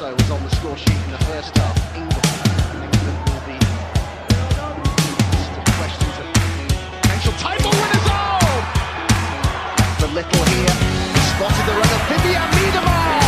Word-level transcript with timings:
also 0.00 0.16
was 0.16 0.30
on 0.30 0.42
the 0.42 0.50
score 0.56 0.76
sheet 0.78 0.96
in 0.96 1.10
the 1.10 1.18
first 1.24 1.54
half. 1.58 1.76
England, 1.94 2.24
England 2.72 3.18
will 3.28 3.42
be 3.44 3.58
questions 5.76 6.16
of 6.20 6.26
potential 7.02 7.34
title 7.36 7.70
winners. 7.70 8.06
Oh! 8.08 8.48
The 10.00 10.08
little 10.16 10.44
here 10.52 10.74
spotted 11.28 11.64
the 11.68 11.74
runner 11.76 12.00
Vivian 12.08 12.48
Miedemar. 12.56 13.20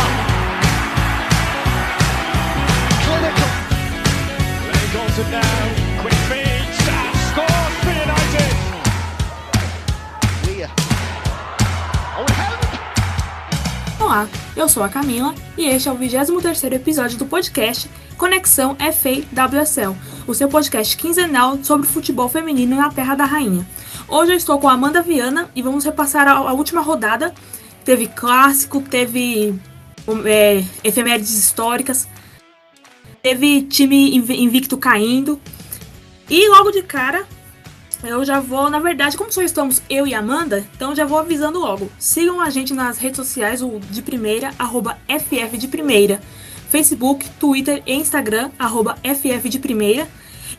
Clinical. 3.05 3.51
Lenny 4.65 4.89
Goldson 4.93 5.29
now, 5.29 5.92
Olá, 14.03 14.27
eu 14.55 14.67
sou 14.67 14.83
a 14.83 14.89
Camila 14.89 15.33
e 15.57 15.65
este 15.65 15.87
é 15.87 15.91
o 15.91 15.97
23º 15.97 16.73
episódio 16.73 17.17
do 17.17 17.25
podcast 17.25 17.89
Conexão 18.17 18.75
FA 18.75 19.23
WSL, 19.31 19.95
o 20.27 20.33
seu 20.33 20.49
podcast 20.49 20.97
quinzenal 20.97 21.57
sobre 21.63 21.87
futebol 21.87 22.27
feminino 22.27 22.75
na 22.75 22.91
Terra 22.91 23.15
da 23.15 23.23
Rainha. 23.23 23.65
Hoje 24.07 24.33
eu 24.33 24.35
estou 24.37 24.59
com 24.59 24.67
a 24.67 24.73
Amanda 24.73 25.01
Viana 25.01 25.49
e 25.55 25.61
vamos 25.61 25.85
repassar 25.85 26.27
a, 26.27 26.33
a 26.33 26.51
última 26.51 26.81
rodada. 26.81 27.33
Teve 27.85 28.07
clássico, 28.07 28.81
teve 28.81 29.55
é, 30.25 30.63
efemérides 30.83 31.33
históricas, 31.37 32.05
teve 33.21 33.61
time 33.63 34.15
inv- 34.17 34.31
invicto 34.31 34.77
caindo. 34.77 35.39
E 36.29 36.49
logo 36.49 36.71
de 36.71 36.83
cara, 36.83 37.25
eu 38.03 38.23
já 38.25 38.39
vou, 38.39 38.69
na 38.69 38.79
verdade, 38.79 39.17
como 39.17 39.31
só 39.31 39.41
estamos 39.41 39.81
eu 39.89 40.05
e 40.05 40.13
Amanda, 40.13 40.65
então 40.75 40.95
já 40.95 41.05
vou 41.05 41.17
avisando 41.17 41.59
logo. 41.59 41.89
Sigam 41.97 42.41
a 42.41 42.49
gente 42.49 42.73
nas 42.73 42.97
redes 42.97 43.17
sociais, 43.17 43.61
o 43.61 43.79
de 43.79 44.01
primeira, 44.01 44.53
arroba 44.59 44.97
FF 45.07 45.57
de 45.57 45.67
primeira. 45.67 46.19
Facebook, 46.69 47.29
Twitter 47.39 47.81
e 47.85 47.93
Instagram, 47.93 48.51
arroba 48.57 48.97
FF 49.03 49.47
de 49.47 49.59
primeira. 49.59 50.07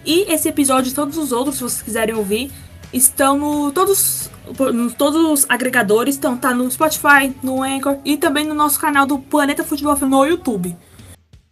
E 0.07 0.33
esse 0.33 0.49
episódio 0.49 0.91
e 0.91 0.95
todos 0.95 1.19
os 1.19 1.33
outros, 1.33 1.57
se 1.57 1.63
vocês 1.63 1.83
quiserem 1.83 2.15
ouvir, 2.15 2.51
estão 2.93 3.39
no 3.39 3.73
todos, 3.73 4.31
todos 4.97 5.25
os 5.25 5.47
agregadores, 5.49 6.17
então 6.17 6.37
tá 6.37 6.55
no 6.55 6.71
Spotify, 6.71 7.35
no 7.43 7.63
Anchor 7.63 7.99
e 8.05 8.17
também 8.17 8.45
no 8.47 8.55
nosso 8.55 8.79
canal 8.79 9.07
do 9.07 9.19
Planeta 9.19 9.65
Futebol 9.65 9.97
Feminino 9.97 10.23
no 10.23 10.27
YouTube. 10.27 10.77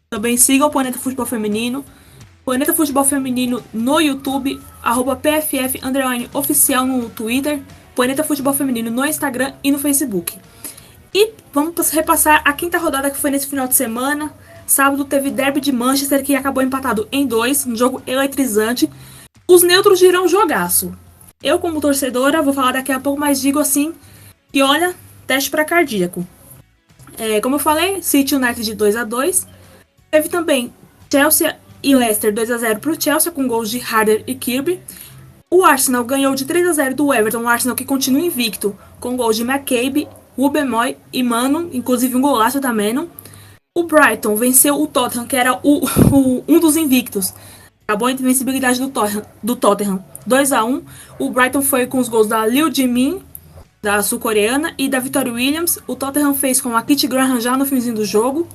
Também 0.09 0.37
sigam 0.37 0.69
o 0.69 0.71
Planeta 0.71 0.99
Futebol 0.99 1.27
Feminino. 1.27 1.85
Planeta 2.45 2.75
Futebol 2.75 3.05
Feminino 3.05 3.63
no 3.73 4.01
YouTube, 4.01 4.61
arroba 4.83 5.15
PFF 5.15 5.81
oficial 6.35 6.85
no 6.85 7.09
Twitter, 7.09 7.63
Planeta 7.95 8.25
Futebol 8.25 8.53
Feminino 8.53 8.91
no 8.91 9.05
Instagram 9.05 9.55
e 9.63 9.71
no 9.71 9.79
Facebook. 9.79 10.37
E 11.15 11.33
vamos 11.53 11.91
repassar 11.91 12.43
a 12.45 12.53
quinta 12.53 12.79
rodada 12.79 13.11
que 13.11 13.17
foi 13.17 13.31
nesse 13.31 13.47
final 13.47 13.69
de 13.69 13.77
semana. 13.77 14.33
Sábado 14.67 15.05
teve 15.05 15.31
Derby 15.31 15.61
de 15.61 15.71
Manchester 15.71 16.25
que 16.25 16.35
acabou 16.35 16.63
empatado 16.63 17.07
em 17.13 17.27
dois, 17.27 17.65
um 17.67 17.77
jogo 17.77 18.03
eletrizante. 18.07 18.91
Os 19.47 19.63
neutros 19.63 19.99
giram 19.99 20.27
jogaço. 20.27 20.97
Eu, 21.43 21.59
como 21.59 21.81
torcedora, 21.81 22.43
vou 22.43 22.55
falar 22.55 22.73
daqui 22.73 22.91
a 22.91 22.99
pouco, 22.99 23.21
mas 23.21 23.41
digo 23.41 23.59
assim: 23.59 23.95
que 24.53 24.63
olha, 24.63 24.95
teste 25.27 25.51
para 25.51 25.65
cardíaco. 25.65 26.27
É, 27.19 27.41
como 27.41 27.57
eu 27.57 27.61
falei, 27.61 28.03
City 28.03 28.35
United 28.35 28.65
de 28.65 28.75
2 28.75 28.97
a 28.97 29.05
2 29.05 29.47
Teve 30.11 30.29
também 30.29 30.73
Chelsea 31.11 31.59
e 31.83 31.95
Leicester 31.95 32.33
2 32.33 32.51
a 32.51 32.59
0 32.59 32.81
para 32.81 32.91
o 32.91 33.01
Chelsea 33.01 33.33
com 33.33 33.47
gols 33.49 33.71
de 33.71 33.81
Harder 33.81 34.23
e 34.27 34.35
Kirby. 34.35 34.81
O 35.51 35.65
Arsenal 35.65 36.05
ganhou 36.05 36.35
de 36.35 36.45
3 36.45 36.67
a 36.69 36.73
0 36.73 36.95
do 36.95 37.13
Everton, 37.13 37.43
o 37.43 37.49
Arsenal 37.49 37.77
que 37.77 37.85
continua 37.85 38.21
invicto, 38.23 38.77
com 39.01 39.17
gols 39.17 39.37
de 39.37 39.43
McCabe, 39.43 40.09
Ruben 40.37 40.67
Moy 40.67 40.97
e 41.13 41.23
Mano, 41.23 41.69
inclusive 41.73 42.17
um 42.17 42.21
golaço 42.23 42.59
da 42.61 42.73
Menon. 42.73 43.07
O 43.77 43.85
Brighton 43.85 44.35
venceu 44.37 44.81
o 44.81 44.87
Tottenham, 44.87 45.27
que 45.27 45.37
era 45.37 45.59
o, 45.63 45.85
o- 46.11 46.45
um 46.49 46.59
dos 46.61 46.77
invictos. 46.77 47.35
Acabou 47.87 48.09
a 48.09 48.13
invencibilidade 48.13 48.81
do 48.81 48.89
Tottenham, 48.89 49.23
do 49.43 49.57
Tottenham 49.57 50.03
2 50.27 50.53
a 50.53 50.65
1 50.65 50.83
O 51.19 51.31
Brighton 51.31 51.63
foi 51.63 51.87
com 51.87 51.99
os 51.99 52.09
gols 52.09 52.27
da 52.29 52.47
Liu 52.47 52.73
Jimin, 52.73 53.23
da 53.83 54.03
sul-coreana, 54.03 54.73
e 54.79 54.89
da 54.89 55.01
Victoria 55.01 55.33
Williams. 55.33 55.79
O 55.87 55.97
Tottenham 55.97 56.33
fez 56.35 56.61
com 56.61 56.77
a 56.77 56.83
Kitty 56.83 57.07
Graham 57.09 57.41
já 57.41 57.57
no 57.57 57.67
finzinho 57.67 57.97
do 57.97 58.05
jogo. 58.05 58.47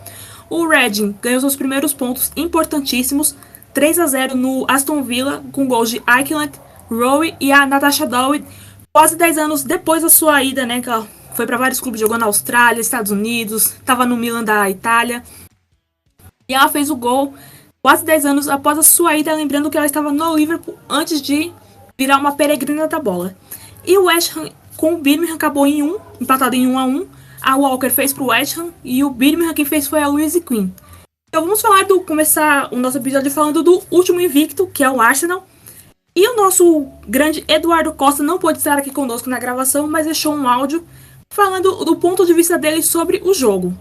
O 0.50 0.68
Reading 0.68 1.16
ganhou 1.22 1.42
seus 1.42 1.56
primeiros 1.56 1.94
pontos 1.94 2.32
importantíssimos, 2.36 3.36
3 3.74 4.00
a 4.00 4.08
0 4.08 4.36
no 4.36 4.66
Aston 4.68 5.04
Villa, 5.04 5.44
com 5.52 5.68
gols 5.68 5.90
de 5.90 6.02
Eichland, 6.08 6.54
Rowe 6.90 7.36
e 7.40 7.52
a 7.52 7.66
Natasha 7.66 8.06
Dowie, 8.06 8.46
quase 8.94 9.16
10 9.16 9.38
anos 9.38 9.64
depois 9.64 10.02
da 10.02 10.10
sua 10.10 10.42
ida, 10.44 10.66
né? 10.66 10.82
Que 10.82 10.90
ela 10.90 11.08
foi 11.36 11.46
para 11.46 11.58
vários 11.58 11.80
clubes, 11.80 12.00
jogou 12.00 12.18
na 12.18 12.26
Austrália, 12.26 12.82
Estados 12.82 13.12
Unidos, 13.12 13.74
estava 13.74 14.06
no 14.06 14.16
Milan 14.16 14.44
da 14.44 14.70
Itália. 14.70 15.22
E 16.48 16.54
ela 16.54 16.70
fez 16.70 16.90
o 16.90 16.96
gol 16.96 17.34
quase 17.82 18.06
10 18.06 18.26
anos 18.26 18.48
após 18.48 18.78
a 18.78 18.84
sua 18.84 19.18
ida, 19.18 19.36
lembrando 19.36 19.70
que 19.70 19.78
ela 19.78 19.86
estava 19.86 20.12
no 20.12 20.36
Liverpool 20.36 20.78
antes 20.90 21.22
de 21.22 21.52
virar 21.98 22.18
uma 22.18 22.32
peregrina 22.34 22.88
da 22.88 23.00
bola. 23.00 23.36
E 23.86 23.98
o 23.98 24.06
West 24.06 24.36
Ham 24.36 24.50
com 24.78 24.94
o 24.94 24.98
Birmingham 24.98 25.36
acabou 25.36 25.66
em 25.66 25.84
1, 25.84 25.98
empatado 26.22 26.56
em 26.56 26.68
1 26.68 26.80
a 26.80 26.86
1. 26.86 27.08
A 27.48 27.56
Walker 27.56 27.90
fez 27.90 28.12
pro 28.12 28.26
West 28.26 28.58
Ham 28.58 28.74
e 28.84 29.06
o 29.06 29.10
Birmingham 29.10 29.54
quem 29.54 29.64
fez 29.64 29.88
foi 29.88 30.04
a 30.04 30.08
Louise 30.10 30.42
Quinn. 30.42 30.70
Então 31.30 31.44
vamos 31.44 31.62
falar 31.62 31.86
do 31.86 32.02
começar 32.02 32.68
o 32.74 32.76
nosso 32.76 32.98
episódio 32.98 33.32
falando 33.32 33.64
do 33.64 33.82
último 33.90 34.20
invicto, 34.20 34.68
que 34.68 34.84
é 34.84 34.90
o 34.92 35.00
Arsenal. 35.00 35.48
E 36.14 36.28
o 36.28 36.36
nosso 36.36 36.88
grande 37.08 37.46
Eduardo 37.48 37.94
Costa 37.94 38.22
não 38.22 38.38
pôde 38.38 38.58
estar 38.58 38.78
aqui 38.78 38.92
conosco 38.92 39.30
na 39.30 39.40
gravação, 39.40 39.88
mas 39.88 40.06
deixou 40.06 40.36
um 40.36 40.46
áudio 40.46 40.86
falando 41.30 41.86
do 41.86 41.96
ponto 41.96 42.26
de 42.26 42.34
vista 42.34 42.58
dele 42.58 42.84
sobre 42.84 43.22
o 43.24 43.34
jogo. 43.34 43.74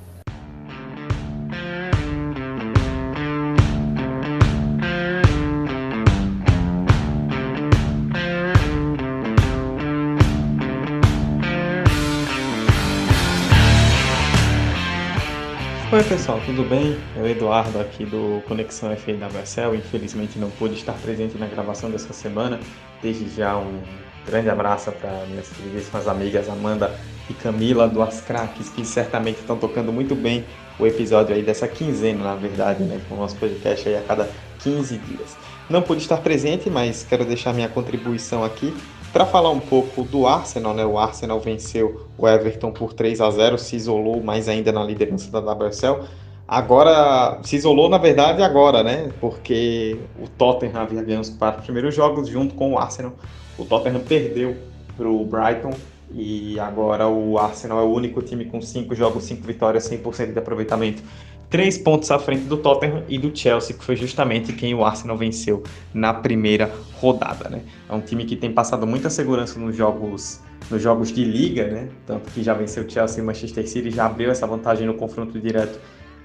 Oi 15.97 16.05
pessoal, 16.05 16.39
tudo 16.45 16.63
bem? 16.63 16.99
É 17.17 17.31
Eduardo 17.31 17.81
aqui 17.81 18.05
do 18.05 18.43
Conexão 18.47 18.95
FAWSL. 18.95 19.75
Infelizmente 19.77 20.39
não 20.39 20.51
pude 20.51 20.75
estar 20.75 20.93
presente 20.93 21.39
na 21.39 21.47
gravação 21.47 21.91
dessa 21.91 22.13
semana. 22.13 22.61
Desde 23.01 23.27
já 23.35 23.57
um 23.57 23.81
grande 24.27 24.51
abraço 24.51 24.93
para 24.93 25.25
minhas 25.27 25.49
queridíssimas 25.49 26.07
amigas 26.07 26.51
Amanda 26.51 26.95
e 27.31 27.33
Camila, 27.33 27.89
duas 27.89 28.21
craques 28.21 28.69
que 28.69 28.85
certamente 28.85 29.41
estão 29.41 29.57
tocando 29.57 29.91
muito 29.91 30.15
bem 30.15 30.45
o 30.79 30.87
episódio 30.87 31.35
aí 31.35 31.43
dessa 31.43 31.67
quinzena, 31.67 32.23
na 32.23 32.35
verdade, 32.35 32.85
né? 32.85 33.01
Com 33.09 33.15
o 33.15 33.19
nosso 33.19 33.37
podcast 33.37 33.89
aí 33.89 33.97
a 33.97 34.03
cada 34.03 34.29
15 34.59 34.99
dias. 34.99 35.35
Não 35.71 35.81
pude 35.81 36.03
estar 36.03 36.19
presente, 36.19 36.69
mas 36.69 37.07
quero 37.09 37.25
deixar 37.25 37.55
minha 37.55 37.71
contribuição 37.71 38.45
aqui 38.45 38.71
para 39.17 39.25
falar 39.25 39.49
um 39.49 39.61
pouco 39.61 40.03
do 40.03 40.27
Arsenal, 40.27 40.75
né? 40.75 40.85
O 40.85 40.99
Arsenal 40.99 41.41
venceu 41.41 42.07
o 42.19 42.29
Everton 42.29 42.71
por 42.71 42.93
3 42.93 43.19
a 43.23 43.31
0, 43.31 43.57
se 43.57 43.75
isolou 43.75 44.23
mais 44.23 44.47
ainda 44.47 44.71
na 44.71 44.85
liderança 44.85 45.31
da 45.31 45.41
WSL. 45.55 46.05
Agora, 46.47 47.41
se 47.43 47.57
isolou 47.57 47.89
na 47.89 47.97
verdade 47.97 48.43
agora, 48.43 48.83
né? 48.83 49.11
Porque 49.19 49.99
o 50.23 50.29
Tottenham 50.29 50.83
havia 50.83 51.03
ganho 51.03 51.23
os 51.23 51.31
quatro 51.31 51.63
primeiros 51.63 51.95
jogos 51.95 52.29
junto 52.29 52.55
com 52.55 52.75
o 52.75 52.79
Arsenal. 52.79 53.15
O 53.57 53.65
Tottenham 53.65 54.01
perdeu 54.01 54.55
para 54.99 55.09
o 55.09 55.25
Brighton 55.25 55.73
e 56.13 56.61
agora 56.61 57.09
o 57.09 57.39
Arsenal 57.39 57.81
é 57.81 57.85
o 57.85 57.91
único 57.91 58.21
time 58.21 58.45
com 58.45 58.61
cinco 58.61 58.95
jogos, 58.95 59.25
cinco 59.25 59.47
vitórias, 59.47 59.89
100% 59.89 60.35
de 60.35 60.39
aproveitamento. 60.39 61.03
Três 61.49 61.79
pontos 61.79 62.11
à 62.11 62.19
frente 62.19 62.43
do 62.45 62.57
Tottenham 62.57 63.05
e 63.09 63.19
do 63.19 63.37
Chelsea, 63.37 63.77
que 63.77 63.85
foi 63.85 63.95
justamente 63.95 64.53
quem 64.53 64.75
o 64.75 64.85
Arsenal 64.85 65.17
venceu 65.17 65.63
na 65.95 66.13
primeira 66.13 66.73
rodada, 66.95 67.49
né? 67.49 67.61
É 67.89 67.95
um 67.95 68.01
time 68.01 68.25
que 68.25 68.35
tem 68.35 68.53
passado 68.53 68.85
muita 68.85 69.09
segurança 69.09 69.59
nos 69.59 69.77
jogos, 69.77 70.41
nos 70.69 70.83
jogos 70.83 71.13
de 71.13 71.25
liga, 71.25 71.69
né? 71.69 71.89
Tanto 72.05 72.33
que 72.33 72.43
já 72.43 72.53
venceu 72.53 72.85
o 72.85 72.91
Chelsea 72.91 73.23
e 73.23 73.27
Manchester 73.27 73.69
City, 73.69 73.93
já 73.93 74.07
abriu 74.07 74.31
essa 74.31 74.45
vantagem 74.45 74.89
no 74.89 74.95
confronto 74.95 75.39
direto, 75.39 75.79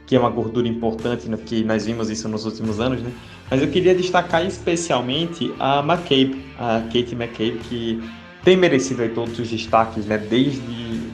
que 0.07 0.15
é 0.15 0.19
uma 0.19 0.29
gordura 0.29 0.67
importante, 0.67 1.29
né? 1.29 1.37
que 1.45 1.63
nós 1.63 1.85
vimos 1.85 2.09
isso 2.09 2.27
nos 2.27 2.43
últimos 2.43 2.79
anos, 2.79 3.01
né? 3.01 3.11
Mas 3.49 3.61
eu 3.61 3.67
queria 3.67 3.93
destacar 3.93 4.43
especialmente 4.43 5.53
a 5.59 5.79
McCabe, 5.81 6.43
a 6.57 6.81
Kate 6.81 7.13
McCabe, 7.13 7.59
que 7.69 8.03
tem 8.43 8.57
merecido 8.57 9.03
aí 9.03 9.09
todos 9.09 9.37
os 9.37 9.47
destaques, 9.47 10.07
né? 10.07 10.17
Desde 10.17 10.61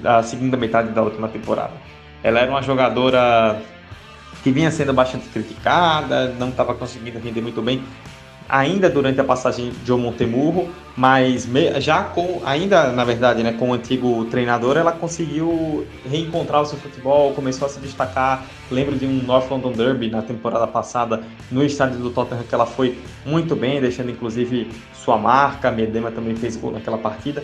a 0.03 0.23
segunda 0.23 0.55
metade 0.55 0.93
da 0.93 1.03
última 1.03 1.27
temporada. 1.27 1.73
Ela 2.23 2.39
era 2.39 2.49
uma 2.49 2.61
jogadora 2.61 3.61
que 4.47 4.51
vinha 4.53 4.71
sendo 4.71 4.93
bastante 4.93 5.27
criticada, 5.27 6.29
não 6.39 6.47
estava 6.47 6.73
conseguindo 6.73 7.19
render 7.19 7.41
muito 7.41 7.61
bem 7.61 7.83
ainda 8.47 8.89
durante 8.89 9.19
a 9.19 9.23
passagem 9.25 9.73
de 9.83 9.91
Montemurro, 9.91 10.69
mas 10.95 11.45
já 11.79 12.03
com, 12.03 12.41
ainda 12.45 12.93
na 12.93 13.03
verdade, 13.03 13.43
né, 13.43 13.51
com 13.51 13.71
o 13.71 13.73
antigo 13.73 14.23
treinador, 14.31 14.77
ela 14.77 14.93
conseguiu 14.93 15.85
reencontrar 16.09 16.61
o 16.61 16.65
seu 16.65 16.77
futebol, 16.77 17.33
começou 17.33 17.65
a 17.65 17.69
se 17.69 17.77
destacar. 17.81 18.45
Lembro 18.71 18.95
de 18.95 19.05
um 19.05 19.21
North 19.21 19.51
London 19.51 19.73
Derby 19.73 20.09
na 20.09 20.21
temporada 20.21 20.65
passada 20.65 21.23
no 21.51 21.61
estádio 21.61 21.99
do 21.99 22.09
Tottenham 22.09 22.43
que 22.43 22.55
ela 22.55 22.65
foi 22.65 22.97
muito 23.25 23.53
bem, 23.53 23.81
deixando 23.81 24.11
inclusive 24.11 24.71
sua 24.93 25.17
marca. 25.17 25.69
Medema 25.69 26.09
também 26.09 26.37
fez 26.37 26.55
gol 26.55 26.71
naquela 26.71 26.97
partida. 26.97 27.43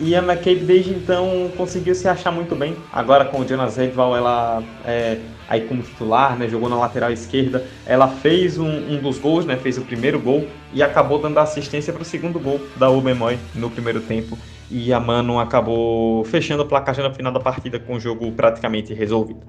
E 0.00 0.14
a 0.14 0.22
McCabe 0.22 0.60
desde 0.60 0.90
então 0.92 1.50
conseguiu 1.56 1.94
se 1.94 2.06
achar 2.06 2.30
muito 2.30 2.54
bem. 2.54 2.76
Agora 2.92 3.24
com 3.24 3.40
o 3.40 3.48
Jonas 3.48 3.76
Edval, 3.78 4.16
ela 4.16 4.62
é, 4.84 5.18
aí 5.48 5.62
como 5.62 5.82
titular, 5.82 6.38
né, 6.38 6.48
jogou 6.48 6.68
na 6.68 6.76
lateral 6.76 7.10
esquerda. 7.10 7.64
Ela 7.84 8.06
fez 8.06 8.58
um, 8.58 8.68
um, 8.68 9.00
dos 9.00 9.18
gols, 9.18 9.44
né, 9.44 9.56
fez 9.56 9.76
o 9.76 9.82
primeiro 9.82 10.20
gol 10.20 10.46
e 10.72 10.82
acabou 10.82 11.18
dando 11.18 11.38
assistência 11.38 11.92
para 11.92 12.02
o 12.02 12.04
segundo 12.04 12.38
gol 12.38 12.60
da 12.76 12.88
Ubemoy 12.88 13.38
no 13.54 13.70
primeiro 13.70 14.00
tempo. 14.00 14.38
E 14.70 14.92
a 14.92 15.00
Mano 15.00 15.40
acabou 15.40 16.24
fechando 16.26 16.62
o 16.62 16.66
placar 16.66 16.96
no 16.96 17.12
final 17.12 17.32
da 17.32 17.40
partida 17.40 17.80
com 17.80 17.94
o 17.94 18.00
jogo 18.00 18.30
praticamente 18.32 18.94
resolvido. 18.94 19.40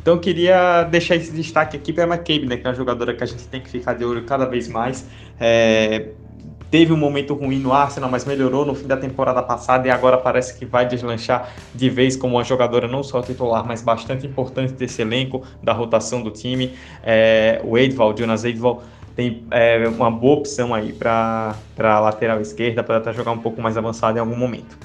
Então 0.00 0.14
eu 0.14 0.20
queria 0.20 0.84
deixar 0.84 1.16
esse 1.16 1.32
destaque 1.32 1.76
aqui 1.76 1.92
para 1.92 2.04
a 2.04 2.06
McCabe, 2.06 2.46
né, 2.46 2.56
que 2.56 2.66
é 2.66 2.70
uma 2.70 2.76
jogadora 2.76 3.12
que 3.12 3.22
a 3.22 3.26
gente 3.26 3.46
tem 3.48 3.60
que 3.60 3.68
ficar 3.68 3.92
de 3.92 4.06
olho 4.06 4.22
cada 4.24 4.46
vez 4.46 4.68
mais. 4.68 5.06
É, 5.38 6.12
teve 6.70 6.92
um 6.92 6.96
momento 6.96 7.34
ruim 7.34 7.58
no 7.58 7.72
Arsenal, 7.72 8.10
mas 8.10 8.24
melhorou 8.24 8.64
no 8.64 8.74
fim 8.74 8.86
da 8.86 8.96
temporada 8.96 9.42
passada 9.42 9.88
e 9.88 9.90
agora 9.90 10.18
parece 10.18 10.58
que 10.58 10.64
vai 10.64 10.86
deslanchar 10.86 11.50
de 11.74 11.88
vez 11.88 12.16
como 12.16 12.36
uma 12.36 12.44
jogadora 12.44 12.86
não 12.86 13.02
só 13.02 13.22
titular, 13.22 13.66
mas 13.66 13.82
bastante 13.82 14.26
importante 14.26 14.72
desse 14.74 15.02
elenco, 15.02 15.42
da 15.62 15.72
rotação 15.72 16.22
do 16.22 16.30
time. 16.30 16.74
É, 17.02 17.60
o 17.64 17.76
Edval, 17.78 18.16
Jonas 18.16 18.44
Edval, 18.44 18.82
tem 19.16 19.44
é, 19.50 19.88
uma 19.88 20.10
boa 20.10 20.38
opção 20.38 20.74
aí 20.74 20.92
para 20.92 21.56
a 21.78 22.00
lateral 22.00 22.40
esquerda, 22.40 22.84
para 22.84 22.98
até 22.98 23.12
jogar 23.12 23.32
um 23.32 23.38
pouco 23.38 23.60
mais 23.60 23.76
avançado 23.76 24.16
em 24.16 24.20
algum 24.20 24.36
momento. 24.36 24.78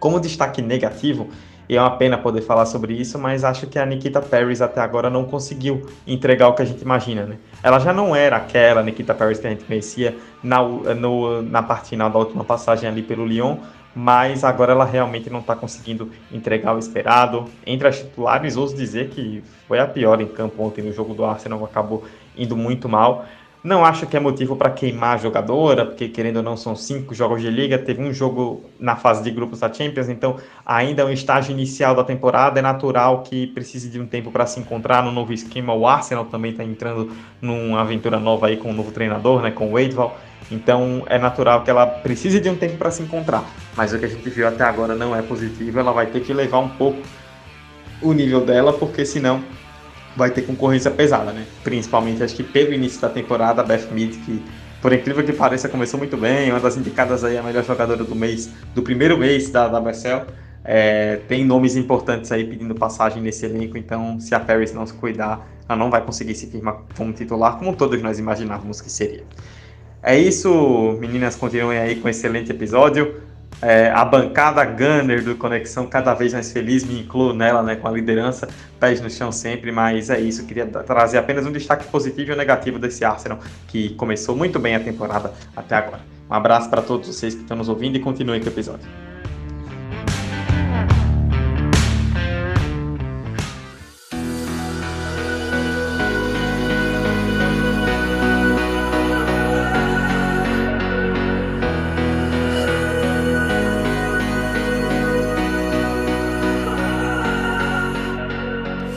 Como 0.00 0.18
destaque 0.18 0.60
negativo, 0.60 1.28
e 1.68 1.76
é 1.76 1.80
uma 1.80 1.96
pena 1.96 2.18
poder 2.18 2.42
falar 2.42 2.66
sobre 2.66 2.94
isso, 2.94 3.18
mas 3.18 3.44
acho 3.44 3.66
que 3.66 3.78
a 3.78 3.86
Nikita 3.86 4.20
Paris 4.20 4.60
até 4.60 4.80
agora 4.80 5.08
não 5.08 5.24
conseguiu 5.24 5.86
entregar 6.06 6.48
o 6.48 6.54
que 6.54 6.62
a 6.62 6.64
gente 6.64 6.82
imagina, 6.82 7.24
né? 7.24 7.36
Ela 7.62 7.78
já 7.78 7.92
não 7.92 8.14
era 8.14 8.36
aquela 8.36 8.82
Nikita 8.82 9.14
Paris 9.14 9.38
que 9.38 9.46
a 9.46 9.50
gente 9.50 9.64
conhecia 9.64 10.16
na, 10.42 10.62
no, 10.62 11.42
na 11.42 11.62
parte 11.62 11.90
final 11.90 12.10
da 12.10 12.18
última 12.18 12.44
passagem 12.44 12.88
ali 12.88 13.02
pelo 13.02 13.24
Lyon, 13.24 13.58
mas 13.94 14.42
agora 14.42 14.72
ela 14.72 14.84
realmente 14.84 15.28
não 15.28 15.40
está 15.40 15.54
conseguindo 15.54 16.10
entregar 16.32 16.74
o 16.74 16.78
esperado. 16.78 17.44
Entre 17.66 17.86
as 17.86 17.98
titulares, 17.98 18.56
ouso 18.56 18.74
dizer 18.74 19.10
que 19.10 19.42
foi 19.68 19.78
a 19.78 19.86
pior 19.86 20.20
em 20.20 20.26
campo 20.26 20.62
ontem 20.62 20.82
no 20.82 20.92
jogo 20.92 21.14
do 21.14 21.24
Arsenal, 21.24 21.64
acabou 21.64 22.04
indo 22.36 22.56
muito 22.56 22.88
mal. 22.88 23.26
Não 23.64 23.84
acho 23.84 24.08
que 24.08 24.16
é 24.16 24.20
motivo 24.20 24.56
para 24.56 24.70
queimar 24.70 25.14
a 25.14 25.16
jogadora, 25.18 25.86
porque 25.86 26.08
querendo 26.08 26.38
ou 26.38 26.42
não 26.42 26.56
são 26.56 26.74
cinco 26.74 27.14
jogos 27.14 27.40
de 27.40 27.48
liga, 27.48 27.78
teve 27.78 28.02
um 28.02 28.12
jogo 28.12 28.64
na 28.78 28.96
fase 28.96 29.22
de 29.22 29.30
grupos 29.30 29.60
da 29.60 29.72
Champions, 29.72 30.08
então 30.08 30.36
ainda 30.66 31.02
é 31.02 31.04
um 31.04 31.12
estágio 31.12 31.52
inicial 31.52 31.94
da 31.94 32.02
temporada, 32.02 32.58
é 32.58 32.62
natural 32.62 33.22
que 33.22 33.46
precise 33.46 33.88
de 33.88 34.00
um 34.00 34.06
tempo 34.06 34.32
para 34.32 34.46
se 34.46 34.58
encontrar 34.58 35.04
no 35.04 35.12
novo 35.12 35.32
esquema. 35.32 35.72
O 35.72 35.86
Arsenal 35.86 36.24
também 36.24 36.50
está 36.50 36.64
entrando 36.64 37.12
numa 37.40 37.82
aventura 37.82 38.18
nova 38.18 38.48
aí 38.48 38.56
com 38.56 38.70
um 38.70 38.74
novo 38.74 38.90
treinador, 38.90 39.40
né, 39.40 39.52
com 39.52 39.68
o 39.68 39.74
Wadeval. 39.74 40.18
Então 40.50 41.04
é 41.06 41.16
natural 41.16 41.62
que 41.62 41.70
ela 41.70 41.86
precise 41.86 42.40
de 42.40 42.50
um 42.50 42.56
tempo 42.56 42.76
para 42.76 42.90
se 42.90 43.00
encontrar. 43.00 43.44
Mas 43.76 43.92
o 43.92 43.98
que 43.98 44.06
a 44.06 44.08
gente 44.08 44.28
viu 44.28 44.48
até 44.48 44.64
agora 44.64 44.96
não 44.96 45.14
é 45.14 45.22
positivo, 45.22 45.78
ela 45.78 45.92
vai 45.92 46.06
ter 46.06 46.20
que 46.20 46.32
levar 46.32 46.58
um 46.58 46.68
pouco 46.68 46.98
o 48.02 48.12
nível 48.12 48.44
dela, 48.44 48.72
porque 48.72 49.04
senão 49.04 49.40
vai 50.16 50.30
ter 50.30 50.42
concorrência 50.42 50.90
pesada, 50.90 51.32
né? 51.32 51.44
Principalmente, 51.64 52.22
acho 52.22 52.34
que 52.34 52.42
pelo 52.42 52.72
início 52.72 53.00
da 53.00 53.08
temporada, 53.08 53.62
a 53.62 53.64
Beth 53.64 53.88
Mead, 53.92 54.16
que 54.18 54.42
por 54.82 54.92
incrível 54.92 55.24
que 55.24 55.32
pareça, 55.32 55.68
começou 55.68 55.96
muito 55.96 56.16
bem, 56.16 56.50
uma 56.50 56.58
das 56.58 56.76
indicadas 56.76 57.22
aí 57.22 57.38
a 57.38 57.42
melhor 57.42 57.64
jogadora 57.64 58.02
do 58.02 58.16
mês, 58.16 58.50
do 58.74 58.82
primeiro 58.82 59.16
mês 59.16 59.48
da 59.48 59.68
WSL. 59.68 60.26
É, 60.64 61.20
tem 61.28 61.44
nomes 61.44 61.76
importantes 61.76 62.30
aí 62.32 62.44
pedindo 62.44 62.74
passagem 62.74 63.22
nesse 63.22 63.46
elenco, 63.46 63.78
então 63.78 64.18
se 64.18 64.34
a 64.34 64.40
Paris 64.40 64.72
não 64.72 64.84
se 64.84 64.92
cuidar, 64.94 65.48
ela 65.68 65.78
não 65.78 65.88
vai 65.88 66.00
conseguir 66.04 66.34
se 66.34 66.48
firmar 66.48 66.78
como 66.96 67.12
titular, 67.12 67.58
como 67.58 67.74
todos 67.76 68.00
nós 68.02 68.18
imaginávamos 68.18 68.80
que 68.80 68.90
seria. 68.90 69.22
É 70.02 70.18
isso, 70.18 70.96
meninas, 71.00 71.36
continuem 71.36 71.78
aí 71.78 71.96
com 71.96 72.08
um 72.08 72.10
excelente 72.10 72.50
episódio. 72.50 73.20
É, 73.60 73.90
a 73.90 74.04
bancada 74.04 74.64
Gunner 74.64 75.22
do 75.22 75.36
Conexão 75.36 75.86
cada 75.86 76.14
vez 76.14 76.32
mais 76.32 76.50
feliz, 76.50 76.84
me 76.84 77.00
incluo 77.00 77.32
nela, 77.32 77.62
né, 77.62 77.76
com 77.76 77.86
a 77.86 77.90
liderança, 77.90 78.48
pés 78.80 79.00
no 79.00 79.10
chão 79.10 79.30
sempre, 79.30 79.70
mas 79.70 80.10
é 80.10 80.20
isso, 80.20 80.44
queria 80.46 80.66
trazer 80.66 81.18
apenas 81.18 81.46
um 81.46 81.52
destaque 81.52 81.84
positivo 81.86 82.32
e 82.32 82.36
negativo 82.36 82.78
desse 82.78 83.04
Arsenal, 83.04 83.38
que 83.68 83.90
começou 83.90 84.34
muito 84.34 84.58
bem 84.58 84.74
a 84.74 84.80
temporada 84.80 85.32
até 85.54 85.76
agora. 85.76 86.00
Um 86.30 86.34
abraço 86.34 86.70
para 86.70 86.82
todos 86.82 87.06
vocês 87.06 87.34
que 87.34 87.42
estão 87.42 87.56
nos 87.56 87.68
ouvindo 87.68 87.96
e 87.96 88.00
continuem 88.00 88.40
com 88.40 88.46
o 88.46 88.52
episódio. 88.52 89.11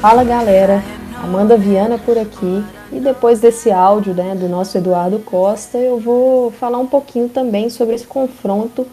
Fala 0.08 0.24
galera, 0.24 0.84
Amanda 1.16 1.58
Viana 1.58 1.98
por 1.98 2.16
aqui 2.16 2.64
e 2.92 3.00
depois 3.00 3.40
desse 3.40 3.72
áudio 3.72 4.14
né, 4.14 4.36
do 4.36 4.48
nosso 4.48 4.78
Eduardo 4.78 5.18
Costa 5.18 5.80
eu 5.80 6.00
vou 6.00 6.52
falar 6.52 6.78
um 6.78 6.86
pouquinho 6.86 7.28
também 7.28 7.72
sobre 7.72 7.96
esse 7.96 8.06
confronto 8.06 8.86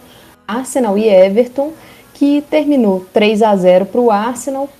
Arsenal 0.48 0.96
e 0.96 1.06
Everton 1.06 1.72
que 2.14 2.42
terminou 2.48 3.04
3 3.12 3.42
a 3.42 3.54
0 3.54 3.84
para 3.84 4.00
o 4.00 4.10
Arsenal, 4.10 4.70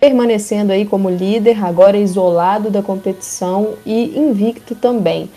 permanecendo 0.00 0.72
aí 0.72 0.86
como 0.86 1.10
líder, 1.10 1.62
agora 1.62 1.98
isolado 1.98 2.70
da 2.70 2.80
competição 2.80 3.74
e 3.84 4.18
invicto 4.18 4.74
também. 4.74 5.28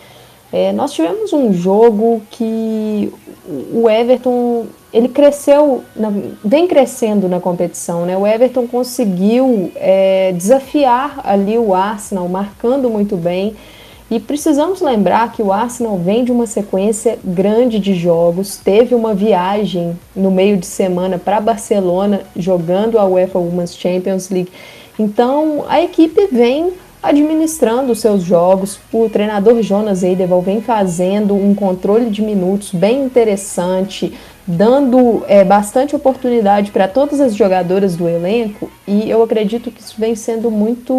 É, 0.54 0.72
nós 0.72 0.94
tivemos 0.94 1.34
um 1.34 1.52
jogo 1.52 2.22
que 2.32 3.14
o 3.48 3.90
Everton 3.90 4.66
ele 4.92 5.10
cresceu, 5.10 5.84
vem 6.44 6.68
crescendo 6.68 7.28
na 7.28 7.40
competição, 7.40 8.06
né? 8.06 8.18
O 8.18 8.26
Everton 8.26 8.66
conseguiu 8.66 9.72
é, 9.76 10.32
desafiar 10.32 11.20
ali 11.24 11.58
o 11.58 11.74
Arsenal, 11.74 12.30
marcando 12.30 12.90
muito 12.90 13.18
bem. 13.18 13.56
E 14.10 14.20
precisamos 14.20 14.82
lembrar 14.82 15.32
que 15.34 15.42
o 15.42 15.52
Arsenal 15.52 15.98
vem 15.98 16.24
de 16.24 16.32
uma 16.32 16.46
sequência 16.46 17.18
grande 17.24 17.80
de 17.80 17.96
jogos, 17.96 18.56
teve 18.56 18.94
uma 18.96 19.14
viagem 19.14 20.00
no 20.16 20.30
meio 20.32 20.58
de 20.58 20.66
semana 20.66 21.18
para 21.18 21.42
Barcelona 21.42 22.22
jogando 22.36 23.00
a 23.00 23.06
UEFA 23.06 23.40
Women's 23.40 23.76
Champions 23.76 24.30
League. 24.30 24.52
Então 24.98 25.66
a 25.68 25.82
equipe 25.82 26.28
vem 26.32 26.72
administrando 27.06 27.92
os 27.92 28.00
seus 28.00 28.24
jogos. 28.24 28.80
O 28.92 29.08
treinador 29.10 29.62
Jonas 29.62 30.04
Eideval 30.04 30.42
vem 30.42 30.62
fazendo 30.62 31.36
um 31.36 31.54
controle 31.54 32.10
de 32.10 32.22
minutos 32.22 32.72
bem 32.74 33.04
interessante, 33.04 34.14
dando 34.46 35.24
é, 35.28 35.44
bastante 35.44 35.96
oportunidade 35.96 36.72
para 36.72 36.88
todas 36.88 37.20
as 37.22 37.36
jogadoras 37.36 37.96
do 37.96 38.08
elenco 38.08 38.70
e 38.88 39.10
eu 39.10 39.24
acredito 39.24 39.72
que 39.72 39.82
isso 39.82 39.96
vem 39.98 40.16
sendo 40.16 40.52
muito, 40.52 40.94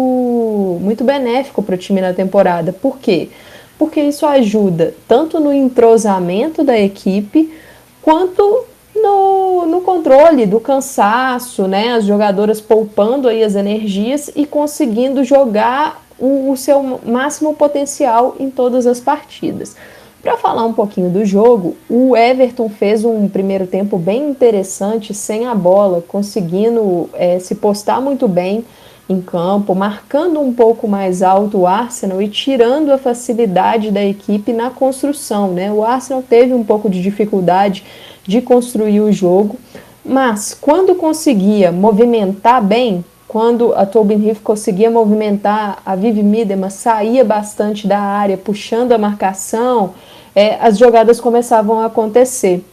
muito 0.81 1.03
benéfico 1.03 1.61
para 1.61 1.75
o 1.75 1.77
time 1.77 2.01
na 2.01 2.13
temporada. 2.13 2.73
Por 2.73 2.97
quê? 2.97 3.29
Porque 3.77 4.01
isso 4.01 4.25
ajuda 4.25 4.93
tanto 5.07 5.39
no 5.39 5.53
entrosamento 5.53 6.63
da 6.63 6.77
equipe 6.77 7.53
quanto 8.01 8.65
no, 9.01 9.65
no 9.65 9.81
controle 9.81 10.45
do 10.45 10.59
cansaço, 10.59 11.67
né? 11.67 11.93
As 11.93 12.05
jogadoras 12.05 12.61
poupando 12.61 13.27
aí 13.27 13.43
as 13.43 13.55
energias 13.55 14.29
e 14.35 14.45
conseguindo 14.45 15.23
jogar 15.23 16.03
o, 16.19 16.51
o 16.51 16.57
seu 16.57 16.99
máximo 17.05 17.53
potencial 17.53 18.35
em 18.39 18.49
todas 18.49 18.85
as 18.87 18.99
partidas. 18.99 19.75
Para 20.21 20.35
falar 20.35 20.65
um 20.65 20.73
pouquinho 20.73 21.09
do 21.09 21.23
jogo, 21.23 21.77
o 21.89 22.17
Everton 22.17 22.67
fez 22.69 23.05
um 23.05 23.29
primeiro 23.29 23.67
tempo 23.67 23.97
bem 23.97 24.29
interessante 24.29 25.13
sem 25.13 25.45
a 25.45 25.55
bola, 25.55 26.03
conseguindo 26.05 27.09
é, 27.13 27.39
se 27.39 27.55
postar 27.55 28.01
muito 28.01 28.27
bem 28.27 28.65
em 29.09 29.21
campo, 29.21 29.73
marcando 29.73 30.41
um 30.41 30.51
pouco 30.53 30.87
mais 30.87 31.23
alto 31.23 31.59
o 31.59 31.67
Arsenal 31.67 32.21
e 32.21 32.27
tirando 32.27 32.91
a 32.91 32.97
facilidade 32.97 33.89
da 33.89 34.03
equipe 34.03 34.51
na 34.51 34.69
construção. 34.69 35.53
Né? 35.53 35.71
O 35.71 35.83
Arsenal 35.83 36.21
teve 36.21 36.53
um 36.53 36.63
pouco 36.63 36.89
de 36.89 37.01
dificuldade 37.01 37.85
de 38.27 38.41
construir 38.41 38.99
o 38.99 39.11
jogo, 39.11 39.57
mas 40.03 40.53
quando 40.53 40.95
conseguia 40.95 41.71
movimentar 41.71 42.63
bem, 42.63 43.03
quando 43.27 43.73
a 43.73 43.85
Tobin 43.85 44.25
Heath 44.25 44.41
conseguia 44.41 44.89
movimentar, 44.89 45.81
a 45.85 45.95
Vivi 45.95 46.23
Miedema 46.23 46.69
saía 46.69 47.25
bastante 47.25 47.87
da 47.87 47.99
área, 47.99 48.37
puxando 48.37 48.93
a 48.93 48.97
marcação, 48.97 49.93
é, 50.33 50.55
as 50.61 50.77
jogadas 50.77 51.19
começavam 51.19 51.79
a 51.79 51.85
acontecer. 51.85 52.63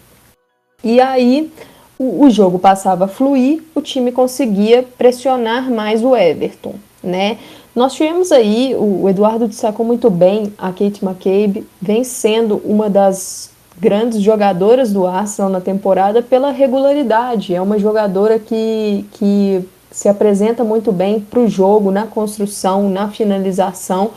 E 0.82 1.00
aí 1.00 1.50
o, 1.99 2.25
o, 2.25 2.30
jogo 2.30 2.58
passava 2.58 3.06
a 3.06 3.08
fluir, 3.08 3.62
o 3.75 3.80
time 3.80 4.12
conseguia 4.12 4.84
pressionar 4.96 5.70
mais 5.70 6.04
o 6.04 6.14
Everton, 6.14 6.75
né? 7.02 7.38
Nós 7.75 7.94
tivemos 7.94 8.30
aí, 8.30 8.76
o, 8.78 9.08
Eduardo 9.08 9.49
destacou 9.49 9.84
muito 9.84 10.08
bem, 10.08 10.52
a 10.56 10.68
Kate 10.68 11.04
McCabe 11.04 11.66
vem 11.80 12.04
sendo 12.04 12.61
uma 12.64 12.88
das 12.88 13.50
grandes 13.78 14.20
jogadoras 14.20 14.92
do 14.92 15.06
Arsenal 15.06 15.50
na 15.50 15.60
temporada 15.60 16.22
pela 16.22 16.50
regularidade. 16.50 17.54
É 17.54 17.60
uma 17.60 17.78
jogadora 17.78 18.38
que, 18.38 19.04
que 19.12 19.64
se 19.90 20.08
apresenta 20.08 20.64
muito 20.64 20.92
bem 20.92 21.20
para 21.20 21.40
o 21.40 21.48
jogo, 21.48 21.90
na 21.90 22.06
construção, 22.06 22.88
na 22.88 23.08
finalização 23.08 24.10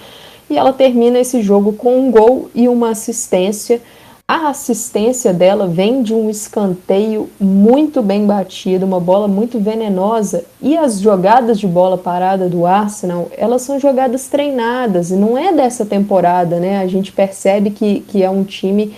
e 0.50 0.58
ela 0.58 0.72
termina 0.72 1.20
esse 1.20 1.42
jogo 1.42 1.74
com 1.74 2.00
um 2.00 2.12
gol 2.12 2.50
e 2.56 2.68
uma 2.68 2.92
assistência. 2.92 3.82
A 4.30 4.50
assistência 4.50 5.34
dela 5.34 5.68
vem 5.68 6.04
de 6.04 6.14
um 6.14 6.30
escanteio 6.30 7.30
muito 7.40 8.02
bem 8.02 8.26
batido, 8.26 8.86
uma 8.86 9.00
bola 9.00 9.28
muito 9.28 9.58
venenosa. 9.58 10.44
E 10.62 10.78
as 10.78 11.00
jogadas 11.00 11.60
de 11.60 11.68
bola 11.68 11.98
parada 11.98 12.50
do 12.50 12.66
Arsenal, 12.66 13.30
elas 13.38 13.62
são 13.62 13.80
jogadas 13.80 14.28
treinadas, 14.28 15.12
e 15.12 15.16
não 15.16 15.38
é 15.38 15.54
dessa 15.54 15.86
temporada, 15.86 16.60
né? 16.60 16.80
A 16.80 16.88
gente 16.88 17.12
percebe 17.12 17.70
que, 17.72 18.02
que 18.02 18.22
é 18.22 18.30
um 18.30 18.44
time 18.44 18.94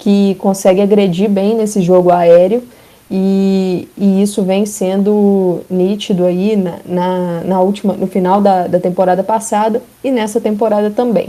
que 0.00 0.34
consegue 0.36 0.80
agredir 0.80 1.28
bem 1.28 1.54
nesse 1.54 1.80
jogo 1.80 2.10
aéreo. 2.10 2.62
E, 3.12 3.88
e, 3.98 4.22
isso 4.22 4.42
vem 4.42 4.64
sendo 4.64 5.62
nítido 5.68 6.24
aí 6.24 6.56
na, 6.56 6.78
na, 6.86 7.40
na, 7.44 7.60
última, 7.60 7.92
no 7.94 8.06
final 8.06 8.40
da, 8.40 8.68
da 8.68 8.78
temporada 8.78 9.22
passada 9.22 9.82
e 10.02 10.10
nessa 10.10 10.40
temporada 10.40 10.90
também. 10.90 11.28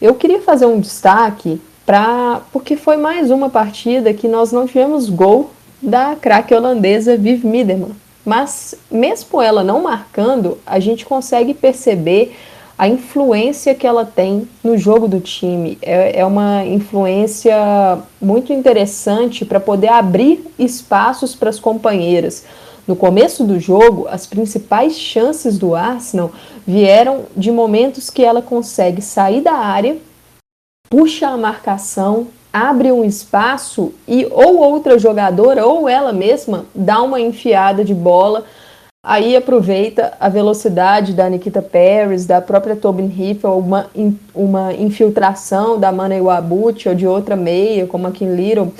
Eu 0.00 0.14
queria 0.14 0.40
fazer 0.40 0.64
um 0.64 0.80
destaque 0.80 1.60
pra, 1.84 2.40
porque 2.52 2.74
foi 2.74 2.96
mais 2.96 3.30
uma 3.30 3.50
partida 3.50 4.14
que 4.14 4.26
nós 4.26 4.50
não 4.50 4.66
tivemos 4.66 5.10
gol 5.10 5.50
da 5.80 6.16
craque 6.16 6.54
holandesa 6.54 7.18
Viv 7.18 7.44
Miedema. 7.44 7.90
Mas 8.24 8.74
mesmo 8.90 9.42
ela 9.42 9.62
não 9.62 9.82
marcando, 9.82 10.58
a 10.66 10.80
gente 10.80 11.04
consegue 11.04 11.52
perceber 11.52 12.34
a 12.80 12.88
influência 12.88 13.74
que 13.74 13.86
ela 13.86 14.06
tem 14.06 14.48
no 14.64 14.78
jogo 14.78 15.06
do 15.06 15.20
time. 15.20 15.76
É, 15.82 16.20
é 16.20 16.24
uma 16.24 16.64
influência 16.64 17.54
muito 18.18 18.54
interessante 18.54 19.44
para 19.44 19.60
poder 19.60 19.88
abrir 19.88 20.50
espaços 20.58 21.34
para 21.34 21.50
as 21.50 21.60
companheiras. 21.60 22.42
No 22.88 22.96
começo 22.96 23.44
do 23.44 23.60
jogo, 23.60 24.08
as 24.08 24.26
principais 24.26 24.98
chances 24.98 25.58
do 25.58 25.74
Arsenal 25.74 26.32
vieram 26.66 27.26
de 27.36 27.52
momentos 27.52 28.08
que 28.08 28.24
ela 28.24 28.40
consegue 28.40 29.02
sair 29.02 29.42
da 29.42 29.52
área, 29.52 29.98
puxa 30.88 31.28
a 31.28 31.36
marcação, 31.36 32.28
abre 32.50 32.90
um 32.90 33.04
espaço 33.04 33.92
e 34.08 34.26
ou 34.30 34.56
outra 34.56 34.98
jogadora 34.98 35.66
ou 35.66 35.86
ela 35.86 36.14
mesma 36.14 36.64
dá 36.74 37.02
uma 37.02 37.20
enfiada 37.20 37.84
de 37.84 37.92
bola 37.92 38.46
Aí 39.02 39.34
aproveita 39.34 40.12
a 40.20 40.28
velocidade 40.28 41.14
da 41.14 41.26
Nikita 41.26 41.62
Paris, 41.62 42.26
da 42.26 42.38
própria 42.38 42.76
Tobin 42.76 43.06
Hiffel, 43.06 43.56
uma, 43.56 43.86
uma 44.34 44.74
infiltração 44.74 45.80
da 45.80 45.90
Mana 45.90 46.16
Iwabuchi 46.16 46.86
ou 46.86 46.94
de 46.94 47.06
outra 47.06 47.34
meia, 47.34 47.86
como 47.86 48.06
a 48.06 48.10
Kim 48.10 48.34
Little. 48.34 48.74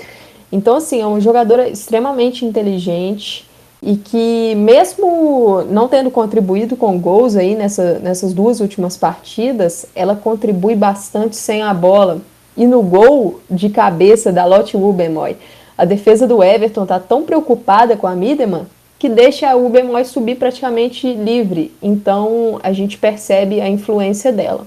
Então, 0.52 0.76
assim, 0.76 1.00
é 1.00 1.06
uma 1.06 1.22
jogadora 1.22 1.70
extremamente 1.70 2.44
inteligente 2.44 3.48
e 3.82 3.96
que, 3.96 4.54
mesmo 4.56 5.62
não 5.70 5.88
tendo 5.88 6.10
contribuído 6.10 6.76
com 6.76 6.98
gols 6.98 7.34
aí 7.34 7.54
nessa, 7.54 7.98
nessas 8.00 8.34
duas 8.34 8.60
últimas 8.60 8.98
partidas, 8.98 9.86
ela 9.94 10.14
contribui 10.14 10.74
bastante 10.74 11.34
sem 11.34 11.62
a 11.62 11.72
bola. 11.72 12.20
E 12.54 12.66
no 12.66 12.82
gol 12.82 13.40
de 13.50 13.70
cabeça 13.70 14.30
da 14.30 14.44
Lotte 14.44 14.76
Wubemoy, 14.76 15.38
a 15.78 15.86
defesa 15.86 16.26
do 16.26 16.44
Everton 16.44 16.82
está 16.82 17.00
tão 17.00 17.22
preocupada 17.22 17.96
com 17.96 18.06
a 18.06 18.14
Mideman 18.14 18.66
que 19.00 19.08
deixa 19.08 19.56
o 19.56 19.66
bemol 19.70 20.04
subir 20.04 20.36
praticamente 20.36 21.10
livre. 21.10 21.72
Então 21.82 22.60
a 22.62 22.70
gente 22.70 22.98
percebe 22.98 23.58
a 23.58 23.66
influência 23.66 24.30
dela. 24.30 24.66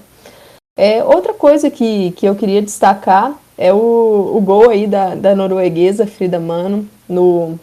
É, 0.76 1.04
outra 1.04 1.32
coisa 1.32 1.70
que, 1.70 2.10
que 2.10 2.26
eu 2.26 2.34
queria 2.34 2.60
destacar 2.60 3.38
é 3.56 3.72
o, 3.72 4.32
o 4.36 4.40
gol 4.40 4.70
aí 4.70 4.88
da, 4.88 5.14
da 5.14 5.36
norueguesa 5.36 6.04
Frida 6.04 6.40
Mano 6.40 6.84
no 7.08 7.56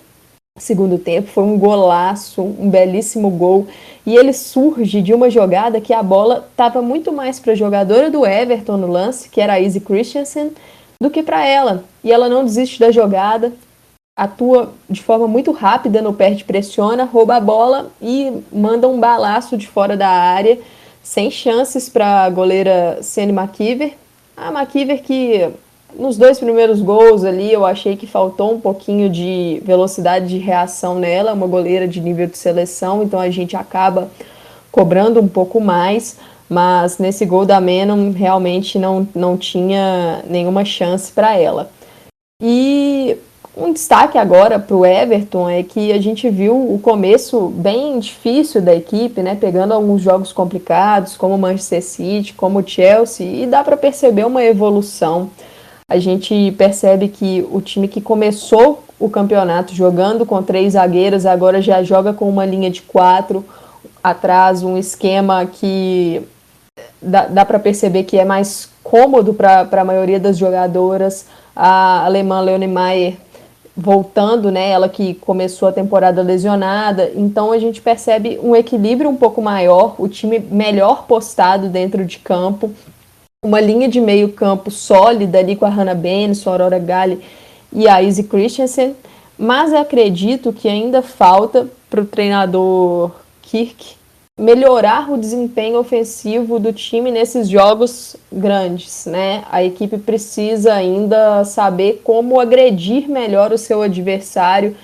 segundo 0.58 0.98
tempo. 0.98 1.28
Foi 1.28 1.44
um 1.44 1.60
golaço, 1.60 2.42
um 2.42 2.70
belíssimo 2.70 3.30
gol. 3.32 3.68
E 4.06 4.16
ele 4.16 4.32
surge 4.32 5.02
de 5.02 5.14
uma 5.14 5.30
jogada 5.30 5.82
que 5.82 5.94
a 5.94 6.02
bola 6.02 6.48
estava 6.52 6.82
muito 6.82 7.12
mais 7.12 7.38
para 7.38 7.52
a 7.52 7.56
jogadora 7.56 8.10
do 8.10 8.26
Everton 8.26 8.78
no 8.78 8.88
lance, 8.88 9.28
que 9.28 9.42
era 9.42 9.54
a 9.54 9.60
Izzy 9.60 9.82
Christensen, 9.82 10.54
do 11.04 11.10
que 11.10 11.22
para 11.22 11.46
ela. 11.46 11.84
E 12.02 12.14
ela 12.14 12.30
não 12.30 12.46
desiste 12.46 12.80
da 12.80 12.92
jogada, 12.92 13.52
atua 14.16 14.74
de 14.90 15.02
forma 15.02 15.28
muito 15.28 15.52
rápida 15.52 16.02
no 16.02 16.14
perde 16.14 16.44
pressiona, 16.44 17.06
rouba 17.06 17.36
a 17.36 17.40
bola 17.40 17.92
e 18.02 18.32
manda 18.52 18.88
um 18.88 19.00
balaço 19.00 19.58
de 19.58 19.68
fora 19.68 19.96
da 19.96 20.10
área, 20.10 20.60
sem 21.02 21.32
chances 21.32 21.90
para 21.90 22.26
a 22.26 22.30
goleira 22.30 23.00
Sene 23.02 23.32
McKeever. 23.32 23.94
A 24.36 24.50
McKeever 24.50 25.02
que 25.02 25.50
nos 25.98 26.18
dois 26.18 26.40
primeiros 26.40 26.82
gols 26.82 27.24
ali 27.24 27.52
eu 27.52 27.66
achei 27.66 27.96
que 27.96 28.08
faltou 28.08 28.54
um 28.54 28.60
pouquinho 28.60 29.10
de 29.10 29.62
velocidade 29.66 30.28
de 30.28 30.38
reação 30.38 30.96
nela, 30.96 31.34
uma 31.34 31.48
goleira 31.48 31.88
de 31.88 32.00
nível 32.00 32.28
de 32.28 32.38
seleção, 32.38 33.04
então 33.04 33.20
a 33.20 33.30
gente 33.30 33.56
acaba 33.56 34.10
cobrando 34.72 35.20
um 35.20 35.28
pouco 35.28 35.60
mais, 35.60 36.18
mas 36.50 36.98
nesse 36.98 37.26
gol 37.26 37.46
da 37.46 37.60
Menon 37.60 38.12
realmente 38.12 38.80
não, 38.80 39.08
não 39.14 39.38
tinha 39.38 40.24
nenhuma 40.30 40.64
chance 40.64 41.12
para 41.12 41.38
ela. 41.38 41.70
E 42.42 43.18
um 43.56 43.74
destaque 43.74 44.18
agora 44.18 44.58
para 44.60 44.76
o 44.76 44.86
Everton 44.86 45.50
é 45.50 45.62
que 45.62 45.92
a 45.92 46.02
gente 46.02 46.30
viu 46.30 46.56
o 46.56 46.80
começo 46.80 47.50
bem 47.50 48.00
difícil 48.00 48.62
da 48.62 48.74
equipe, 48.74 49.22
né? 49.22 49.36
Pegando 49.36 49.74
alguns 49.74 50.02
jogos 50.02 50.32
complicados, 50.32 51.18
como 51.18 51.36
o 51.36 51.38
Manchester 51.38 51.84
City, 51.84 52.34
como 52.34 52.60
o 52.60 52.68
Chelsea, 52.68 53.44
e 53.44 53.46
dá 53.46 53.62
para 53.64 53.76
perceber 53.76 54.26
uma 54.26 54.44
evolução. 54.44 55.30
A 55.90 56.00
gente 56.00 56.54
percebe 56.58 57.10
que 57.10 57.46
o 57.52 57.60
time 57.60 57.90
que 57.90 58.00
começou 58.00 58.84
o 58.98 59.10
campeonato 59.10 59.76
jogando 59.76 60.26
com 60.26 60.42
três 60.42 60.74
zagueiras 60.74 61.26
agora 61.26 61.62
já 61.62 61.84
joga 61.84 62.14
com 62.14 62.30
uma 62.30 62.46
linha 62.46 62.70
de 62.70 62.82
quatro 62.82 63.44
atrás, 64.02 64.64
um 64.64 64.78
esquema 64.78 65.46
que 65.46 66.22
dá, 67.02 67.26
dá 67.26 67.44
para 67.44 67.60
perceber 67.60 68.04
que 68.04 68.18
é 68.18 68.24
mais 68.24 68.70
cômodo 68.82 69.34
para 69.34 69.68
a 69.70 69.84
maioria 69.84 70.20
das 70.20 70.38
jogadoras. 70.38 71.26
A 71.54 72.06
alemã 72.06 72.40
Leone 72.40 72.68
Maier 72.68 73.18
voltando, 73.76 74.52
né? 74.52 74.70
Ela 74.70 74.90
que 74.90 75.14
começou 75.16 75.68
a 75.68 75.72
temporada 75.72 76.22
lesionada, 76.22 77.12
então 77.16 77.52
a 77.52 77.58
gente 77.58 77.82
percebe 77.82 78.40
um 78.44 78.56
equilíbrio 78.56 79.10
um 79.10 79.16
pouco 79.16 79.42
maior, 79.42 79.96
o 79.98 80.08
time 80.08 80.40
melhor 80.40 81.06
postado 81.08 81.70
dentro 81.70 82.06
de 82.06 82.20
campo, 82.20 82.72
uma 83.44 83.62
linha 83.62 83.88
de 83.88 84.00
meio 84.00 84.34
campo 84.34 84.70
sólida 84.70 85.40
ali 85.40 85.56
com 85.56 85.66
a 85.66 85.70
Hannah 85.70 85.96
Benson, 85.96 86.50
a 86.50 86.54
Aurora 86.54 86.80
Gale 86.80 87.22
e 87.74 87.88
a 87.88 88.02
Izzy 88.02 88.24
Christensen, 88.24 88.96
mas 89.38 89.74
acredito 89.74 90.54
que 90.54 90.68
ainda 90.68 91.02
falta 91.02 91.68
para 91.90 92.02
o 92.02 92.06
treinador 92.06 93.12
Kirk 93.42 94.01
melhorar 94.42 95.12
o 95.12 95.20
desempenho 95.20 95.78
ofensivo 95.78 96.60
do 96.60 96.74
time 96.74 97.12
nesses 97.12 97.48
jogos 97.48 98.16
grandes, 98.32 99.06
né? 99.06 99.44
A 99.52 99.64
equipe 99.64 100.00
precisa 100.00 100.74
ainda 100.74 101.46
saber 101.46 102.02
como 102.04 102.40
agredir 102.40 103.08
melhor 103.08 103.54
o 103.54 103.58
seu 103.58 103.84
adversário, 103.84 104.76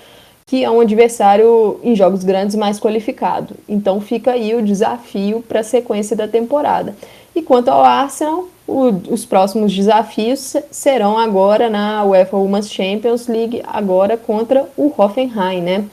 que 0.46 0.62
é 0.62 0.70
um 0.70 0.78
adversário 0.78 1.80
em 1.82 1.96
jogos 1.96 2.22
grandes 2.22 2.54
mais 2.54 2.78
qualificado. 2.78 3.56
Então 3.68 4.00
fica 4.00 4.30
aí 4.30 4.54
o 4.54 4.62
desafio 4.62 5.42
para 5.46 5.58
a 5.58 5.64
sequência 5.64 6.16
da 6.16 6.28
temporada. 6.28 6.94
E 7.34 7.42
quanto 7.42 7.68
ao 7.68 7.82
Arsenal, 7.82 8.48
o, 8.64 8.90
os 9.10 9.26
próximos 9.26 9.74
desafios 9.74 10.54
serão 10.70 11.18
agora 11.18 11.68
na 11.68 12.04
UEFA 12.04 12.36
Women's 12.36 12.70
Champions 12.70 13.26
League, 13.26 13.60
agora 13.66 14.16
contra 14.16 14.68
o 14.76 14.92
Hoffenheim, 14.96 15.62
né? 15.62 15.84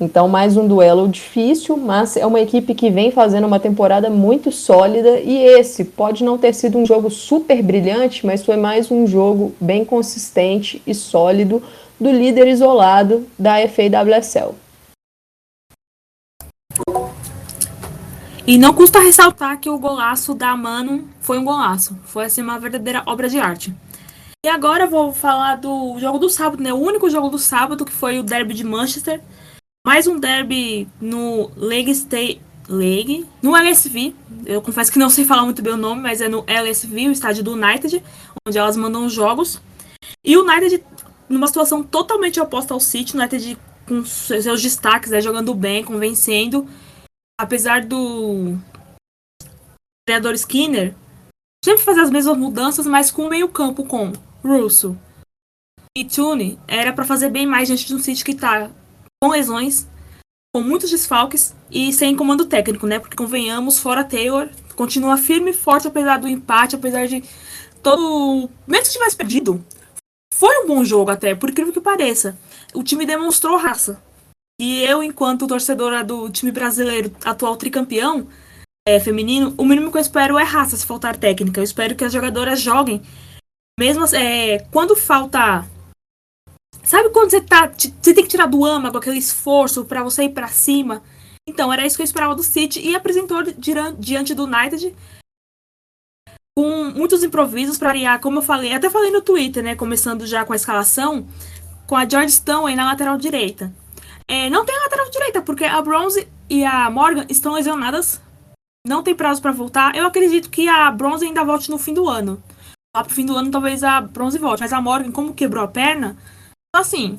Então, 0.00 0.26
mais 0.26 0.56
um 0.56 0.66
duelo 0.66 1.06
difícil, 1.06 1.76
mas 1.76 2.16
é 2.16 2.24
uma 2.24 2.40
equipe 2.40 2.74
que 2.74 2.88
vem 2.88 3.10
fazendo 3.10 3.46
uma 3.46 3.60
temporada 3.60 4.08
muito 4.08 4.50
sólida. 4.50 5.20
E 5.20 5.36
esse 5.36 5.84
pode 5.84 6.24
não 6.24 6.38
ter 6.38 6.54
sido 6.54 6.78
um 6.78 6.86
jogo 6.86 7.10
super 7.10 7.62
brilhante, 7.62 8.24
mas 8.24 8.42
foi 8.42 8.56
mais 8.56 8.90
um 8.90 9.06
jogo 9.06 9.54
bem 9.60 9.84
consistente 9.84 10.80
e 10.86 10.94
sólido 10.94 11.62
do 12.00 12.10
líder 12.10 12.48
isolado 12.48 13.26
da 13.38 13.56
FAWSL. 13.68 14.54
E 18.46 18.56
não 18.56 18.72
custa 18.72 19.00
ressaltar 19.00 19.60
que 19.60 19.68
o 19.68 19.78
golaço 19.78 20.32
da 20.32 20.56
Mano 20.56 21.10
foi 21.20 21.38
um 21.38 21.44
golaço. 21.44 21.98
Foi 22.04 22.24
assim 22.24 22.40
uma 22.40 22.58
verdadeira 22.58 23.02
obra 23.04 23.28
de 23.28 23.38
arte. 23.38 23.74
E 24.42 24.48
agora 24.48 24.84
eu 24.84 24.90
vou 24.90 25.12
falar 25.12 25.56
do 25.56 25.98
jogo 25.98 26.18
do 26.18 26.30
sábado, 26.30 26.62
né? 26.62 26.72
O 26.72 26.78
único 26.78 27.10
jogo 27.10 27.28
do 27.28 27.38
sábado 27.38 27.84
que 27.84 27.92
foi 27.92 28.18
o 28.18 28.22
Derby 28.22 28.54
de 28.54 28.64
Manchester 28.64 29.20
mais 29.86 30.06
um 30.06 30.18
derby 30.18 30.88
no 31.00 31.50
League 31.56 31.90
State. 31.90 32.40
League. 32.70 33.26
No 33.42 33.56
LSV. 33.56 34.14
Eu 34.46 34.62
confesso 34.62 34.92
que 34.92 34.98
não 34.98 35.10
sei 35.10 35.24
falar 35.24 35.42
muito 35.42 35.60
bem 35.60 35.72
o 35.72 35.76
nome, 35.76 36.00
mas 36.00 36.20
é 36.20 36.28
no 36.28 36.44
LSV, 36.46 37.08
o 37.08 37.12
estádio 37.12 37.42
do 37.42 37.54
United, 37.54 38.02
onde 38.46 38.56
elas 38.56 38.76
mandam 38.76 39.08
jogos. 39.08 39.60
E 40.24 40.36
o 40.36 40.44
United, 40.44 40.82
numa 41.28 41.48
situação 41.48 41.82
totalmente 41.82 42.40
oposta 42.40 42.72
ao 42.72 42.78
City, 42.78 43.16
o 43.16 43.18
United 43.18 43.58
com 43.88 44.04
seus 44.04 44.62
destaques, 44.62 45.10
né, 45.10 45.20
jogando 45.20 45.52
bem, 45.52 45.84
convencendo. 45.84 46.68
Apesar 47.40 47.84
do 47.84 48.56
treinador 50.06 50.34
Skinner 50.34 50.94
sempre 51.64 51.82
fazer 51.82 52.02
as 52.02 52.10
mesmas 52.10 52.36
mudanças, 52.36 52.86
mas 52.86 53.10
com 53.10 53.26
o 53.26 53.28
meio-campo 53.28 53.84
com 53.84 54.12
Russo 54.44 54.96
e 55.96 56.04
Tune, 56.04 56.58
era 56.68 56.92
para 56.92 57.04
fazer 57.04 57.30
bem 57.30 57.46
mais 57.46 57.66
diante 57.66 57.86
de 57.86 57.94
um 57.94 57.98
City 57.98 58.24
que 58.24 58.34
tá 58.34 58.70
com 59.22 59.30
lesões, 59.30 59.86
com 60.54 60.62
muitos 60.62 60.90
desfalques 60.90 61.54
e 61.70 61.92
sem 61.92 62.16
comando 62.16 62.46
técnico, 62.46 62.86
né? 62.86 62.98
Porque 62.98 63.16
convenhamos, 63.16 63.78
fora 63.78 64.02
Taylor, 64.02 64.48
continua 64.74 65.18
firme 65.18 65.50
e 65.50 65.54
forte 65.54 65.86
apesar 65.86 66.18
do 66.18 66.28
empate, 66.28 66.76
apesar 66.76 67.06
de 67.06 67.22
todo. 67.82 68.50
Mesmo 68.66 68.84
que 68.86 68.92
tivesse 68.92 69.16
perdido, 69.16 69.64
foi 70.34 70.64
um 70.64 70.66
bom 70.66 70.82
jogo 70.82 71.10
até, 71.10 71.34
por 71.34 71.50
incrível 71.50 71.72
que 71.72 71.80
pareça. 71.80 72.38
O 72.74 72.82
time 72.82 73.04
demonstrou 73.04 73.58
raça. 73.58 74.02
E 74.60 74.82
eu, 74.82 75.02
enquanto 75.02 75.46
torcedora 75.46 76.04
do 76.04 76.30
time 76.30 76.52
brasileiro, 76.52 77.14
atual 77.24 77.56
tricampeão 77.56 78.26
é, 78.86 78.98
feminino, 79.00 79.54
o 79.56 79.64
mínimo 79.64 79.90
que 79.90 79.96
eu 79.96 80.02
espero 80.02 80.38
é 80.38 80.42
raça, 80.42 80.76
se 80.76 80.86
faltar 80.86 81.16
técnica. 81.16 81.60
Eu 81.60 81.64
espero 81.64 81.94
que 81.94 82.04
as 82.04 82.12
jogadoras 82.12 82.60
joguem. 82.60 83.02
Mesmo 83.78 84.04
é, 84.14 84.58
quando 84.70 84.96
falta. 84.96 85.66
Sabe 86.82 87.10
quando 87.10 87.30
você 87.30 87.40
tá. 87.40 87.70
Você 87.76 88.14
tem 88.14 88.24
que 88.24 88.30
tirar 88.30 88.46
do 88.46 88.64
âmago 88.64 88.98
aquele 88.98 89.18
esforço 89.18 89.84
para 89.84 90.02
você 90.02 90.24
ir 90.24 90.30
para 90.30 90.48
cima? 90.48 91.02
Então, 91.48 91.72
era 91.72 91.86
isso 91.86 91.96
que 91.96 92.02
eu 92.02 92.04
esperava 92.04 92.34
do 92.34 92.42
City 92.42 92.80
e 92.80 92.94
apresentou 92.94 93.42
diante 93.98 94.34
do 94.34 94.44
United 94.44 94.94
com 96.56 96.84
muitos 96.90 97.22
improvisos 97.22 97.78
para 97.78 97.88
variar, 97.88 98.20
como 98.20 98.38
eu 98.38 98.42
falei, 98.42 98.74
até 98.74 98.90
falei 98.90 99.10
no 99.10 99.22
Twitter, 99.22 99.62
né? 99.62 99.74
Começando 99.74 100.26
já 100.26 100.44
com 100.44 100.52
a 100.52 100.56
escalação, 100.56 101.26
com 101.86 101.96
a 101.96 102.08
George 102.08 102.32
Stone 102.32 102.76
na 102.76 102.84
lateral 102.84 103.16
direita. 103.16 103.72
É, 104.28 104.50
não 104.50 104.64
tem 104.64 104.78
lateral 104.78 105.10
direita, 105.10 105.42
porque 105.42 105.64
a 105.64 105.80
Bronze 105.80 106.28
e 106.48 106.64
a 106.64 106.90
Morgan 106.90 107.24
estão 107.28 107.54
lesionadas. 107.54 108.20
Não 108.86 109.02
tem 109.02 109.14
prazo 109.14 109.42
para 109.42 109.52
voltar. 109.52 109.94
Eu 109.96 110.06
acredito 110.06 110.50
que 110.50 110.68
a 110.68 110.90
Bronze 110.90 111.24
ainda 111.24 111.44
volte 111.44 111.70
no 111.70 111.78
fim 111.78 111.92
do 111.92 112.08
ano. 112.08 112.42
Lá 112.94 113.04
pro 113.04 113.14
fim 113.14 113.26
do 113.26 113.36
ano 113.36 113.50
talvez 113.50 113.82
a 113.82 114.00
Bronze 114.00 114.38
volte. 114.38 114.60
Mas 114.60 114.72
a 114.72 114.80
Morgan, 114.80 115.10
como 115.10 115.34
quebrou 115.34 115.64
a 115.64 115.68
perna, 115.68 116.16
assim, 116.74 117.18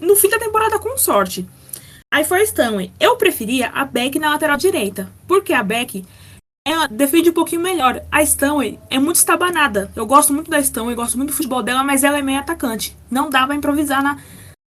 no 0.00 0.16
fim 0.16 0.28
da 0.28 0.38
temporada 0.38 0.78
com 0.78 0.96
sorte. 0.96 1.48
Aí 2.12 2.24
foi 2.24 2.40
a 2.40 2.44
Stanley. 2.44 2.92
Eu 2.98 3.16
preferia 3.16 3.68
a 3.68 3.84
Beck 3.84 4.18
na 4.18 4.30
lateral 4.30 4.56
direita. 4.56 5.10
Porque 5.28 5.52
a 5.52 5.62
Beck, 5.62 6.04
ela 6.66 6.88
defende 6.88 7.30
um 7.30 7.34
pouquinho 7.34 7.60
melhor. 7.60 8.02
A 8.10 8.22
Stanley 8.22 8.80
é 8.90 8.98
muito 8.98 9.16
estabanada. 9.16 9.92
Eu 9.94 10.06
gosto 10.06 10.32
muito 10.32 10.50
da 10.50 10.58
Stanley, 10.58 10.96
gosto 10.96 11.16
muito 11.16 11.30
do 11.30 11.36
futebol 11.36 11.62
dela, 11.62 11.84
mas 11.84 12.02
ela 12.02 12.18
é 12.18 12.22
meio 12.22 12.40
atacante. 12.40 12.96
Não 13.10 13.30
dá 13.30 13.46
pra 13.46 13.54
improvisar 13.54 14.02
na, 14.02 14.18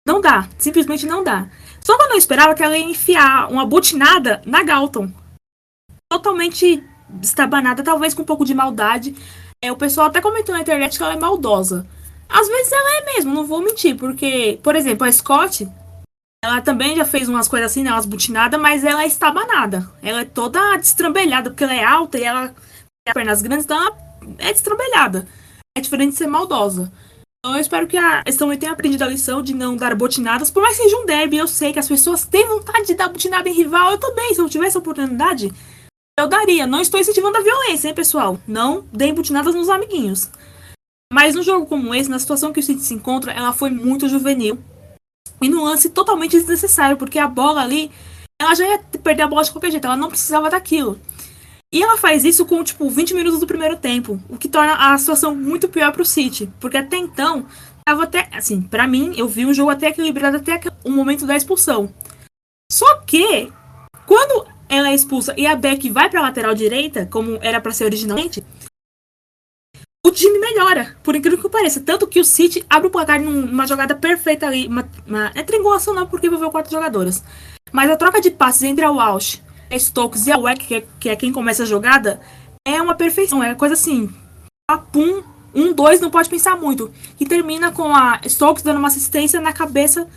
não 0.07 0.21
dá, 0.21 0.49
simplesmente 0.59 1.07
não 1.07 1.23
dá. 1.23 1.49
Só 1.81 1.97
que 1.97 2.03
eu 2.03 2.09
não 2.09 2.17
esperava 2.17 2.55
que 2.55 2.63
ela 2.63 2.77
ia 2.77 2.85
enfiar 2.85 3.51
uma 3.51 3.65
butinada 3.65 4.43
na 4.45 4.63
Galton. 4.63 5.11
Totalmente 6.11 6.85
estabanada, 7.23 7.83
talvez 7.83 8.13
com 8.13 8.23
um 8.23 8.27
pouco 8.27 8.45
de 8.45 8.55
maldade. 8.55 9.15
É, 9.63 9.71
o 9.71 9.77
pessoal 9.77 10.09
até 10.09 10.21
comentou 10.21 10.55
na 10.55 10.61
internet 10.61 10.97
que 10.97 11.03
ela 11.03 11.15
é 11.15 11.19
maldosa. 11.19 11.87
Às 12.31 12.47
vezes 12.49 12.73
ela 12.73 12.97
é 12.97 13.15
mesmo, 13.15 13.35
não 13.35 13.45
vou 13.45 13.61
mentir, 13.61 13.97
porque, 13.97 14.59
por 14.63 14.77
exemplo, 14.77 15.07
a 15.07 15.13
Scott, 15.13 15.69
ela 16.43 16.61
também 16.61 16.97
já 16.97 17.05
fez 17.05 17.29
umas 17.29 17.49
coisas 17.49 17.71
assim, 17.71 17.83
né, 17.83 17.91
umas 17.91 18.07
butinadas, 18.07 18.61
mas 18.61 18.85
ela 18.85 19.03
é 19.03 19.07
estabanada. 19.07 19.91
Ela 20.03 20.21
é 20.21 20.25
toda 20.25 20.77
destrambelhada, 20.77 21.51
porque 21.51 21.65
ela 21.65 21.75
é 21.75 21.85
alta 21.85 22.19
e 22.19 22.25
ela 22.25 22.49
tem 22.49 23.13
pernas 23.13 23.43
grandes, 23.43 23.65
então 23.65 23.83
ela 23.83 23.97
é 24.39 24.53
destrambelhada. 24.53 25.27
É 25.77 25.81
diferente 25.81 26.13
de 26.13 26.19
ser 26.19 26.29
maldosa. 26.29 26.91
Então, 27.39 27.57
eu 27.57 27.61
espero 27.61 27.87
que 27.87 27.97
a 27.97 28.23
Stanley 28.27 28.59
tenha 28.59 28.73
aprendido 28.73 29.03
a 29.03 29.07
lição 29.09 29.43
de 29.43 29.55
não 29.55 29.75
dar 29.75 29.95
botinadas. 29.95 30.51
Por 30.51 30.63
mais 30.63 30.77
que 30.77 30.83
seja 30.83 30.97
um 30.99 31.07
derby, 31.07 31.39
eu 31.39 31.49
sei 31.49 31.73
que 31.73 31.79
as 31.79 31.89
pessoas 31.89 32.27
têm 32.27 32.47
vontade 32.47 32.87
de 32.87 32.95
dar 32.95 33.09
botinada 33.09 33.49
em 33.49 33.55
rival. 33.55 33.93
Eu 33.93 33.99
também, 33.99 34.35
se 34.35 34.41
eu 34.41 34.49
tivesse 34.49 34.77
a 34.77 34.81
oportunidade, 34.81 35.51
eu 36.19 36.29
daria. 36.29 36.67
Não 36.67 36.83
estou 36.83 37.01
incentivando 37.01 37.39
a 37.39 37.43
violência, 37.43 37.89
hein, 37.89 37.95
pessoal? 37.95 38.39
Não 38.47 38.85
deem 38.93 39.15
botinadas 39.15 39.55
nos 39.55 39.71
amiguinhos. 39.71 40.29
Mas 41.13 41.35
num 41.35 41.43
jogo 41.43 41.67
como 41.67 41.95
esse, 41.95 42.09
na 42.09 42.19
situação 42.19 42.53
que 42.53 42.61
o 42.61 42.63
City 42.63 42.83
se 42.83 42.95
encontra, 42.95 43.33
ela 43.33 43.53
foi 43.53 43.71
muito 43.71 44.09
juvenil. 44.09 44.59
E 45.43 45.49
num 45.49 45.65
lance 45.65 45.91
totalmente 45.91 46.39
desnecessário, 46.39 46.97
porque 46.97 47.19
a 47.19 47.27
bola 47.27 47.63
ali, 47.63 47.91
ela 48.41 48.55
já 48.55 48.65
ia 48.65 48.79
perder 49.03 49.23
a 49.23 49.29
bola 49.29 49.43
de 49.43 49.51
qualquer 49.51 49.71
jeito, 49.71 49.87
ela 49.87 49.97
não 49.97 50.09
precisava 50.09 50.49
daquilo. 50.49 51.01
E 51.73 51.83
ela 51.83 51.97
faz 51.97 52.25
isso 52.25 52.45
com, 52.47 52.63
tipo, 52.63 52.89
20 52.89 53.15
minutos 53.15 53.41
do 53.41 53.47
primeiro 53.47 53.77
tempo, 53.77 54.21
o 54.29 54.37
que 54.37 54.49
torna 54.49 54.93
a 54.93 54.99
situação 54.99 55.35
muito 55.35 55.69
pior 55.69 55.93
pro 55.93 56.05
City, 56.05 56.51
porque 56.61 56.77
até 56.77 56.97
então, 56.97 57.47
tava 57.85 58.05
até, 58.05 58.29
assim, 58.33 58.61
para 58.61 58.87
mim, 58.87 59.15
eu 59.17 59.29
vi 59.29 59.47
um 59.47 59.55
jogo 59.55 59.71
até 59.71 59.89
equilibrado 59.89 60.37
até 60.37 60.61
o 60.85 60.91
momento 60.91 61.27
da 61.27 61.37
expulsão. 61.37 61.93
Só 62.71 62.97
que, 63.03 63.53
quando 64.07 64.47
ela 64.69 64.91
é 64.91 64.95
expulsa 64.95 65.35
e 65.37 65.47
a 65.47 65.57
Beck 65.57 65.91
vai 65.91 66.09
pra 66.09 66.21
lateral 66.21 66.55
direita, 66.55 67.07
como 67.07 67.39
era 67.41 67.61
para 67.61 67.73
ser 67.73 67.85
originalmente, 67.85 68.43
o 70.11 70.13
time 70.13 70.39
melhora, 70.39 70.97
por 71.03 71.15
incrível 71.15 71.41
que 71.41 71.49
pareça. 71.49 71.81
Tanto 71.81 72.07
que 72.07 72.21
o 72.21 72.25
City 72.25 72.65
abre 72.69 72.89
o 72.89 72.91
placar 72.91 73.21
numa 73.21 73.67
jogada 73.67 73.95
perfeita 73.95 74.47
ali. 74.47 74.67
Uma, 74.67 74.89
uma, 75.07 75.31
é 75.35 75.43
triangulação 75.43 75.95
não, 75.95 76.07
porque 76.07 76.27
envolveu 76.27 76.51
quatro 76.51 76.71
jogadoras. 76.71 77.23
Mas 77.73 77.91
a 77.91 77.97
troca 77.97 78.21
de 78.21 78.31
passes 78.31 78.63
entre 78.63 78.85
a 78.85 78.91
Walsh 78.91 79.41
Stokes 79.79 80.27
e 80.27 80.33
a 80.33 80.39
Weck, 80.39 80.67
que 80.67 80.75
é, 80.75 80.87
que 80.99 81.09
é 81.09 81.17
quem 81.17 81.33
começa 81.33 81.63
a 81.63 81.67
jogada, 81.67 82.21
é 82.67 82.81
uma 82.83 82.95
perfeição. 82.95 83.43
É 83.43 83.55
coisa 83.55 83.75
assim. 83.75 84.13
Papum, 84.69 85.23
um, 85.55 85.73
dois, 85.73 86.01
não 86.01 86.11
pode 86.11 86.29
pensar 86.29 86.57
muito. 86.57 86.93
E 87.19 87.25
termina 87.27 87.71
com 87.71 87.95
a 87.95 88.21
Stokes 88.27 88.63
dando 88.63 88.79
uma 88.79 88.89
assistência 88.89 89.41
na 89.41 89.53
cabeça 89.53 90.09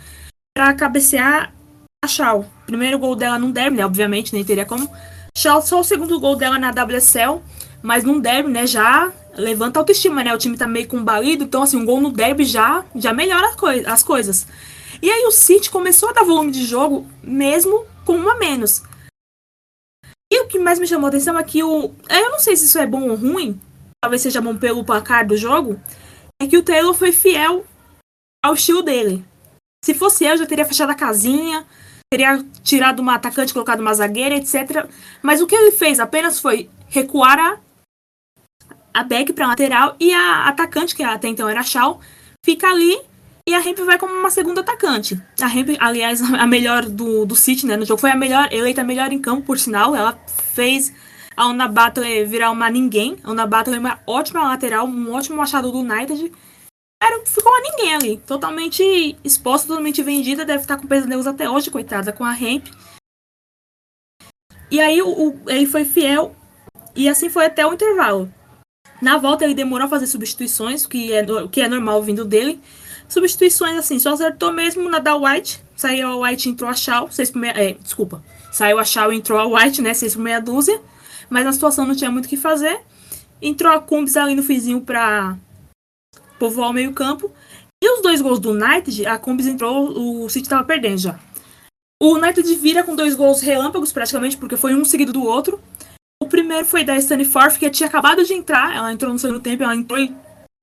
para 0.56 0.74
cabecear 0.74 1.52
a 2.04 2.08
Shaw. 2.08 2.44
Primeiro 2.66 2.98
gol 2.98 3.14
dela 3.14 3.38
não 3.38 3.50
derby, 3.50 3.76
né? 3.76 3.86
Obviamente, 3.86 4.32
nem 4.32 4.44
teria 4.44 4.66
como. 4.66 4.90
Shaw 5.36 5.62
só 5.62 5.80
o 5.80 5.84
segundo 5.84 6.18
gol 6.20 6.36
dela 6.36 6.58
na 6.58 6.70
WSL, 6.70 7.40
mas 7.82 8.04
num 8.04 8.20
derby, 8.20 8.50
né? 8.50 8.66
Já 8.66 9.12
levanta 9.36 9.78
a 9.78 9.82
autoestima, 9.82 10.22
né? 10.22 10.34
O 10.34 10.38
time 10.38 10.56
tá 10.56 10.66
meio 10.66 10.88
combalido, 10.88 11.44
então 11.44 11.62
assim, 11.62 11.76
um 11.76 11.84
gol 11.84 12.00
no 12.00 12.12
derby 12.12 12.44
já, 12.44 12.84
já 12.94 13.12
melhora 13.12 13.48
as, 13.48 13.56
coi 13.56 13.84
as 13.84 14.02
coisas. 14.02 14.46
E 15.02 15.10
aí 15.10 15.24
o 15.26 15.30
City 15.30 15.70
começou 15.70 16.08
a 16.08 16.12
dar 16.12 16.24
volume 16.24 16.50
de 16.50 16.64
jogo 16.64 17.06
mesmo 17.22 17.84
com 18.04 18.16
uma 18.16 18.36
menos. 18.36 18.82
E 20.32 20.40
o 20.40 20.46
que 20.46 20.58
mais 20.58 20.78
me 20.78 20.86
chamou 20.86 21.06
a 21.06 21.08
atenção 21.08 21.38
é 21.38 21.44
que 21.44 21.62
o. 21.62 21.92
Eu 22.08 22.30
não 22.30 22.38
sei 22.38 22.56
se 22.56 22.64
isso 22.64 22.78
é 22.78 22.86
bom 22.86 23.08
ou 23.08 23.16
ruim, 23.16 23.60
talvez 24.02 24.22
seja 24.22 24.40
bom 24.40 24.56
pelo 24.56 24.84
placar 24.84 25.26
do 25.26 25.36
jogo, 25.36 25.78
é 26.40 26.46
que 26.46 26.56
o 26.56 26.62
Taylor 26.62 26.94
foi 26.94 27.12
fiel 27.12 27.64
ao 28.44 28.54
estilo 28.54 28.82
dele. 28.82 29.24
Se 29.84 29.94
fosse 29.94 30.24
eu, 30.24 30.36
já 30.36 30.46
teria 30.46 30.64
fechado 30.64 30.90
a 30.90 30.94
casinha, 30.94 31.66
teria 32.10 32.44
tirado 32.62 33.00
uma 33.00 33.14
atacante, 33.14 33.52
colocado 33.52 33.80
uma 33.80 33.94
zagueira, 33.94 34.36
etc. 34.36 34.88
Mas 35.22 35.40
o 35.40 35.46
que 35.46 35.54
ele 35.54 35.72
fez 35.72 36.00
apenas 36.00 36.40
foi 36.40 36.70
recuar 36.88 37.38
a, 37.38 37.58
a 38.94 39.02
back 39.02 39.32
para 39.32 39.48
lateral 39.48 39.96
e 39.98 40.14
a 40.14 40.46
atacante, 40.46 40.94
que 40.94 41.02
até 41.02 41.26
então 41.28 41.48
era 41.48 41.60
a 41.60 41.64
Shaw, 41.64 42.00
fica 42.44 42.68
ali 42.68 42.96
e 43.46 43.54
a 43.54 43.60
Hemp 43.60 43.78
vai 43.80 43.98
como 43.98 44.14
uma 44.14 44.30
segunda 44.30 44.62
atacante. 44.62 45.20
A 45.38 45.46
Hemp, 45.46 45.76
aliás, 45.78 46.22
a 46.32 46.46
melhor 46.46 46.86
do, 46.86 47.26
do 47.26 47.36
City, 47.36 47.66
né? 47.66 47.76
No 47.76 47.84
jogo 47.84 48.00
foi 48.00 48.10
a 48.10 48.16
melhor, 48.16 48.48
eleita 48.50 48.80
a 48.80 48.84
melhor 48.84 49.12
em 49.12 49.20
campo, 49.20 49.42
por 49.42 49.58
sinal. 49.58 49.94
Ela 49.94 50.18
fez 50.54 50.94
a 51.36 51.46
Una 51.48 51.68
Battle 51.68 52.24
virar 52.24 52.50
uma 52.50 52.70
ninguém. 52.70 53.18
A 53.22 53.30
Una 53.30 53.46
Battle 53.46 53.76
é 53.76 53.78
uma 53.78 54.00
ótima 54.06 54.44
lateral, 54.44 54.86
um 54.86 55.12
ótimo 55.12 55.36
machado 55.36 55.70
do 55.70 55.80
United. 55.80 56.32
Era, 57.02 57.26
ficou 57.26 57.52
uma 57.52 57.60
ninguém 57.60 57.94
ali. 57.94 58.16
Totalmente 58.16 58.82
exposta, 59.22 59.68
totalmente 59.68 60.02
vendida. 60.02 60.46
Deve 60.46 60.62
estar 60.62 60.78
com 60.78 60.86
pesadelos 60.86 61.26
até 61.26 61.50
hoje, 61.50 61.70
coitada, 61.70 62.14
com 62.14 62.24
a 62.24 62.32
Hemp. 62.32 62.68
E 64.70 64.80
aí 64.80 65.02
o, 65.02 65.38
ele 65.46 65.66
foi 65.66 65.84
fiel. 65.84 66.34
E 66.96 67.10
assim 67.10 67.28
foi 67.28 67.44
até 67.44 67.66
o 67.66 67.74
intervalo. 67.74 68.32
Na 69.04 69.18
volta 69.18 69.44
ele 69.44 69.52
demorou 69.52 69.84
a 69.84 69.88
fazer 69.90 70.06
substituições, 70.06 70.86
que 70.86 71.12
é, 71.12 71.22
que 71.52 71.60
é 71.60 71.68
normal 71.68 72.02
vindo 72.02 72.24
dele. 72.24 72.58
Substituições 73.06 73.76
assim, 73.76 73.98
só 73.98 74.14
acertou 74.14 74.50
mesmo 74.50 74.88
na 74.88 74.98
da 74.98 75.14
White. 75.14 75.62
Saiu 75.76 76.08
a 76.08 76.16
White 76.16 76.48
entrou 76.48 76.70
a 76.70 76.72
Shaw, 76.72 77.10
6 77.10 77.30
por 77.32 77.38
meia, 77.38 77.52
é, 77.52 77.72
desculpa. 77.74 78.24
Saiu 78.50 78.78
a 78.78 78.84
Shaw 78.84 79.12
entrou 79.12 79.38
a 79.38 79.44
White, 79.46 79.82
né? 79.82 79.92
6 79.92 80.14
por 80.14 80.22
meia 80.22 80.40
dúzia. 80.40 80.80
Mas 81.28 81.44
na 81.44 81.52
situação 81.52 81.84
não 81.84 81.94
tinha 81.94 82.10
muito 82.10 82.24
o 82.24 82.28
que 82.30 82.38
fazer. 82.38 82.80
Entrou 83.42 83.70
a 83.70 83.78
Cumbs 83.78 84.16
ali 84.16 84.34
no 84.34 84.42
fizinho 84.42 84.80
pra 84.80 85.36
povoar 86.38 86.70
o 86.70 86.72
meio-campo. 86.72 87.30
E 87.82 87.90
os 87.90 88.00
dois 88.00 88.22
gols 88.22 88.40
do 88.40 88.52
United, 88.52 89.04
a 89.04 89.18
Cumbs 89.18 89.46
entrou, 89.46 90.22
o 90.24 90.30
City 90.30 90.48
tava 90.48 90.64
perdendo 90.64 90.96
já. 90.96 91.20
O 92.02 92.14
United 92.14 92.54
vira 92.54 92.82
com 92.82 92.96
dois 92.96 93.14
gols 93.14 93.42
relâmpagos, 93.42 93.92
praticamente, 93.92 94.38
porque 94.38 94.56
foi 94.56 94.74
um 94.74 94.82
seguido 94.82 95.12
do 95.12 95.22
outro. 95.22 95.60
O 96.24 96.26
primeiro 96.26 96.64
foi 96.64 96.82
da 96.84 96.96
Stanley 96.96 97.26
Forth, 97.26 97.58
que 97.58 97.68
tinha 97.68 97.86
acabado 97.86 98.24
de 98.24 98.32
entrar. 98.32 98.74
Ela 98.74 98.90
entrou 98.90 99.12
no 99.12 99.18
segundo 99.18 99.40
tempo, 99.40 99.62
ela 99.62 99.76
entrou 99.76 100.00
em 100.00 100.16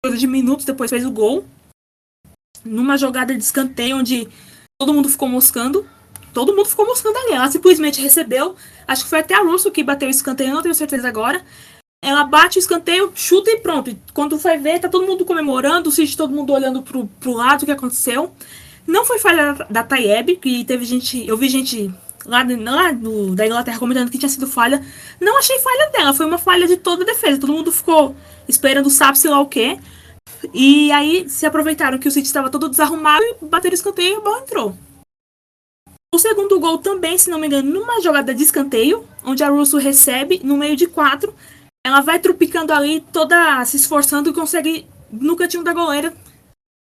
coisa 0.00 0.16
de 0.16 0.24
minutos, 0.28 0.64
depois 0.64 0.88
fez 0.88 1.04
o 1.04 1.10
gol 1.10 1.44
numa 2.64 2.96
jogada 2.96 3.34
de 3.34 3.42
escanteio 3.42 3.96
onde 3.96 4.28
todo 4.80 4.94
mundo 4.94 5.08
ficou 5.08 5.28
moscando. 5.28 5.84
Todo 6.32 6.54
mundo 6.54 6.68
ficou 6.68 6.86
moscando 6.86 7.18
ali. 7.18 7.32
Ela 7.32 7.50
simplesmente 7.50 8.00
recebeu. 8.00 8.54
Acho 8.86 9.02
que 9.02 9.10
foi 9.10 9.18
até 9.18 9.34
a 9.34 9.42
Russo 9.42 9.72
que 9.72 9.82
bateu 9.82 10.06
o 10.06 10.10
escanteio, 10.10 10.54
não 10.54 10.62
tenho 10.62 10.74
certeza 10.74 11.08
agora. 11.08 11.44
Ela 12.00 12.22
bate 12.22 12.56
o 12.56 12.60
escanteio, 12.60 13.10
chuta 13.16 13.50
e 13.50 13.58
pronto. 13.58 13.96
Quando 14.14 14.38
foi 14.38 14.56
ver, 14.56 14.78
tá 14.78 14.88
todo 14.88 15.04
mundo 15.04 15.24
comemorando, 15.24 15.90
o 15.90 16.16
todo 16.16 16.32
mundo 16.32 16.52
olhando 16.52 16.80
pro, 16.80 17.08
pro 17.18 17.32
lado 17.32 17.62
o 17.62 17.66
que 17.66 17.72
aconteceu. 17.72 18.32
Não 18.86 19.04
foi 19.04 19.18
falha 19.18 19.52
da, 19.52 19.64
da 19.64 19.82
Tayeb, 19.82 20.36
que 20.36 20.64
teve 20.64 20.84
gente. 20.84 21.26
Eu 21.26 21.36
vi 21.36 21.48
gente 21.48 21.92
lá, 22.24 22.44
lá 22.59 22.92
do, 22.92 23.35
da 23.35 23.46
Inglaterra 23.46 23.78
comentando 23.78 24.11
que 24.11 24.18
tinha 24.18 24.28
sido 24.28 24.46
falha. 24.46 24.85
Não 25.20 25.38
achei 25.38 25.59
falha 25.59 25.90
dela, 25.90 26.14
foi 26.14 26.26
uma 26.26 26.38
falha 26.38 26.66
de 26.66 26.76
toda 26.76 27.02
a 27.02 27.06
defesa. 27.06 27.40
Todo 27.40 27.52
mundo 27.52 27.72
ficou 27.72 28.14
esperando, 28.48 28.90
sabe-se 28.90 29.28
lá 29.28 29.40
o 29.40 29.46
quê. 29.46 29.78
E 30.54 30.90
aí 30.92 31.28
se 31.28 31.46
aproveitaram 31.46 31.98
que 31.98 32.09
o 32.09 32.11
City 32.11 32.26
estava 32.26 32.50
todo 32.50 32.68
desarrumado 32.68 33.22
e 33.24 33.44
bateram 33.44 33.72
o 33.72 33.74
escanteio 33.74 34.14
e 34.14 34.16
a 34.16 34.20
bola 34.20 34.40
entrou. 34.40 34.76
O 36.14 36.18
segundo 36.18 36.59
gol 36.59 36.78
também, 36.78 37.16
se 37.16 37.30
não 37.30 37.38
me 37.38 37.46
engano, 37.46 37.70
numa 37.70 38.00
jogada 38.00 38.35
de 38.35 38.42
escanteio, 38.42 39.06
onde 39.24 39.44
a 39.44 39.48
Russo 39.48 39.78
recebe 39.78 40.40
no 40.42 40.56
meio 40.56 40.76
de 40.76 40.87
quatro. 40.87 41.35
Ela 41.87 42.00
vai 42.00 42.18
trupicando 42.18 42.72
ali, 42.72 43.00
toda 43.12 43.64
se 43.64 43.76
esforçando 43.76 44.30
e 44.30 44.33
consegue 44.33 44.87
no 45.11 45.37
cantinho 45.37 45.62
da 45.62 45.72
goleira 45.72 46.14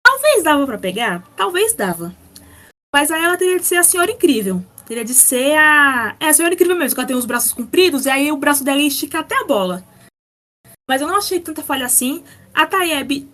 talvez 0.06 0.44
dava 0.44 0.66
para 0.66 0.78
pegar, 0.78 1.24
talvez 1.36 1.74
dava. 1.74 2.16
Mas 2.94 3.12
aí 3.12 3.24
ela 3.24 3.38
teria 3.38 3.60
de 3.60 3.66
ser 3.66 3.76
a 3.76 3.84
senhora 3.84 4.12
incrível. 4.12 4.64
Teria 4.88 5.04
de 5.04 5.14
ser 5.14 5.58
a. 5.58 6.16
É 6.20 6.30
a 6.30 6.34
senhora 6.34 6.54
incrível 6.54 6.76
mesmo, 6.76 6.96
que 6.96 7.00
ela 7.00 7.08
tem 7.08 7.16
os 7.16 7.26
braços 7.26 7.52
compridos, 7.52 8.06
e 8.06 8.10
aí 8.10 8.32
o 8.32 8.38
braço 8.38 8.64
dela 8.64 8.82
estica 8.82 9.20
até 9.20 9.36
a 9.36 9.46
bola. 9.46 9.84
Mas 10.88 11.02
eu 11.02 11.08
não 11.08 11.18
achei 11.18 11.40
tanta 11.40 11.64
falha 11.64 11.86
assim. 11.86 12.24
A 12.54 12.66
Tayeb, 12.66 13.28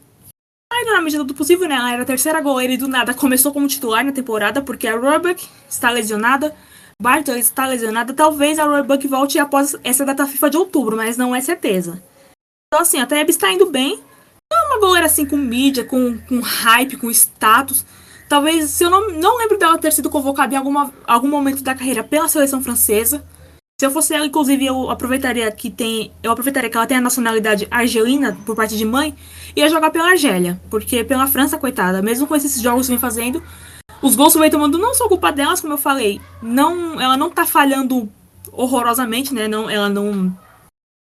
ainda 0.71 0.93
na 0.93 1.01
medida 1.01 1.23
do 1.23 1.33
possível, 1.33 1.67
né? 1.67 1.75
Ela 1.75 1.93
era 1.93 2.03
a 2.03 2.05
terceira 2.05 2.39
goleira 2.39 2.73
e 2.73 2.77
do 2.77 2.87
nada 2.87 3.13
começou 3.13 3.51
como 3.51 3.67
titular 3.67 4.03
na 4.03 4.11
temporada, 4.11 4.61
porque 4.61 4.87
a 4.87 4.97
Roebuck 4.97 5.47
está 5.69 5.89
lesionada. 5.89 6.55
Bartlett 7.01 7.39
está 7.39 7.67
lesionada. 7.67 8.13
Talvez 8.13 8.57
a 8.57 8.63
Roebuck 8.63 9.05
volte 9.07 9.37
após 9.37 9.75
essa 9.83 10.05
data 10.05 10.25
FIFA 10.25 10.49
de 10.49 10.57
outubro, 10.57 10.95
mas 10.95 11.17
não 11.17 11.35
é 11.35 11.41
certeza. 11.41 12.01
Então, 12.67 12.81
assim, 12.81 12.99
a 12.99 13.05
Tayeb 13.05 13.29
está 13.29 13.51
indo 13.51 13.69
bem. 13.69 13.99
Não 14.51 14.57
é 14.57 14.67
uma 14.67 14.79
goleira 14.79 15.07
assim 15.07 15.25
com 15.25 15.35
mídia, 15.35 15.83
com, 15.83 16.17
com 16.19 16.39
hype, 16.39 16.97
com 16.97 17.09
status. 17.11 17.85
Talvez, 18.31 18.69
se 18.69 18.85
eu 18.85 18.89
não, 18.89 19.09
não 19.09 19.37
lembro 19.39 19.57
dela 19.57 19.77
ter 19.77 19.91
sido 19.91 20.09
convocada 20.09 20.53
em 20.53 20.57
alguma, 20.57 20.89
algum 21.05 21.27
momento 21.27 21.61
da 21.61 21.75
carreira 21.75 22.01
pela 22.01 22.29
seleção 22.29 22.63
francesa. 22.63 23.25
Se 23.77 23.85
eu 23.85 23.91
fosse 23.91 24.13
ela, 24.13 24.25
inclusive, 24.25 24.65
eu 24.65 24.89
aproveitaria 24.89 25.51
que 25.51 25.69
tem. 25.69 26.13
Eu 26.23 26.31
aproveitaria 26.31 26.69
que 26.69 26.77
ela 26.77 26.87
tem 26.87 26.95
a 26.95 27.01
nacionalidade 27.01 27.67
argelina 27.69 28.37
por 28.45 28.55
parte 28.55 28.77
de 28.77 28.85
mãe 28.85 29.13
e 29.53 29.59
ia 29.59 29.67
jogar 29.67 29.91
pela 29.91 30.11
Argélia. 30.11 30.61
Porque 30.69 31.03
pela 31.03 31.27
França, 31.27 31.57
coitada, 31.57 32.01
mesmo 32.01 32.25
com 32.25 32.33
esses 32.33 32.61
jogos 32.61 32.85
que 32.85 32.93
vem 32.93 32.99
fazendo, 32.99 33.43
os 34.01 34.15
gols 34.15 34.31
que 34.31 34.39
vem 34.39 34.49
tomando 34.49 34.77
não 34.77 34.93
são 34.93 35.09
culpa 35.09 35.29
delas, 35.29 35.59
como 35.59 35.73
eu 35.73 35.77
falei. 35.77 36.21
Não, 36.41 37.01
ela 37.01 37.17
não 37.17 37.29
tá 37.29 37.45
falhando 37.45 38.09
horrorosamente, 38.49 39.33
né? 39.33 39.45
Não, 39.45 39.69
ela 39.69 39.89
não. 39.89 40.33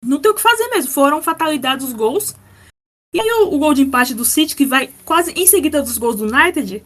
Não 0.04 0.20
tem 0.20 0.30
o 0.30 0.34
que 0.36 0.42
fazer 0.42 0.68
mesmo. 0.68 0.92
Foram 0.92 1.20
fatalidades 1.20 1.88
os 1.88 1.92
gols. 1.92 2.36
E 3.12 3.20
aí 3.20 3.28
o, 3.42 3.52
o 3.52 3.58
gol 3.58 3.74
de 3.74 3.82
empate 3.82 4.14
do 4.14 4.24
City, 4.24 4.54
que 4.54 4.64
vai 4.64 4.90
quase 5.04 5.32
em 5.32 5.44
seguida 5.44 5.82
dos 5.82 5.98
gols 5.98 6.14
do 6.14 6.32
United, 6.32 6.84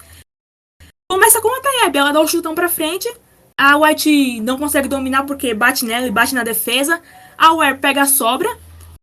Começa 1.11 1.40
com 1.40 1.49
a 1.49 1.61
Tayeb, 1.61 1.99
ela 1.99 2.12
dá 2.12 2.20
o 2.20 2.29
chutão 2.29 2.55
pra 2.55 2.68
frente. 2.68 3.12
A 3.59 3.77
White 3.77 4.38
não 4.42 4.57
consegue 4.57 4.87
dominar 4.87 5.25
porque 5.25 5.53
bate 5.53 5.85
nela 5.85 6.07
e 6.07 6.11
bate 6.11 6.33
na 6.33 6.44
defesa. 6.44 7.01
A 7.37 7.53
Ware 7.53 7.79
pega 7.79 8.03
a 8.03 8.07
sobra. 8.07 8.49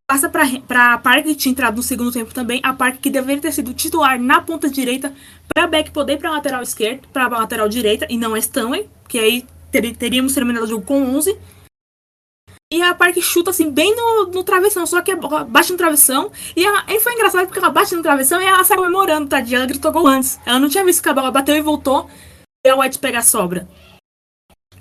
Passa 0.09 0.29
pra, 0.29 0.45
pra 0.65 0.97
Park, 0.99 1.25
que 1.25 1.35
tinha 1.35 1.51
entrado 1.51 1.75
no 1.75 1.83
segundo 1.83 2.09
tempo 2.09 2.33
também. 2.33 2.61
A 2.63 2.71
Park 2.71 3.01
que 3.01 3.09
deveria 3.09 3.41
ter 3.41 3.51
sido 3.51 3.73
titular 3.73 4.17
na 4.17 4.39
ponta 4.39 4.69
direita. 4.69 5.13
Pra 5.53 5.67
Beck 5.67 5.91
poder 5.91 6.13
ir 6.13 6.17
pra 6.17 6.31
lateral 6.31 6.63
esquerda, 6.63 7.01
pra 7.11 7.27
lateral 7.27 7.67
direita. 7.67 8.07
E 8.09 8.17
não 8.17 8.35
a 8.35 8.39
Stanley, 8.39 8.89
que 9.09 9.19
aí 9.19 9.45
ter, 9.69 9.93
teríamos 9.93 10.33
terminado 10.33 10.65
o 10.65 10.69
jogo 10.69 10.85
com 10.85 11.13
11. 11.13 11.37
E 12.71 12.81
a 12.81 12.93
Park 12.93 13.17
chuta 13.21 13.51
assim, 13.51 13.71
bem 13.71 13.95
no, 13.95 14.27
no 14.27 14.43
travessão, 14.43 14.85
só 14.85 15.01
que 15.01 15.15
bate 15.15 15.71
no 15.71 15.77
travessão. 15.77 16.31
E 16.55 16.65
ela, 16.65 16.83
e 16.89 16.99
foi 16.99 17.13
engraçado 17.13 17.45
porque 17.45 17.59
ela 17.59 17.69
bate 17.69 17.95
no 17.95 18.01
travessão 18.01 18.41
e 18.41 18.45
ela 18.45 18.63
sai 18.63 18.75
comemorando, 18.75 19.29
tadinha. 19.29 19.59
Ela 19.59 19.67
gritou 19.67 19.91
gol 19.91 20.05
antes. 20.05 20.37
Ela 20.45 20.59
não 20.59 20.67
tinha 20.67 20.83
visto 20.83 21.01
que 21.01 21.07
a 21.07 21.13
bola 21.13 21.31
bateu 21.31 21.55
e 21.55 21.61
voltou. 21.61 22.09
E 22.65 22.69
a 22.69 22.75
White 22.75 22.99
pega 22.99 23.19
a 23.19 23.21
sobra. 23.21 23.67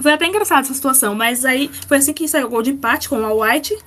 Foi 0.01 0.12
até 0.12 0.27
engraçado 0.27 0.64
essa 0.64 0.75
situação, 0.75 1.14
mas 1.14 1.44
aí 1.44 1.68
foi 1.87 1.99
assim 1.99 2.12
que 2.12 2.27
saiu 2.27 2.49
o 2.49 2.51
gol 2.51 2.62
de 2.62 2.70
empate 2.70 3.09
com 3.09 3.25
a 3.25 3.33
White. 3.33 3.79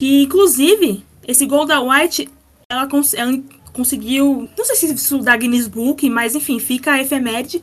E 0.00 0.22
inclusive, 0.22 1.04
esse 1.28 1.44
gol 1.44 1.66
da 1.66 1.80
White, 1.80 2.30
ela, 2.70 2.88
cons 2.88 3.12
ela 3.12 3.30
conseguiu. 3.74 4.48
Não 4.56 4.64
sei 4.64 4.74
se 4.74 4.94
isso 4.94 5.18
da 5.18 5.36
Guinness 5.36 5.68
Book, 5.68 6.08
mas 6.08 6.34
enfim, 6.34 6.58
fica 6.58 6.92
a 6.92 7.00
efeméride. 7.00 7.62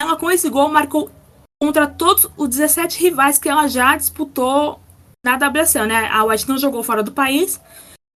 Ela 0.00 0.16
com 0.16 0.30
esse 0.30 0.48
gol 0.48 0.68
marcou 0.70 1.10
contra 1.64 1.86
todos 1.86 2.28
os 2.36 2.48
17 2.48 3.00
rivais 3.00 3.38
que 3.38 3.48
ela 3.48 3.66
já 3.66 3.96
disputou 3.96 4.78
na 5.24 5.36
WSL, 5.36 5.86
né? 5.86 6.08
A 6.12 6.22
White 6.22 6.46
não 6.46 6.58
jogou 6.58 6.82
fora 6.82 7.02
do 7.02 7.10
país, 7.10 7.58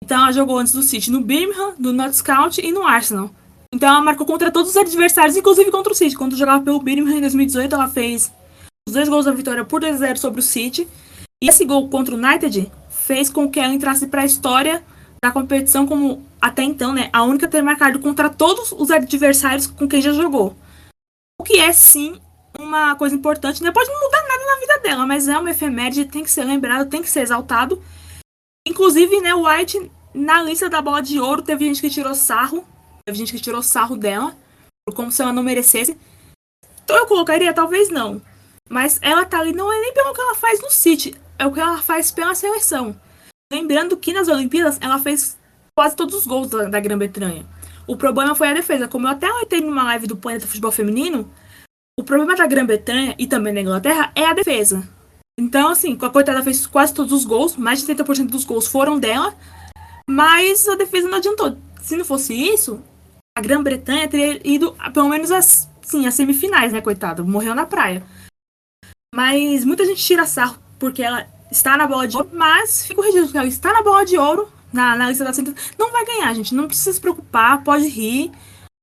então 0.02 0.20
ela 0.20 0.32
jogou 0.32 0.58
antes 0.58 0.72
do 0.72 0.82
City 0.82 1.12
no 1.12 1.20
Birmingham, 1.20 1.74
no 1.78 1.92
Notts 1.92 2.24
e 2.58 2.72
no 2.72 2.84
Arsenal. 2.84 3.30
Então 3.72 3.88
ela 3.88 4.00
marcou 4.00 4.26
contra 4.26 4.50
todos 4.50 4.70
os 4.72 4.76
adversários, 4.76 5.36
inclusive 5.36 5.70
contra 5.70 5.92
o 5.92 5.94
City. 5.94 6.16
Quando 6.16 6.36
jogava 6.36 6.64
pelo 6.64 6.80
Birmingham 6.80 7.18
em 7.18 7.20
2018, 7.20 7.72
ela 7.72 7.88
fez 7.88 8.32
os 8.88 8.94
dois 8.94 9.08
gols 9.08 9.26
da 9.26 9.32
vitória 9.32 9.64
por 9.64 9.80
2 9.80 9.96
0 9.96 10.18
sobre 10.18 10.40
o 10.40 10.42
City. 10.42 10.88
E 11.40 11.48
esse 11.48 11.64
gol 11.64 11.88
contra 11.88 12.16
o 12.16 12.18
United 12.18 12.70
fez 12.90 13.30
com 13.30 13.48
que 13.48 13.60
ela 13.60 13.72
entrasse 13.72 14.08
para 14.08 14.22
a 14.22 14.26
história 14.26 14.82
da 15.22 15.30
competição 15.30 15.86
como 15.86 16.20
até 16.40 16.64
então, 16.64 16.92
né, 16.92 17.10
a 17.12 17.22
única 17.22 17.46
a 17.46 17.48
ter 17.48 17.62
marcado 17.62 18.00
contra 18.00 18.28
todos 18.28 18.72
os 18.72 18.90
adversários 18.90 19.68
com 19.68 19.86
quem 19.86 20.02
já 20.02 20.12
jogou. 20.12 20.56
O 21.40 21.44
que 21.44 21.58
é 21.58 21.72
sim 21.72 22.20
uma 22.58 22.94
coisa 22.96 23.14
importante, 23.14 23.62
né? 23.62 23.70
pode 23.70 23.90
não 23.90 24.00
mudar 24.00 24.22
nada 24.22 24.44
na 24.44 24.60
vida 24.60 24.78
dela, 24.80 25.06
mas 25.06 25.28
é 25.28 25.38
uma 25.38 25.50
efeméride, 25.50 26.04
tem 26.04 26.22
que 26.22 26.30
ser 26.30 26.44
lembrado, 26.44 26.88
tem 26.88 27.02
que 27.02 27.10
ser 27.10 27.20
exaltado. 27.20 27.82
Inclusive, 28.66 29.20
né, 29.20 29.34
White, 29.34 29.90
na 30.14 30.42
lista 30.42 30.68
da 30.68 30.82
bola 30.82 31.00
de 31.00 31.20
ouro, 31.20 31.42
teve 31.42 31.64
gente 31.64 31.80
que 31.80 31.90
tirou 31.90 32.14
sarro, 32.14 32.64
teve 33.04 33.18
gente 33.18 33.32
que 33.32 33.40
tirou 33.40 33.62
sarro 33.62 33.96
dela, 33.96 34.36
como 34.94 35.12
se 35.12 35.22
ela 35.22 35.32
não 35.32 35.42
merecesse. 35.42 35.96
Então 36.84 36.96
eu 36.96 37.06
colocaria, 37.06 37.52
talvez 37.52 37.88
não. 37.88 38.20
Mas 38.68 38.98
ela 39.02 39.24
tá 39.24 39.40
ali 39.40 39.52
não 39.52 39.72
é 39.72 39.80
nem 39.80 39.92
pelo 39.92 40.12
que 40.12 40.20
ela 40.20 40.34
faz 40.34 40.60
no 40.60 40.70
City, 40.70 41.14
é 41.38 41.46
o 41.46 41.52
que 41.52 41.60
ela 41.60 41.78
faz 41.82 42.10
pela 42.10 42.34
seleção. 42.34 43.00
Lembrando 43.52 43.96
que 43.96 44.12
nas 44.12 44.28
Olimpíadas 44.28 44.78
ela 44.80 44.98
fez 44.98 45.36
quase 45.76 45.94
todos 45.94 46.14
os 46.14 46.26
gols 46.26 46.48
da, 46.48 46.64
da 46.64 46.80
Grã-Bretanha. 46.80 47.46
O 47.86 47.96
problema 47.96 48.34
foi 48.34 48.48
a 48.48 48.54
defesa. 48.54 48.88
Como 48.88 49.06
eu 49.06 49.12
até 49.12 49.28
alertei 49.28 49.60
numa 49.60 49.84
live 49.84 50.08
do 50.08 50.16
Planeta 50.16 50.46
Futebol 50.46 50.72
Feminino, 50.72 51.30
o 51.98 52.04
problema 52.04 52.36
da 52.36 52.46
Grã-Bretanha 52.46 53.14
e 53.18 53.26
também 53.26 53.54
da 53.54 53.60
Inglaterra 53.60 54.12
é 54.14 54.26
a 54.26 54.34
defesa. 54.34 54.86
Então, 55.38 55.70
assim, 55.70 55.98
a 56.00 56.10
coitada 56.10 56.42
fez 56.42 56.66
quase 56.66 56.92
todos 56.92 57.12
os 57.12 57.24
gols, 57.24 57.56
mais 57.56 57.80
de 57.80 57.92
70% 57.92 58.26
dos 58.26 58.44
gols 58.44 58.66
foram 58.66 58.98
dela, 58.98 59.34
mas 60.08 60.68
a 60.68 60.76
defesa 60.76 61.08
não 61.08 61.18
adiantou. 61.18 61.56
Se 61.80 61.96
não 61.96 62.04
fosse 62.04 62.34
isso, 62.34 62.82
a 63.36 63.40
Grã-Bretanha 63.40 64.08
teria 64.08 64.40
ido 64.44 64.76
pelo 64.92 65.08
menos 65.08 65.30
as, 65.30 65.68
sim, 65.82 66.06
as 66.06 66.14
semifinais, 66.14 66.72
né, 66.72 66.80
coitada? 66.80 67.22
Morreu 67.22 67.54
na 67.54 67.64
praia. 67.64 68.02
Mas 69.14 69.64
muita 69.64 69.86
gente 69.86 70.04
tira 70.04 70.26
sarro 70.26 70.58
porque 70.78 71.02
ela 71.02 71.26
está 71.50 71.76
na 71.76 71.86
bola 71.86 72.06
de 72.06 72.16
ouro, 72.16 72.28
mas 72.32 72.86
fica 72.86 72.96
corrigido 72.96 73.24
porque 73.24 73.38
ela 73.38 73.46
está 73.46 73.72
na 73.72 73.82
bola 73.82 74.04
de 74.04 74.18
ouro, 74.18 74.50
na, 74.70 74.96
na 74.96 75.08
lista 75.08 75.24
da. 75.24 75.32
Não 75.78 75.92
vai 75.92 76.04
ganhar, 76.04 76.34
gente. 76.34 76.54
Não 76.54 76.66
precisa 76.66 76.92
se 76.92 77.00
preocupar, 77.00 77.62
pode 77.64 77.88
rir. 77.88 78.32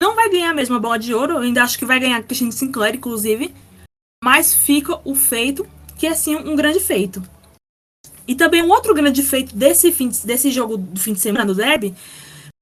Não 0.04 0.16
vai 0.16 0.30
ganhar 0.30 0.54
a 0.54 0.80
bola 0.80 1.00
de 1.00 1.14
ouro, 1.14 1.36
eu 1.36 1.38
ainda 1.38 1.64
acho 1.64 1.80
que 1.80 1.86
vai 1.86 1.98
ganhar 1.98 2.18
a 2.18 2.22
Christine 2.22 2.52
Sinclair, 2.52 2.94
inclusive. 2.94 3.56
Mas 4.22 4.54
fica 4.54 5.00
o 5.06 5.16
feito, 5.16 5.66
que 5.98 6.06
é 6.06 6.14
sim 6.14 6.36
um 6.36 6.58
grande 6.58 6.82
feito. 6.82 7.24
E 8.28 8.36
também 8.36 8.62
um 8.62 8.70
outro 8.70 8.94
grande 8.94 9.24
feito 9.24 9.56
desse, 9.56 9.94
fim, 9.94 10.10
desse 10.26 10.52
jogo 10.52 10.76
do 10.76 11.00
fim 11.00 11.14
de 11.14 11.22
semana 11.22 11.46
do 11.46 11.56
Derby 11.56 11.96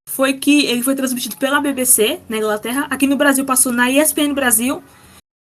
foi 0.07 0.33
que 0.33 0.67
ele 0.67 0.83
foi 0.83 0.93
transmitido 0.93 1.35
pela 1.37 1.59
BBC 1.59 2.19
na 2.29 2.37
Inglaterra. 2.37 2.85
Aqui 2.91 3.07
no 3.07 3.17
Brasil 3.17 3.43
passou 3.43 3.71
na 3.71 3.89
ESPN 3.89 4.35
Brasil 4.35 4.83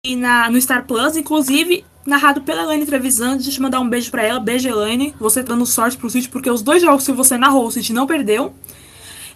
e 0.03 0.15
na, 0.15 0.49
no 0.49 0.59
Star 0.59 0.87
Plus, 0.87 1.15
inclusive 1.15 1.85
narrado 2.03 2.41
pela 2.41 2.63
Elaine 2.63 2.87
Trevisan. 2.87 3.37
Deixa 3.37 3.59
eu 3.59 3.61
mandar 3.61 3.79
um 3.79 3.87
beijo 3.87 4.09
para 4.09 4.23
ela. 4.23 4.39
Beijo, 4.39 4.67
Elaine. 4.67 5.13
Você 5.19 5.43
tá 5.43 5.53
dando 5.53 5.67
sorte 5.67 5.97
pro 5.97 6.09
City, 6.09 6.29
porque 6.29 6.49
os 6.49 6.63
dois 6.63 6.81
jogos 6.81 7.05
que 7.05 7.11
você 7.11 7.37
narrou, 7.37 7.67
o 7.67 7.71
City 7.71 7.93
não 7.93 8.07
perdeu. 8.07 8.55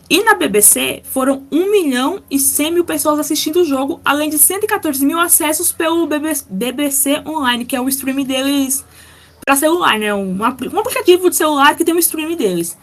E 0.09 0.23
na 0.23 0.33
BBC 0.33 1.03
foram 1.03 1.45
1 1.51 1.69
milhão 1.69 2.23
e 2.31 2.39
100 2.39 2.71
mil 2.71 2.83
pessoas 2.83 3.19
assistindo 3.19 3.57
o 3.57 3.65
jogo, 3.65 4.01
além 4.03 4.27
de 4.27 4.39
114 4.39 5.05
mil 5.05 5.19
acessos 5.19 5.71
pelo 5.71 6.07
BBC 6.49 7.21
Online, 7.27 7.63
que 7.63 7.75
é 7.75 7.81
o 7.81 7.87
streaming 7.87 8.25
deles 8.25 8.83
para 9.45 9.55
celular, 9.55 9.99
né? 9.99 10.11
Um, 10.11 10.43
aplicativo 10.43 11.29
de 11.29 11.35
celular 11.35 11.75
que 11.75 11.85
tem 11.85 11.93
um 11.93 11.99
streaming 11.99 12.35
deles. 12.35 12.75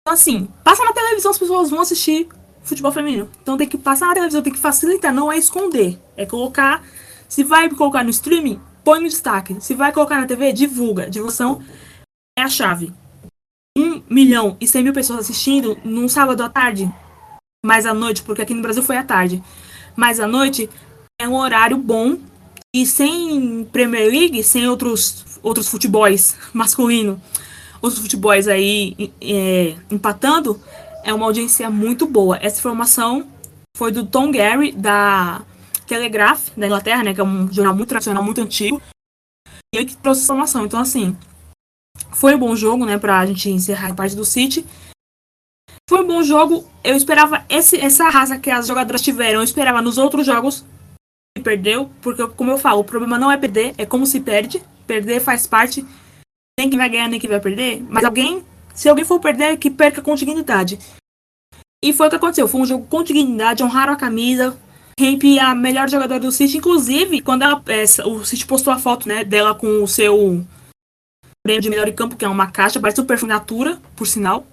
Então, 0.00 0.14
assim, 0.14 0.48
passa 0.64 0.82
na 0.82 0.92
televisão, 0.92 1.30
as 1.30 1.38
pessoas 1.38 1.68
vão 1.68 1.80
assistir 1.80 2.26
futebol 2.62 2.90
feminino. 2.90 3.28
Então 3.42 3.58
tem 3.58 3.68
que 3.68 3.76
passar 3.76 4.08
na 4.08 4.14
televisão, 4.14 4.42
tem 4.42 4.52
que 4.52 4.58
facilitar, 4.58 5.12
não 5.12 5.30
é 5.30 5.36
esconder. 5.36 5.98
É 6.16 6.24
colocar. 6.24 6.82
Se 7.28 7.44
vai 7.44 7.68
colocar 7.68 8.02
no 8.02 8.10
streaming, 8.10 8.58
põe 8.82 9.00
no 9.00 9.08
destaque. 9.08 9.56
Se 9.60 9.74
vai 9.74 9.92
colocar 9.92 10.18
na 10.18 10.26
TV, 10.26 10.52
divulga. 10.52 11.10
Divulgação 11.10 11.62
é 12.38 12.42
a 12.42 12.48
chave. 12.48 12.92
1 13.76 14.02
milhão 14.08 14.56
e 14.60 14.66
100 14.66 14.82
mil 14.82 14.92
pessoas 14.92 15.20
assistindo 15.20 15.78
num 15.84 16.08
sábado 16.08 16.42
à 16.42 16.48
tarde, 16.48 16.92
mais 17.64 17.86
à 17.86 17.94
noite, 17.94 18.22
porque 18.22 18.42
aqui 18.42 18.54
no 18.54 18.62
Brasil 18.62 18.82
foi 18.82 18.96
à 18.96 19.04
tarde, 19.04 19.42
mais 19.96 20.20
à 20.20 20.26
noite, 20.26 20.68
é 21.20 21.28
um 21.28 21.34
horário 21.34 21.76
bom 21.76 22.18
e 22.74 22.86
sem 22.86 23.64
Premier 23.72 24.10
League, 24.10 24.42
sem 24.42 24.68
outros, 24.68 25.38
outros 25.42 25.68
futebols 25.68 26.36
masculino, 26.52 27.20
outros 27.80 28.00
futebols 28.00 28.48
aí 28.48 29.12
é, 29.20 29.76
empatando, 29.90 30.60
é 31.04 31.12
uma 31.12 31.26
audiência 31.26 31.68
muito 31.70 32.06
boa. 32.06 32.38
Essa 32.40 32.58
informação 32.58 33.26
foi 33.76 33.90
do 33.90 34.06
Tom 34.06 34.30
Gary, 34.30 34.72
da 34.72 35.42
Telegraph, 35.86 36.48
da 36.56 36.66
Inglaterra, 36.66 37.02
né, 37.02 37.14
que 37.14 37.20
é 37.20 37.24
um 37.24 37.52
jornal 37.52 37.74
muito 37.74 37.88
tradicional, 37.88 38.22
muito 38.22 38.40
antigo, 38.40 38.80
e 39.74 39.78
ele 39.78 39.86
que 39.86 39.96
trouxe 39.96 40.22
essa 40.22 40.32
informação. 40.32 40.64
Então, 40.64 40.80
assim, 40.80 41.16
foi 42.12 42.34
um 42.34 42.38
bom 42.38 42.56
jogo, 42.56 42.84
né, 42.84 42.98
pra 42.98 43.24
gente 43.26 43.50
encerrar 43.50 43.90
a 43.90 43.94
parte 43.94 44.16
do 44.16 44.24
City. 44.24 44.64
Foi 45.88 46.02
um 46.02 46.06
bom 46.06 46.22
jogo. 46.22 46.66
Eu 46.82 46.96
esperava 46.96 47.44
esse, 47.48 47.76
essa 47.78 48.08
raça 48.08 48.38
que 48.38 48.50
as 48.50 48.66
jogadoras 48.66 49.02
tiveram, 49.02 49.40
eu 49.40 49.44
esperava 49.44 49.82
nos 49.82 49.98
outros 49.98 50.26
jogos 50.26 50.64
que 51.36 51.42
perdeu, 51.42 51.90
porque 52.00 52.26
como 52.28 52.50
eu 52.50 52.58
falo, 52.58 52.80
o 52.80 52.84
problema 52.84 53.18
não 53.18 53.30
é 53.30 53.36
perder, 53.36 53.74
é 53.78 53.86
como 53.86 54.06
se 54.06 54.20
perde. 54.20 54.62
Perder 54.86 55.20
faz 55.20 55.46
parte. 55.46 55.84
Nem 56.58 56.68
quem 56.68 56.78
vai 56.78 56.88
ganhar, 56.88 57.08
nem 57.08 57.20
quem 57.20 57.30
vai 57.30 57.40
perder. 57.40 57.82
Mas 57.88 58.04
alguém, 58.04 58.44
se 58.74 58.88
alguém 58.88 59.04
for 59.04 59.20
perder, 59.20 59.56
que 59.56 59.70
perca 59.70 60.02
com 60.02 60.14
dignidade. 60.14 60.78
E 61.82 61.92
foi 61.92 62.06
o 62.06 62.10
que 62.10 62.16
aconteceu. 62.16 62.46
Foi 62.46 62.60
um 62.60 62.66
jogo 62.66 62.86
com 62.86 63.02
dignidade, 63.02 63.62
honraram 63.62 63.92
a 63.92 63.96
camisa. 63.96 64.56
Hemp 64.98 65.24
é 65.24 65.40
a 65.40 65.54
melhor 65.54 65.88
jogadora 65.88 66.20
do 66.20 66.30
City. 66.30 66.58
Inclusive, 66.58 67.20
quando 67.22 67.42
ela, 67.42 67.62
é, 67.66 67.84
o 68.06 68.24
City 68.24 68.46
postou 68.46 68.72
a 68.72 68.78
foto 68.78 69.08
né, 69.08 69.24
dela 69.24 69.54
com 69.54 69.82
o 69.82 69.88
seu 69.88 70.44
prêmio 71.42 71.62
de 71.62 71.70
melhor 71.70 71.88
em 71.88 71.94
campo, 71.94 72.16
que 72.16 72.24
é 72.24 72.28
uma 72.28 72.50
caixa, 72.50 72.80
parece 72.80 73.00
o 73.00 73.04
perfume 73.04 73.32
Natura, 73.32 73.80
por 73.96 74.06
sinal. 74.06 74.46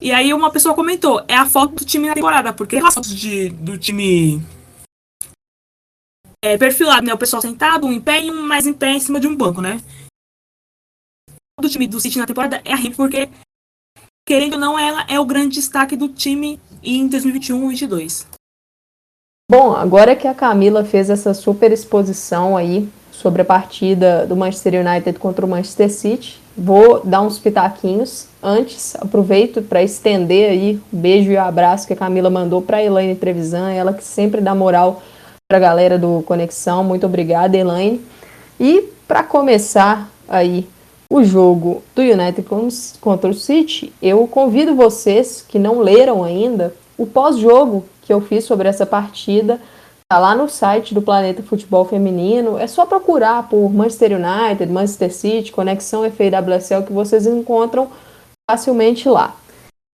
E 0.00 0.12
aí 0.12 0.32
uma 0.32 0.50
pessoa 0.50 0.74
comentou, 0.74 1.24
é 1.26 1.34
a 1.34 1.46
foto 1.46 1.74
do 1.74 1.84
time 1.84 2.06
na 2.06 2.14
temporada, 2.14 2.52
porque 2.52 2.76
as 2.76 2.94
fotos 2.94 3.14
de, 3.14 3.50
do 3.50 3.76
time 3.76 4.40
é, 6.42 6.56
perfilado, 6.56 7.04
né? 7.04 7.12
O 7.12 7.18
pessoal 7.18 7.42
sentado, 7.42 7.86
um 7.86 7.92
em 7.92 8.00
pé 8.00 8.22
e 8.22 8.30
um 8.30 8.42
mais 8.42 8.66
em 8.66 8.72
pé 8.72 8.92
em 8.92 9.00
cima 9.00 9.18
de 9.18 9.26
um 9.26 9.36
banco, 9.36 9.60
né? 9.60 9.82
Do 11.60 11.68
time 11.68 11.88
do 11.88 12.00
City 12.00 12.18
na 12.18 12.26
temporada 12.26 12.62
é 12.64 12.72
a 12.72 12.76
Hemp, 12.76 12.94
porque 12.94 13.28
querendo 14.26 14.54
ou 14.54 14.60
não, 14.60 14.78
ela 14.78 15.04
é 15.08 15.18
o 15.18 15.24
grande 15.24 15.56
destaque 15.56 15.96
do 15.96 16.08
time 16.08 16.60
em 16.82 17.08
2021-22. 17.08 18.24
Bom, 19.50 19.74
agora 19.74 20.14
que 20.14 20.28
a 20.28 20.34
Camila 20.34 20.84
fez 20.84 21.10
essa 21.10 21.34
super 21.34 21.72
exposição 21.72 22.56
aí 22.56 22.88
sobre 23.18 23.42
a 23.42 23.44
partida 23.44 24.24
do 24.28 24.36
Manchester 24.36 24.86
United 24.86 25.18
contra 25.18 25.44
o 25.44 25.48
Manchester 25.48 25.90
City, 25.90 26.40
vou 26.56 27.00
dar 27.04 27.20
uns 27.20 27.36
pitaquinhos. 27.36 28.28
Antes, 28.40 28.94
aproveito 28.94 29.60
para 29.60 29.82
estender 29.82 30.50
aí 30.50 30.80
o 30.92 30.96
beijo 30.96 31.32
e 31.32 31.34
o 31.34 31.40
abraço 31.40 31.84
que 31.84 31.92
a 31.92 31.96
Camila 31.96 32.30
mandou 32.30 32.62
para 32.62 32.80
Elaine 32.80 33.16
Trevisan, 33.16 33.72
ela 33.72 33.92
que 33.92 34.04
sempre 34.04 34.40
dá 34.40 34.54
moral 34.54 35.02
para 35.48 35.58
a 35.58 35.60
galera 35.60 35.98
do 35.98 36.22
Conexão. 36.22 36.84
Muito 36.84 37.06
obrigada, 37.06 37.56
Elaine. 37.56 38.00
E 38.60 38.84
para 39.08 39.24
começar 39.24 40.08
aí 40.28 40.68
o 41.10 41.24
jogo 41.24 41.82
do 41.96 42.02
United 42.02 42.46
contra 43.00 43.30
o 43.30 43.34
City, 43.34 43.92
eu 44.00 44.28
convido 44.28 44.76
vocês 44.76 45.44
que 45.46 45.58
não 45.58 45.80
leram 45.80 46.22
ainda 46.22 46.72
o 46.96 47.04
pós-jogo 47.04 47.84
que 48.02 48.12
eu 48.12 48.20
fiz 48.20 48.44
sobre 48.44 48.68
essa 48.68 48.86
partida. 48.86 49.60
Tá 50.10 50.18
lá 50.18 50.34
no 50.34 50.48
site 50.48 50.94
do 50.94 51.02
Planeta 51.02 51.42
Futebol 51.42 51.84
Feminino. 51.84 52.56
É 52.56 52.66
só 52.66 52.86
procurar 52.86 53.46
por 53.46 53.70
Manchester 53.70 54.12
United, 54.12 54.72
Manchester 54.72 55.12
City, 55.12 55.52
Conexão 55.52 56.02
FAWSL 56.10 56.86
que 56.86 56.94
vocês 56.94 57.26
encontram 57.26 57.90
facilmente 58.50 59.06
lá. 59.06 59.36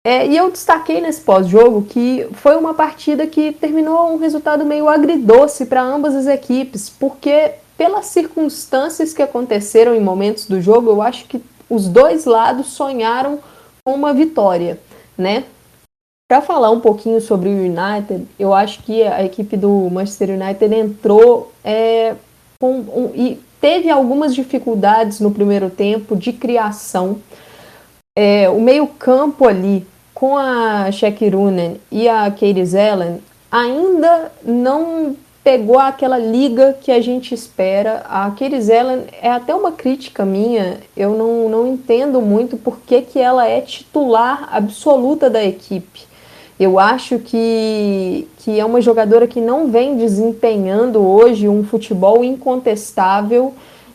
É, 0.03 0.25
e 0.25 0.35
eu 0.35 0.49
destaquei 0.49 0.99
nesse 0.99 1.21
pós-jogo 1.21 1.83
que 1.83 2.27
foi 2.33 2.55
uma 2.55 2.73
partida 2.73 3.27
que 3.27 3.51
terminou 3.51 4.11
um 4.11 4.17
resultado 4.17 4.65
meio 4.65 4.89
agridoce 4.89 5.67
para 5.67 5.83
ambas 5.83 6.15
as 6.15 6.25
equipes, 6.25 6.89
porque 6.89 7.51
pelas 7.77 8.07
circunstâncias 8.07 9.13
que 9.13 9.21
aconteceram 9.21 9.93
em 9.93 10.01
momentos 10.01 10.47
do 10.47 10.59
jogo, 10.59 10.89
eu 10.89 11.03
acho 11.03 11.25
que 11.25 11.39
os 11.69 11.87
dois 11.87 12.25
lados 12.25 12.67
sonharam 12.67 13.39
com 13.85 13.93
uma 13.93 14.11
vitória, 14.11 14.79
né? 15.15 15.43
Para 16.29 16.41
falar 16.43 16.69
um 16.69 16.79
pouquinho 16.79 17.19
sobre 17.19 17.49
o 17.49 17.51
United, 17.51 18.27
eu 18.37 18.53
acho 18.53 18.83
que 18.83 19.01
a 19.01 19.25
equipe 19.25 19.57
do 19.57 19.89
Manchester 19.89 20.29
United 20.29 20.75
entrou 20.75 21.51
é, 21.63 22.13
com 22.59 22.81
um, 22.81 23.11
e 23.15 23.41
teve 23.59 23.89
algumas 23.89 24.35
dificuldades 24.35 25.19
no 25.19 25.31
primeiro 25.31 25.71
tempo 25.71 26.15
de 26.15 26.31
criação. 26.31 27.19
É, 28.15 28.47
o 28.47 28.61
meio-campo 28.61 29.47
ali, 29.47 29.87
com 30.13 30.37
a 30.37 30.91
Shekirunen 30.91 31.81
e 31.91 32.07
a 32.07 32.29
Katie 32.29 32.63
Zellen, 32.63 33.23
ainda 33.51 34.31
não 34.43 35.15
pegou 35.43 35.79
aquela 35.79 36.19
liga 36.19 36.77
que 36.79 36.91
a 36.91 37.01
gente 37.01 37.33
espera. 37.33 38.03
A 38.07 38.29
Katie 38.29 38.71
Ellen 38.71 39.05
é 39.19 39.31
até 39.31 39.55
uma 39.55 39.71
crítica 39.71 40.23
minha, 40.23 40.77
eu 40.95 41.15
não, 41.15 41.49
não 41.49 41.67
entendo 41.73 42.21
muito 42.21 42.55
por 42.55 42.81
que, 42.81 43.01
que 43.01 43.17
ela 43.17 43.47
é 43.47 43.61
titular 43.61 44.47
absoluta 44.51 45.27
da 45.27 45.43
equipe. 45.43 46.08
Eu 46.59 46.77
acho 46.77 47.19
que, 47.19 48.27
que 48.39 48.59
é 48.59 48.65
uma 48.65 48.81
jogadora 48.81 49.25
que 49.25 49.39
não 49.39 49.71
vem 49.71 49.95
desempenhando 49.95 50.99
hoje 50.99 51.47
um 51.47 51.63
futebol 51.63 52.21
incontestável 52.21 53.53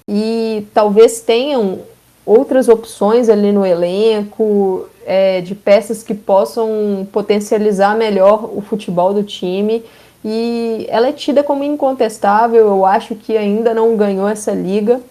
e 0.09 0.67
talvez 0.73 1.21
tenham 1.21 1.81
outras 2.25 2.69
opções 2.69 3.29
ali 3.29 3.53
no 3.53 3.67
elenco, 3.67 4.89
é, 5.05 5.43
de 5.43 5.55
peças 5.55 6.03
que 6.03 6.15
possam 6.15 7.07
potencializar 7.13 7.95
melhor 7.97 8.49
o 8.57 8.63
futebol 8.63 9.13
do 9.13 9.23
time 9.23 9.85
e 10.25 10.87
ela 10.89 11.09
é 11.09 11.13
tida 11.13 11.43
como 11.43 11.63
incontestável. 11.63 12.67
Eu 12.67 12.87
acho 12.87 13.15
que 13.15 13.37
ainda 13.37 13.75
não 13.75 13.95
ganhou 13.95 14.27
essa 14.27 14.53
liga, 14.53 15.03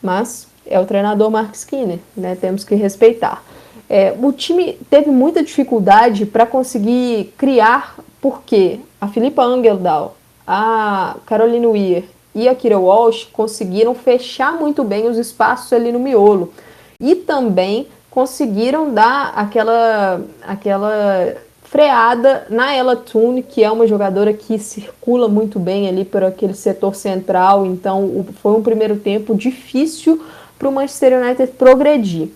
mas 0.00 0.46
é 0.64 0.78
o 0.78 0.86
treinador 0.86 1.28
Mark 1.28 1.54
Skinner, 1.54 1.98
né? 2.16 2.36
Temos 2.40 2.62
que 2.62 2.76
respeitar. 2.76 3.42
É, 3.92 4.14
o 4.22 4.30
time 4.30 4.78
teve 4.88 5.10
muita 5.10 5.42
dificuldade 5.42 6.24
para 6.24 6.46
conseguir 6.46 7.34
criar, 7.36 7.96
porque 8.20 8.78
a 9.00 9.08
Filipa 9.08 9.42
Angeldal, 9.42 10.16
a 10.46 11.16
Caroline 11.26 11.66
Weir 11.66 12.04
e 12.32 12.48
a 12.48 12.54
Kira 12.54 12.78
Walsh 12.78 13.24
conseguiram 13.32 13.92
fechar 13.92 14.52
muito 14.52 14.84
bem 14.84 15.08
os 15.08 15.18
espaços 15.18 15.72
ali 15.72 15.90
no 15.90 15.98
miolo. 15.98 16.52
E 17.00 17.16
também 17.16 17.88
conseguiram 18.08 18.94
dar 18.94 19.32
aquela, 19.34 20.20
aquela 20.40 21.34
freada 21.64 22.46
na 22.48 22.72
Ella 22.72 22.94
Toone, 22.94 23.42
que 23.42 23.64
é 23.64 23.70
uma 23.72 23.88
jogadora 23.88 24.32
que 24.32 24.56
circula 24.60 25.26
muito 25.26 25.58
bem 25.58 25.88
ali 25.88 26.04
por 26.04 26.22
aquele 26.22 26.54
setor 26.54 26.94
central, 26.94 27.66
então 27.66 28.24
foi 28.40 28.52
um 28.52 28.62
primeiro 28.62 28.96
tempo 29.00 29.34
difícil 29.34 30.22
para 30.56 30.68
o 30.68 30.72
Manchester 30.72 31.20
United 31.20 31.52
progredir. 31.54 32.28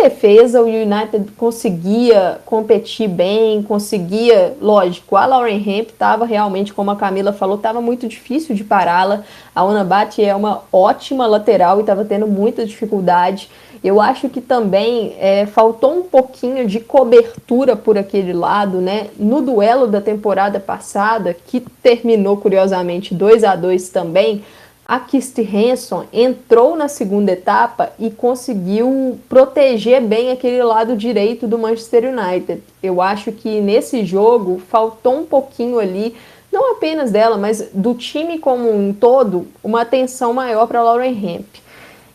Defesa, 0.00 0.62
o 0.62 0.66
United 0.66 1.32
conseguia 1.36 2.38
competir 2.46 3.08
bem, 3.08 3.60
conseguia, 3.64 4.56
lógico, 4.60 5.16
a 5.16 5.26
Lauren 5.26 5.56
Hemp 5.56 5.88
estava 5.88 6.24
realmente, 6.24 6.72
como 6.72 6.92
a 6.92 6.96
Camila 6.96 7.32
falou, 7.32 7.56
estava 7.56 7.80
muito 7.80 8.06
difícil 8.06 8.54
de 8.54 8.62
pará-la. 8.62 9.24
A 9.52 9.64
Ona 9.64 9.82
Bat 9.82 10.22
é 10.22 10.32
uma 10.36 10.62
ótima 10.72 11.26
lateral 11.26 11.78
e 11.78 11.80
estava 11.80 12.04
tendo 12.04 12.28
muita 12.28 12.64
dificuldade. 12.64 13.50
Eu 13.82 14.00
acho 14.00 14.28
que 14.28 14.40
também 14.40 15.16
é, 15.18 15.46
faltou 15.46 15.98
um 15.98 16.02
pouquinho 16.04 16.64
de 16.64 16.78
cobertura 16.78 17.74
por 17.74 17.98
aquele 17.98 18.32
lado, 18.32 18.80
né? 18.80 19.08
No 19.18 19.42
duelo 19.42 19.88
da 19.88 20.00
temporada 20.00 20.60
passada, 20.60 21.34
que 21.34 21.58
terminou 21.82 22.36
curiosamente 22.36 23.14
2 23.14 23.42
a 23.42 23.56
2 23.56 23.88
também, 23.88 24.44
a 24.88 24.98
Kirsty 24.98 25.42
Hanson 25.42 26.06
entrou 26.10 26.74
na 26.74 26.88
segunda 26.88 27.32
etapa 27.32 27.92
e 27.98 28.10
conseguiu 28.10 29.20
proteger 29.28 30.00
bem 30.00 30.30
aquele 30.30 30.62
lado 30.62 30.96
direito 30.96 31.46
do 31.46 31.58
Manchester 31.58 32.10
United. 32.10 32.62
Eu 32.82 33.02
acho 33.02 33.30
que 33.30 33.60
nesse 33.60 34.02
jogo 34.06 34.62
faltou 34.70 35.14
um 35.18 35.26
pouquinho 35.26 35.78
ali, 35.78 36.16
não 36.50 36.72
apenas 36.72 37.10
dela, 37.10 37.36
mas 37.36 37.68
do 37.74 37.92
time 37.92 38.38
como 38.38 38.74
um 38.74 38.94
todo, 38.94 39.46
uma 39.62 39.82
atenção 39.82 40.32
maior 40.32 40.66
para 40.66 40.82
Lauren 40.82 41.12
Hemp. 41.12 41.46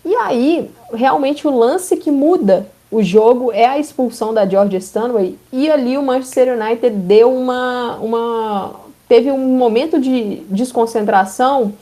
E 0.04 0.16
aí, 0.16 0.72
realmente, 0.92 1.48
o 1.48 1.56
lance 1.56 1.96
que 1.96 2.10
muda 2.10 2.66
o 2.90 3.04
jogo 3.04 3.52
é 3.52 3.66
a 3.66 3.78
expulsão 3.78 4.34
da 4.34 4.48
Georgia 4.48 4.80
Stanway. 4.80 5.38
E 5.52 5.70
ali 5.70 5.96
o 5.96 6.02
Manchester 6.02 6.60
United 6.60 6.96
deu 6.96 7.32
uma. 7.32 7.98
uma 8.02 8.72
teve 9.08 9.32
um 9.32 9.58
momento 9.58 10.00
de 10.00 10.38
desconcentração 10.50 11.74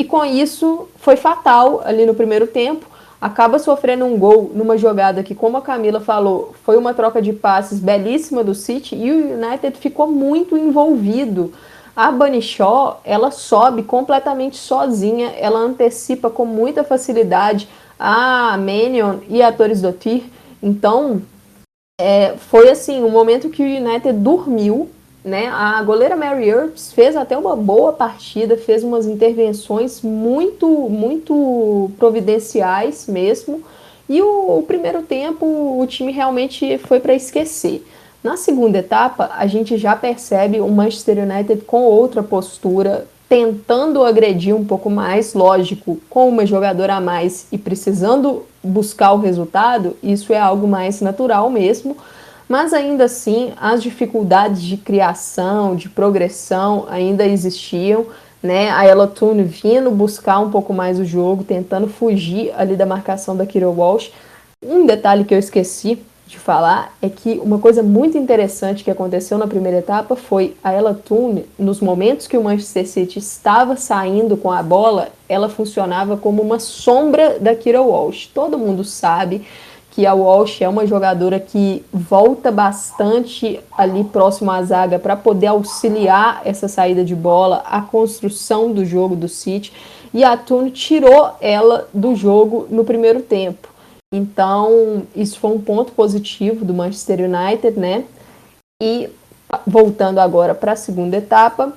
e 0.00 0.04
com 0.04 0.24
isso 0.24 0.88
foi 0.96 1.14
fatal 1.14 1.82
ali 1.84 2.06
no 2.06 2.14
primeiro 2.14 2.46
tempo. 2.46 2.86
Acaba 3.20 3.58
sofrendo 3.58 4.06
um 4.06 4.18
gol 4.18 4.50
numa 4.54 4.78
jogada 4.78 5.22
que, 5.22 5.34
como 5.34 5.58
a 5.58 5.60
Camila 5.60 6.00
falou, 6.00 6.54
foi 6.64 6.78
uma 6.78 6.94
troca 6.94 7.20
de 7.20 7.34
passes 7.34 7.78
belíssima 7.78 8.42
do 8.42 8.54
City 8.54 8.96
e 8.96 9.12
o 9.12 9.34
United 9.34 9.76
ficou 9.76 10.10
muito 10.10 10.56
envolvido 10.56 11.52
a 11.94 12.10
Bunny 12.10 12.40
ela 13.04 13.30
sobe 13.30 13.82
completamente 13.82 14.56
sozinha, 14.56 15.34
ela 15.38 15.58
antecipa 15.58 16.30
com 16.30 16.46
muita 16.46 16.82
facilidade 16.82 17.68
a 17.98 18.56
Manion 18.56 19.18
e 19.28 19.42
a 19.42 19.52
Torres 19.52 19.82
Dottir. 19.82 20.22
Então, 20.62 21.20
é, 22.00 22.36
foi 22.38 22.70
assim, 22.70 23.04
um 23.04 23.10
momento 23.10 23.50
que 23.50 23.62
o 23.62 23.66
United 23.66 24.14
dormiu, 24.14 24.88
né? 25.24 25.48
A 25.48 25.82
goleira 25.82 26.16
Mary 26.16 26.48
Earps 26.48 26.92
fez 26.92 27.16
até 27.16 27.36
uma 27.36 27.54
boa 27.54 27.92
partida, 27.92 28.56
fez 28.56 28.82
umas 28.82 29.06
intervenções 29.06 30.00
muito, 30.02 30.66
muito 30.88 31.90
providenciais 31.98 33.06
mesmo. 33.06 33.62
E 34.08 34.20
o, 34.20 34.58
o 34.58 34.62
primeiro 34.62 35.02
tempo 35.02 35.46
o 35.46 35.86
time 35.86 36.12
realmente 36.12 36.78
foi 36.78 37.00
para 37.00 37.14
esquecer. 37.14 37.86
Na 38.22 38.36
segunda 38.36 38.78
etapa, 38.78 39.30
a 39.34 39.46
gente 39.46 39.78
já 39.78 39.96
percebe 39.96 40.60
o 40.60 40.68
Manchester 40.68 41.18
United 41.18 41.62
com 41.62 41.82
outra 41.82 42.22
postura, 42.22 43.06
tentando 43.28 44.04
agredir 44.04 44.54
um 44.54 44.64
pouco 44.64 44.90
mais, 44.90 45.32
lógico, 45.32 45.98
com 46.10 46.28
uma 46.28 46.44
jogadora 46.44 46.96
a 46.96 47.00
mais 47.00 47.46
e 47.52 47.56
precisando 47.56 48.44
buscar 48.62 49.12
o 49.12 49.18
resultado, 49.18 49.96
isso 50.02 50.32
é 50.32 50.38
algo 50.38 50.66
mais 50.66 51.00
natural 51.00 51.48
mesmo, 51.48 51.96
mas 52.50 52.72
ainda 52.72 53.04
assim 53.04 53.52
as 53.56 53.80
dificuldades 53.80 54.60
de 54.60 54.76
criação, 54.76 55.76
de 55.76 55.88
progressão 55.88 56.84
ainda 56.90 57.24
existiam, 57.24 58.06
né? 58.42 58.68
A 58.72 58.84
Ella 58.84 59.06
Toone 59.06 59.44
vindo 59.44 59.88
buscar 59.92 60.40
um 60.40 60.50
pouco 60.50 60.74
mais 60.74 60.98
o 60.98 61.04
jogo, 61.04 61.44
tentando 61.44 61.86
fugir 61.86 62.52
ali 62.56 62.74
da 62.74 62.84
marcação 62.84 63.36
da 63.36 63.46
Kira 63.46 63.70
Walsh. 63.70 64.10
Um 64.66 64.84
detalhe 64.84 65.22
que 65.22 65.32
eu 65.32 65.38
esqueci 65.38 66.02
de 66.26 66.40
falar 66.40 66.92
é 67.00 67.08
que 67.08 67.40
uma 67.40 67.60
coisa 67.60 67.84
muito 67.84 68.18
interessante 68.18 68.82
que 68.82 68.90
aconteceu 68.90 69.38
na 69.38 69.46
primeira 69.46 69.78
etapa 69.78 70.16
foi 70.16 70.56
a 70.62 70.72
Ella 70.72 70.92
Toone, 70.92 71.44
nos 71.56 71.80
momentos 71.80 72.26
que 72.26 72.36
o 72.36 72.42
Manchester 72.42 72.88
City 72.88 73.20
estava 73.20 73.76
saindo 73.76 74.36
com 74.36 74.50
a 74.50 74.60
bola, 74.60 75.10
ela 75.28 75.48
funcionava 75.48 76.16
como 76.16 76.42
uma 76.42 76.58
sombra 76.58 77.38
da 77.38 77.54
Kira 77.54 77.80
Walsh. 77.80 78.26
Todo 78.34 78.58
mundo 78.58 78.82
sabe 78.82 79.46
que 79.90 80.06
a 80.06 80.14
Walsh 80.14 80.62
é 80.62 80.68
uma 80.68 80.86
jogadora 80.86 81.40
que 81.40 81.84
volta 81.92 82.50
bastante 82.52 83.60
ali 83.76 84.04
próximo 84.04 84.50
à 84.50 84.62
zaga 84.62 84.98
para 84.98 85.16
poder 85.16 85.48
auxiliar 85.48 86.42
essa 86.44 86.68
saída 86.68 87.04
de 87.04 87.14
bola, 87.14 87.64
a 87.66 87.82
construção 87.82 88.72
do 88.72 88.84
jogo 88.84 89.16
do 89.16 89.28
City, 89.28 89.72
e 90.14 90.22
a 90.22 90.36
Toone 90.36 90.70
tirou 90.70 91.32
ela 91.40 91.88
do 91.92 92.14
jogo 92.14 92.66
no 92.70 92.84
primeiro 92.84 93.20
tempo. 93.20 93.68
Então, 94.12 95.02
isso 95.14 95.38
foi 95.38 95.50
um 95.52 95.60
ponto 95.60 95.92
positivo 95.92 96.64
do 96.64 96.74
Manchester 96.74 97.20
United, 97.20 97.78
né? 97.78 98.04
E 98.82 99.08
voltando 99.66 100.18
agora 100.18 100.54
para 100.54 100.72
a 100.72 100.76
segunda 100.76 101.16
etapa, 101.16 101.72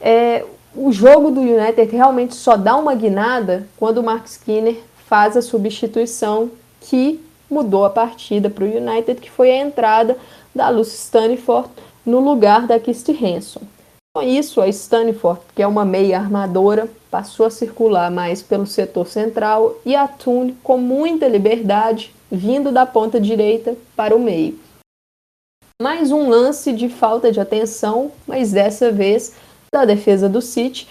é, 0.00 0.44
o 0.74 0.92
jogo 0.92 1.30
do 1.30 1.40
United 1.40 1.94
realmente 1.94 2.34
só 2.34 2.56
dá 2.56 2.76
uma 2.76 2.94
guinada 2.94 3.66
quando 3.76 3.98
o 3.98 4.02
Mark 4.02 4.26
Skinner 4.26 4.76
faz 5.06 5.36
a 5.36 5.42
substituição 5.42 6.50
que 6.80 7.20
mudou 7.50 7.84
a 7.84 7.90
partida 7.90 8.50
para 8.50 8.64
o 8.64 8.68
United, 8.68 9.20
que 9.20 9.30
foi 9.30 9.50
a 9.50 9.58
entrada 9.58 10.16
da 10.54 10.68
Lucy 10.68 10.96
Stanford 10.96 11.68
no 12.04 12.20
lugar 12.20 12.66
da 12.66 12.78
Kirsty 12.78 13.12
Hanson. 13.12 13.60
Com 14.16 14.22
isso, 14.22 14.60
a 14.60 14.68
Stanford, 14.68 15.40
que 15.54 15.62
é 15.62 15.66
uma 15.66 15.84
meia 15.84 16.18
armadora, 16.18 16.88
passou 17.10 17.46
a 17.46 17.50
circular 17.50 18.10
mais 18.10 18.42
pelo 18.42 18.66
setor 18.66 19.06
central 19.06 19.76
e 19.84 19.94
a 19.94 20.08
Tune 20.08 20.56
com 20.62 20.78
muita 20.78 21.28
liberdade, 21.28 22.12
vindo 22.30 22.72
da 22.72 22.84
ponta 22.84 23.20
direita 23.20 23.76
para 23.94 24.16
o 24.16 24.20
meio. 24.20 24.58
Mais 25.80 26.10
um 26.10 26.28
lance 26.28 26.72
de 26.72 26.88
falta 26.88 27.30
de 27.30 27.38
atenção, 27.38 28.10
mas 28.26 28.50
dessa 28.50 28.90
vez 28.90 29.34
da 29.72 29.84
defesa 29.84 30.28
do 30.28 30.42
City. 30.42 30.88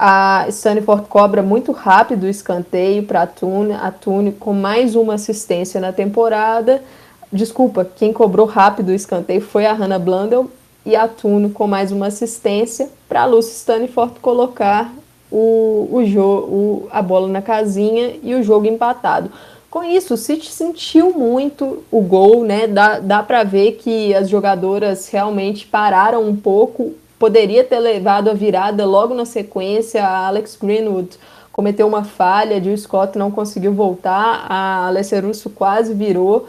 A 0.00 0.46
Stanford 0.48 1.08
cobra 1.08 1.42
muito 1.42 1.72
rápido 1.72 2.22
o 2.22 2.28
escanteio 2.28 3.02
para 3.02 3.22
a 3.22 3.26
Tune, 3.26 3.72
a 3.72 3.90
Tune 3.90 4.30
com 4.30 4.52
mais 4.52 4.94
uma 4.94 5.14
assistência 5.14 5.80
na 5.80 5.92
temporada. 5.92 6.82
Desculpa, 7.32 7.84
quem 7.84 8.12
cobrou 8.12 8.46
rápido 8.46 8.90
o 8.90 8.94
escanteio 8.94 9.40
foi 9.40 9.66
a 9.66 9.72
Hannah 9.72 9.98
Blundell, 9.98 10.48
e 10.86 10.96
Atuno 10.96 11.50
com 11.50 11.66
mais 11.66 11.92
uma 11.92 12.06
assistência 12.06 12.88
para 13.08 13.22
a 13.22 13.26
Lucy 13.26 13.50
Stanford 13.56 14.20
colocar 14.20 14.90
o, 15.30 15.88
o, 15.90 16.00
o, 16.00 16.88
a 16.90 17.02
bola 17.02 17.28
na 17.28 17.42
casinha 17.42 18.14
e 18.22 18.34
o 18.34 18.42
jogo 18.42 18.66
empatado. 18.66 19.30
Com 19.68 19.84
isso, 19.84 20.14
o 20.14 20.16
City 20.16 20.50
sentiu 20.50 21.12
muito 21.12 21.82
o 21.90 22.00
gol, 22.00 22.44
né? 22.44 22.66
Dá, 22.66 23.00
dá 23.00 23.22
para 23.22 23.42
ver 23.42 23.72
que 23.72 24.14
as 24.14 24.30
jogadoras 24.30 25.08
realmente 25.08 25.66
pararam 25.66 26.22
um 26.22 26.36
pouco. 26.36 26.94
Poderia 27.18 27.64
ter 27.64 27.78
levado 27.78 28.30
a 28.30 28.34
virada 28.34 28.84
logo 28.86 29.14
na 29.14 29.24
sequência. 29.24 30.04
A 30.04 30.26
Alex 30.28 30.56
Greenwood 30.60 31.18
cometeu 31.50 31.88
uma 31.88 32.04
falha, 32.04 32.62
o 32.72 32.78
Scott 32.78 33.18
não 33.18 33.32
conseguiu 33.32 33.72
voltar, 33.72 34.46
a 34.48 34.86
Alessia 34.86 35.20
Russo 35.20 35.50
quase 35.50 35.92
virou. 35.92 36.46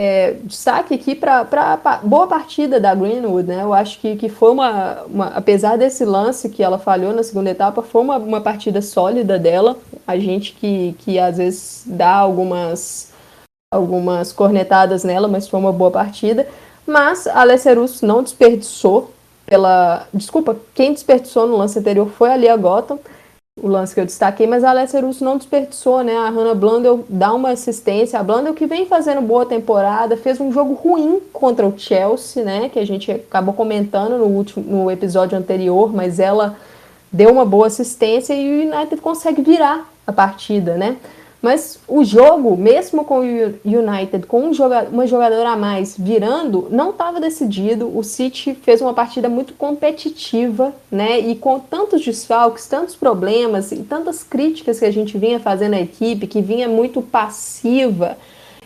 É, 0.00 0.34
destaque 0.44 0.94
aqui 0.94 1.14
para 1.14 2.00
boa 2.02 2.26
partida 2.26 2.80
da 2.80 2.94
Greenwood, 2.94 3.48
né? 3.48 3.62
Eu 3.62 3.72
acho 3.72 4.00
que, 4.00 4.16
que 4.16 4.28
foi 4.28 4.50
uma, 4.50 5.02
uma, 5.02 5.26
Apesar 5.28 5.76
desse 5.76 6.04
lance 6.04 6.48
que 6.48 6.62
ela 6.62 6.78
falhou 6.78 7.12
na 7.12 7.22
segunda 7.22 7.50
etapa, 7.50 7.82
foi 7.82 8.02
uma, 8.02 8.16
uma 8.16 8.40
partida 8.40 8.82
sólida 8.82 9.38
dela. 9.38 9.76
A 10.06 10.18
gente 10.18 10.52
que, 10.52 10.94
que 10.98 11.18
às 11.18 11.36
vezes 11.36 11.84
dá 11.86 12.14
algumas, 12.14 13.12
algumas 13.72 14.32
cornetadas 14.32 15.04
nela, 15.04 15.28
mas 15.28 15.48
foi 15.48 15.58
uma 15.60 15.72
boa 15.72 15.90
partida. 15.90 16.48
Mas 16.86 17.26
a 17.26 17.40
Alessia 17.40 17.74
Russo 17.74 18.06
não 18.06 18.22
desperdiçou 18.22 19.12
pela. 19.48 20.06
Desculpa, 20.12 20.56
quem 20.74 20.92
desperdiçou 20.92 21.46
no 21.46 21.56
lance 21.56 21.78
anterior 21.78 22.08
foi 22.10 22.30
a 22.30 22.36
Lia 22.36 22.56
Gotham 22.56 22.98
o 23.62 23.68
lance 23.68 23.94
que 23.94 24.00
eu 24.00 24.06
destaquei, 24.06 24.46
mas 24.46 24.62
a 24.62 24.70
Alessia 24.70 25.00
Russo 25.00 25.24
não 25.24 25.36
desperdiçou, 25.36 26.02
né? 26.02 26.16
A 26.16 26.28
Hannah 26.28 26.54
Blundell 26.54 27.04
dá 27.08 27.32
uma 27.32 27.50
assistência. 27.50 28.18
A 28.18 28.22
Blundell 28.22 28.54
que 28.54 28.66
vem 28.66 28.86
fazendo 28.86 29.20
boa 29.20 29.44
temporada, 29.44 30.16
fez 30.16 30.40
um 30.40 30.52
jogo 30.52 30.74
ruim 30.74 31.20
contra 31.32 31.66
o 31.66 31.76
Chelsea, 31.76 32.44
né? 32.44 32.68
Que 32.68 32.78
a 32.78 32.86
gente 32.86 33.10
acabou 33.10 33.54
comentando 33.54 34.16
no, 34.16 34.26
último, 34.26 34.64
no 34.64 34.90
episódio 34.90 35.36
anterior, 35.36 35.92
mas 35.92 36.20
ela 36.20 36.56
deu 37.10 37.30
uma 37.30 37.44
boa 37.44 37.66
assistência 37.66 38.34
e 38.34 38.48
o 38.48 38.72
United 38.72 39.00
consegue 39.00 39.42
virar 39.42 39.90
a 40.06 40.12
partida, 40.12 40.76
né? 40.76 40.96
Mas 41.40 41.78
o 41.86 42.04
jogo, 42.04 42.56
mesmo 42.56 43.04
com 43.04 43.20
o 43.20 43.22
United, 43.64 44.26
com 44.26 44.48
um 44.48 44.52
jogador, 44.52 44.92
uma 44.92 45.06
jogadora 45.06 45.50
a 45.50 45.56
mais 45.56 45.96
virando, 45.96 46.66
não 46.70 46.90
estava 46.90 47.20
decidido. 47.20 47.96
O 47.96 48.02
City 48.02 48.54
fez 48.60 48.80
uma 48.80 48.92
partida 48.92 49.28
muito 49.28 49.54
competitiva, 49.54 50.74
né? 50.90 51.20
E 51.20 51.36
com 51.36 51.60
tantos 51.60 52.04
desfalques, 52.04 52.66
tantos 52.66 52.96
problemas 52.96 53.70
e 53.70 53.76
tantas 53.84 54.24
críticas 54.24 54.80
que 54.80 54.84
a 54.84 54.90
gente 54.90 55.16
vinha 55.16 55.38
fazendo 55.38 55.74
à 55.74 55.80
equipe, 55.80 56.26
que 56.26 56.42
vinha 56.42 56.68
muito 56.68 57.00
passiva. 57.00 58.18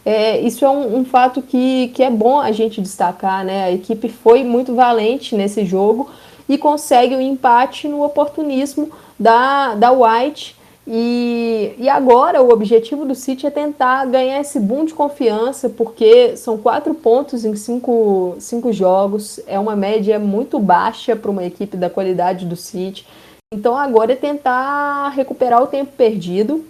É, 0.04 0.40
isso 0.40 0.64
é 0.64 0.70
um, 0.70 0.98
um, 0.98 1.04
fato 1.04 1.42
que, 1.42 1.88
que 1.88 2.02
é 2.02 2.10
bom 2.10 2.40
a 2.40 2.52
gente 2.52 2.80
destacar, 2.80 3.44
né? 3.44 3.64
A 3.64 3.72
equipe 3.72 4.08
foi 4.08 4.42
muito 4.44 4.74
valente 4.74 5.36
nesse 5.36 5.66
jogo 5.66 6.08
e 6.48 6.56
consegue 6.56 7.14
o 7.14 7.18
um 7.18 7.20
empate 7.20 7.86
no 7.86 8.02
oportunismo 8.02 8.90
da, 9.20 9.74
da 9.74 9.92
White 9.92 10.56
e, 10.86 11.74
e 11.78 11.88
agora 11.88 12.42
o 12.42 12.50
objetivo 12.50 13.04
do 13.04 13.14
City 13.14 13.46
é 13.46 13.50
tentar 13.50 14.04
ganhar 14.06 14.40
esse 14.40 14.58
boom 14.58 14.84
de 14.84 14.94
confiança, 14.94 15.68
porque 15.68 16.36
são 16.36 16.58
quatro 16.58 16.92
pontos 16.92 17.44
em 17.44 17.54
cinco, 17.54 18.34
cinco 18.40 18.72
jogos, 18.72 19.38
é 19.46 19.58
uma 19.58 19.76
média 19.76 20.18
muito 20.18 20.58
baixa 20.58 21.14
para 21.14 21.30
uma 21.30 21.44
equipe 21.44 21.76
da 21.76 21.88
qualidade 21.88 22.44
do 22.46 22.56
City. 22.56 23.06
Então 23.54 23.76
agora 23.76 24.12
é 24.12 24.16
tentar 24.16 25.10
recuperar 25.10 25.62
o 25.62 25.68
tempo 25.68 25.92
perdido. 25.96 26.64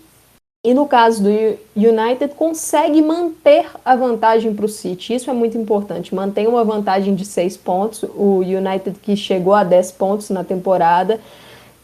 E 0.65 0.75
no 0.75 0.87
caso 0.87 1.25
do 1.25 1.29
United, 1.75 2.35
consegue 2.37 3.03
manter 3.03 3.67
a 3.85 3.97
vantagem 3.97 4.55
para 4.55 4.67
o 4.67 4.69
City. 4.69 5.15
Isso 5.15 5.29
é 5.29 5.33
muito 5.33 5.59
importante. 5.59 6.15
Mantém 6.15 6.47
uma 6.47 6.63
vantagem 6.63 7.17
de 7.17 7.25
seis 7.25 7.57
pontos. 7.57 8.05
O 8.15 8.41
United 8.41 8.97
que 9.01 9.17
chegou 9.17 9.55
a 9.55 9.65
10 9.65 9.93
pontos 9.93 10.31
na 10.31 10.45
temporada 10.45 11.19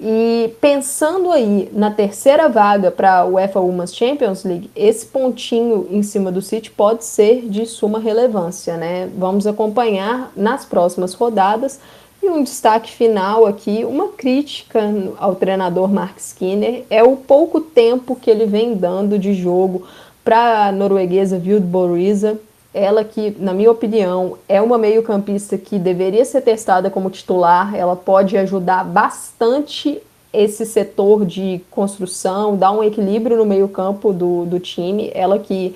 e 0.01 0.55
pensando 0.61 1.33
aí 1.33 1.69
na 1.73 1.91
terceira 1.91 2.49
vaga 2.49 2.91
para 2.91 3.19
a 3.19 3.25
UEFA 3.25 3.59
Women's 3.59 3.95
Champions 3.95 4.45
League, 4.45 4.71
esse 4.77 5.07
pontinho 5.07 5.89
em 5.91 6.03
cima 6.05 6.31
do 6.31 6.41
City 6.41 6.71
pode 6.71 7.05
ser 7.05 7.49
de 7.49 7.67
suma 7.67 7.99
relevância, 7.99 8.77
né? 8.77 9.11
Vamos 9.17 9.47
acompanhar 9.47 10.31
nas 10.37 10.65
próximas 10.65 11.15
rodadas. 11.15 11.81
E 12.23 12.29
um 12.29 12.43
destaque 12.43 12.93
final 12.93 13.45
aqui, 13.47 13.85
uma 13.85 14.09
crítica 14.09 14.81
ao 15.19 15.35
treinador 15.35 15.89
Mark 15.89 16.19
Skinner, 16.19 16.85
é 16.91 17.03
o 17.03 17.17
pouco 17.17 17.61
tempo 17.61 18.15
que 18.15 18.31
ele 18.31 18.47
vem 18.47 18.75
dando 18.75 19.19
de 19.19 19.35
jogo 19.35 19.85
para 20.25 20.67
a 20.67 20.73
norueguesa 20.73 21.39
Vilde 21.39 21.67
Borisa. 21.67 22.39
Ela 22.79 23.03
que, 23.03 23.35
na 23.41 23.53
minha 23.53 23.73
opinião, 23.73 24.39
é 24.49 24.63
uma 24.63 24.79
meio-campista 24.79 25.59
que 25.59 25.81
deveria 25.81 26.25
ser 26.25 26.43
testada 26.43 26.89
como 26.89 27.11
titular. 27.11 27.75
Ela 27.75 27.97
pode 27.97 28.37
ajudar 28.39 28.85
bastante 28.85 30.01
esse 30.33 30.65
setor 30.65 31.27
de 31.27 31.61
construção, 31.73 32.57
dar 32.57 32.71
um 32.71 32.85
equilíbrio 32.85 33.37
no 33.37 33.45
meio-campo 33.45 34.13
do, 34.13 34.47
do 34.47 34.61
time. 34.61 35.11
Ela 35.13 35.41
que, 35.41 35.75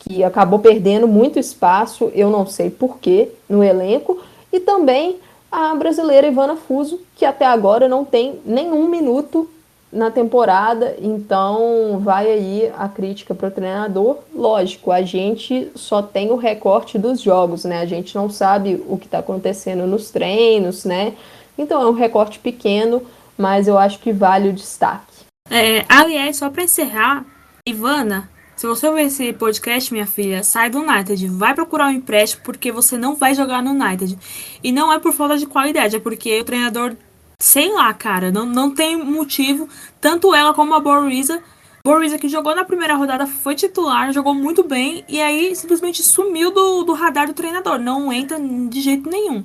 que 0.00 0.24
acabou 0.24 0.58
perdendo 0.58 1.06
muito 1.06 1.38
espaço, 1.38 2.10
eu 2.14 2.28
não 2.30 2.44
sei 2.44 2.68
porquê, 2.68 3.28
no 3.48 3.62
elenco. 3.62 4.20
E 4.52 4.58
também 4.58 5.18
a 5.52 5.72
brasileira 5.76 6.26
Ivana 6.26 6.56
Fuso, 6.56 6.98
que 7.14 7.24
até 7.24 7.46
agora 7.46 7.86
não 7.86 8.04
tem 8.04 8.40
nenhum 8.44 8.88
minuto 8.88 9.48
na 9.92 10.10
temporada, 10.10 10.96
então 11.00 12.00
vai 12.00 12.30
aí 12.30 12.72
a 12.78 12.88
crítica 12.88 13.34
para 13.34 13.48
o 13.48 13.50
treinador. 13.50 14.18
Lógico, 14.34 14.92
a 14.92 15.02
gente 15.02 15.68
só 15.74 16.00
tem 16.00 16.30
o 16.30 16.36
recorte 16.36 16.96
dos 16.96 17.20
jogos, 17.20 17.64
né? 17.64 17.80
A 17.80 17.86
gente 17.86 18.14
não 18.14 18.30
sabe 18.30 18.82
o 18.88 18.96
que 18.96 19.06
está 19.06 19.18
acontecendo 19.18 19.86
nos 19.86 20.10
treinos, 20.10 20.84
né? 20.84 21.14
Então 21.58 21.82
é 21.82 21.86
um 21.86 21.92
recorte 21.92 22.38
pequeno, 22.38 23.02
mas 23.36 23.66
eu 23.66 23.76
acho 23.76 23.98
que 23.98 24.12
vale 24.12 24.48
o 24.48 24.52
destaque. 24.52 25.24
É, 25.50 25.84
aliás, 25.88 26.36
só 26.36 26.48
para 26.48 26.62
encerrar, 26.62 27.24
Ivana, 27.66 28.30
se 28.54 28.66
você 28.66 28.86
ouvir 28.86 29.04
esse 29.04 29.32
podcast, 29.32 29.92
minha 29.92 30.06
filha, 30.06 30.44
sai 30.44 30.70
do 30.70 30.78
United, 30.78 31.26
vai 31.28 31.54
procurar 31.54 31.86
um 31.86 31.92
empréstimo 31.92 32.42
porque 32.44 32.70
você 32.70 32.96
não 32.96 33.16
vai 33.16 33.34
jogar 33.34 33.62
no 33.62 33.70
United. 33.70 34.16
E 34.62 34.70
não 34.70 34.92
é 34.92 35.00
por 35.00 35.12
falta 35.12 35.36
de 35.36 35.46
qualidade, 35.46 35.96
é 35.96 35.98
porque 35.98 36.38
o 36.38 36.44
treinador 36.44 36.94
Sei 37.40 37.72
lá, 37.72 37.92
cara, 37.94 38.30
não, 38.30 38.44
não 38.44 38.70
tem 38.70 39.02
motivo. 39.02 39.66
Tanto 39.98 40.34
ela 40.34 40.52
como 40.52 40.74
a 40.74 40.80
Borisa. 40.80 41.42
Borisa 41.82 42.18
que 42.18 42.28
jogou 42.28 42.54
na 42.54 42.66
primeira 42.66 42.94
rodada, 42.94 43.26
foi 43.26 43.54
titular, 43.54 44.12
jogou 44.12 44.34
muito 44.34 44.62
bem. 44.62 45.02
E 45.08 45.18
aí 45.22 45.56
simplesmente 45.56 46.02
sumiu 46.02 46.50
do, 46.50 46.84
do 46.84 46.92
radar 46.92 47.26
do 47.26 47.32
treinador. 47.32 47.78
Não 47.78 48.12
entra 48.12 48.38
de 48.38 48.80
jeito 48.82 49.08
nenhum. 49.08 49.42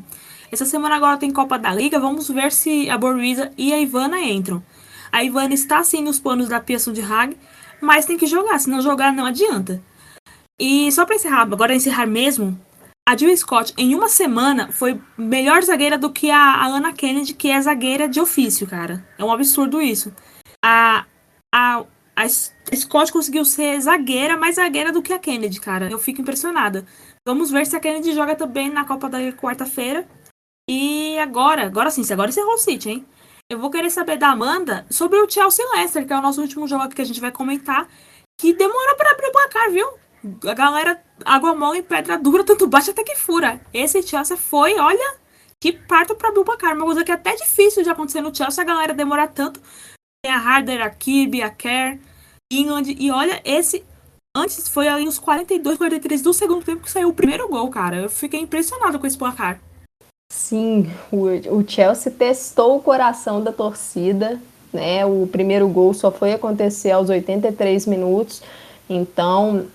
Essa 0.52 0.66
semana 0.66 0.98
agora 0.98 1.16
tem 1.16 1.32
Copa 1.32 1.58
da 1.58 1.74
Liga. 1.74 1.98
Vamos 1.98 2.28
ver 2.28 2.52
se 2.52 2.90
a 2.90 2.98
Borisa 2.98 3.54
e 3.58 3.72
a 3.72 3.80
Ivana 3.80 4.22
entram. 4.22 4.62
A 5.10 5.24
Ivana 5.24 5.54
está 5.54 5.82
sim 5.82 6.04
nos 6.04 6.20
planos 6.20 6.50
da 6.50 6.60
Pearson 6.60 6.92
de 6.92 7.02
Hag, 7.02 7.38
mas 7.80 8.06
tem 8.06 8.18
que 8.18 8.28
jogar. 8.28 8.60
Se 8.60 8.70
não 8.70 8.82
jogar, 8.82 9.14
não 9.14 9.26
adianta. 9.26 9.82
E 10.60 10.92
só 10.92 11.06
para 11.06 11.16
encerrar, 11.16 11.44
agora 11.44 11.74
encerrar 11.74 12.06
mesmo, 12.06 12.60
A 13.08 13.16
Jill 13.16 13.38
Scott, 13.38 13.72
em 13.78 13.94
uma 13.94 14.10
semana, 14.10 14.72
foi 14.72 15.00
melhor 15.16 15.62
zagueira 15.62 15.96
do 15.96 16.12
que 16.12 16.32
a, 16.32 16.66
Anna 16.66 16.92
Kennedy, 16.92 17.36
que 17.36 17.50
é 17.50 17.62
zagueira 17.62 18.08
de 18.08 18.20
ofício, 18.20 18.66
cara. 18.66 19.08
É 19.16 19.24
um 19.24 19.32
absurdo 19.32 19.80
isso. 19.80 20.12
A, 20.64 21.06
a, 21.54 21.86
a 22.16 22.28
Scott 22.28 23.12
conseguiu 23.12 23.46
ser 23.46 23.80
zagueira, 23.80 24.36
mais 24.36 24.56
zagueira 24.56 24.92
do 24.92 25.04
que 25.04 25.14
a 25.14 25.20
Kennedy, 25.20 25.62
cara. 25.62 25.88
Eu 25.88 26.00
fico 26.00 26.20
impressionada. 26.20 26.84
Vamos 27.28 27.52
ver 27.52 27.68
se 27.68 27.76
a 27.76 27.80
Kennedy 27.80 28.12
joga 28.16 28.36
também 28.36 28.72
na 28.72 28.86
Copa 28.86 29.08
da 29.08 29.20
quarta-feira. 29.34 30.08
E 30.68 31.16
agora, 31.20 31.68
agora 31.68 31.92
sim, 31.92 32.02
agora 32.12 32.30
encerrou 32.30 32.56
o 32.56 32.58
City, 32.58 32.90
hein? 32.90 33.06
Eu 33.52 33.60
vou 33.60 33.70
querer 33.70 33.92
saber 33.92 34.18
da 34.18 34.30
Amanda 34.30 34.84
sobre 34.90 35.20
o 35.20 35.30
Chelsea 35.30 35.64
Leicester, 35.76 36.08
que 36.08 36.12
é 36.12 36.18
o 36.18 36.22
nosso 36.22 36.42
último 36.42 36.68
jogo 36.68 36.86
aqui 36.86 36.96
que 36.96 37.02
a 37.04 37.06
gente 37.06 37.22
vai 37.22 37.32
comentar, 37.32 37.88
que 38.40 38.52
demora 38.52 38.96
para 38.96 39.12
abrir 39.12 39.28
o 39.28 39.32
placar, 39.32 39.70
viu? 39.70 39.88
A 40.48 40.54
galera, 40.54 41.02
água 41.24 41.56
mole 41.56 41.82
pedra 41.82 42.18
dura, 42.18 42.44
tanto 42.44 42.68
bate 42.68 42.90
até 42.90 43.04
que 43.04 43.16
fura. 43.16 43.60
Esse 43.74 44.02
Chelsea 44.02 44.38
foi, 44.38 44.78
olha, 44.80 45.16
que 45.60 45.72
parto 45.72 46.16
para 46.16 46.32
Bilbacar. 46.32 46.76
Uma 46.76 46.86
coisa 46.86 47.04
que 47.04 47.12
é 47.12 47.16
até 47.16 47.36
difícil 47.36 47.84
de 47.84 47.90
acontecer 47.90 48.22
no 48.22 48.36
Chelsea, 48.36 48.64
a 48.64 48.68
galera 48.68 48.94
demorar 48.94 49.28
tanto. 49.28 49.60
Tem 50.24 50.32
a 50.32 50.38
Harder, 50.38 50.82
a 50.82 50.90
Kirby, 50.90 51.42
a 51.42 51.50
Kerr, 51.50 52.00
England. 52.52 52.96
E 52.98 53.12
olha, 53.12 53.42
esse 53.44 53.84
antes 54.36 54.68
foi 54.68 54.88
ali 54.88 55.08
uns 55.08 55.18
42, 55.18 55.78
43 55.78 56.22
do 56.22 56.34
segundo 56.34 56.64
tempo 56.64 56.84
que 56.84 56.92
saiu 56.92 57.10
o 57.10 57.14
primeiro 57.14 57.48
gol, 57.48 57.70
cara. 57.70 57.98
Eu 57.98 58.10
fiquei 58.10 58.40
impressionado 58.40 59.00
com 59.00 59.08
esse 59.08 59.18
placar. 59.18 59.60
Sim, 60.32 60.92
o, 61.12 61.26
o 61.58 61.68
Chelsea 61.68 62.12
testou 62.12 62.78
o 62.78 62.82
coração 62.82 63.42
da 63.42 63.54
torcida, 63.54 64.42
né? 64.74 65.06
O 65.06 65.28
primeiro 65.28 65.68
gol 65.68 65.94
só 65.94 66.12
foi 66.12 66.34
acontecer 66.34 66.92
aos 66.92 67.10
83 67.10 67.86
minutos. 67.86 68.42
Então, 68.90 69.68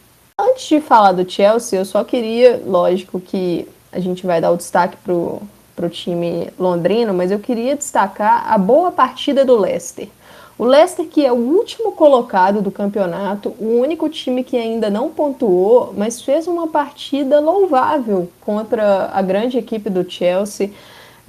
Antes 0.43 0.67
de 0.69 0.81
falar 0.81 1.13
do 1.13 1.31
Chelsea, 1.31 1.79
eu 1.79 1.85
só 1.85 2.03
queria, 2.03 2.63
lógico 2.65 3.21
que 3.21 3.69
a 3.93 4.01
gente 4.01 4.27
vai 4.27 4.41
dar 4.41 4.51
o 4.51 4.57
destaque 4.57 4.97
pro, 5.05 5.43
pro 5.77 5.91
time 5.91 6.49
londrino, 6.59 7.13
mas 7.13 7.31
eu 7.31 7.39
queria 7.39 7.77
destacar 7.77 8.51
a 8.51 8.57
boa 8.57 8.91
partida 8.91 9.45
do 9.45 9.55
Leicester. 9.59 10.09
O 10.57 10.65
Leicester, 10.65 11.07
que 11.07 11.27
é 11.27 11.31
o 11.31 11.37
último 11.37 11.93
colocado 11.93 12.63
do 12.63 12.71
campeonato, 12.71 13.55
o 13.59 13.81
único 13.81 14.09
time 14.09 14.43
que 14.43 14.57
ainda 14.57 14.89
não 14.89 15.11
pontuou, 15.11 15.93
mas 15.95 16.23
fez 16.23 16.47
uma 16.47 16.69
partida 16.69 17.39
louvável 17.39 18.31
contra 18.41 19.11
a 19.13 19.21
grande 19.21 19.59
equipe 19.59 19.91
do 19.91 20.11
Chelsea. 20.11 20.71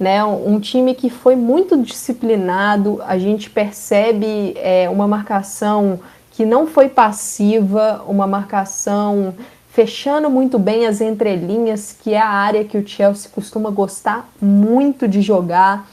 Né, 0.00 0.24
um 0.24 0.58
time 0.58 0.94
que 0.94 1.08
foi 1.10 1.36
muito 1.36 1.76
disciplinado, 1.76 3.00
a 3.06 3.18
gente 3.18 3.48
percebe 3.48 4.54
é, 4.56 4.88
uma 4.90 5.06
marcação 5.06 6.00
que 6.32 6.44
não 6.44 6.66
foi 6.66 6.88
passiva, 6.88 8.02
uma 8.06 8.26
marcação 8.26 9.34
fechando 9.70 10.28
muito 10.28 10.58
bem 10.58 10.86
as 10.86 11.00
entrelinhas, 11.00 11.96
que 11.98 12.12
é 12.12 12.20
a 12.20 12.28
área 12.28 12.64
que 12.64 12.76
o 12.76 12.86
Chelsea 12.86 13.30
costuma 13.34 13.70
gostar 13.70 14.28
muito 14.40 15.08
de 15.08 15.22
jogar. 15.22 15.88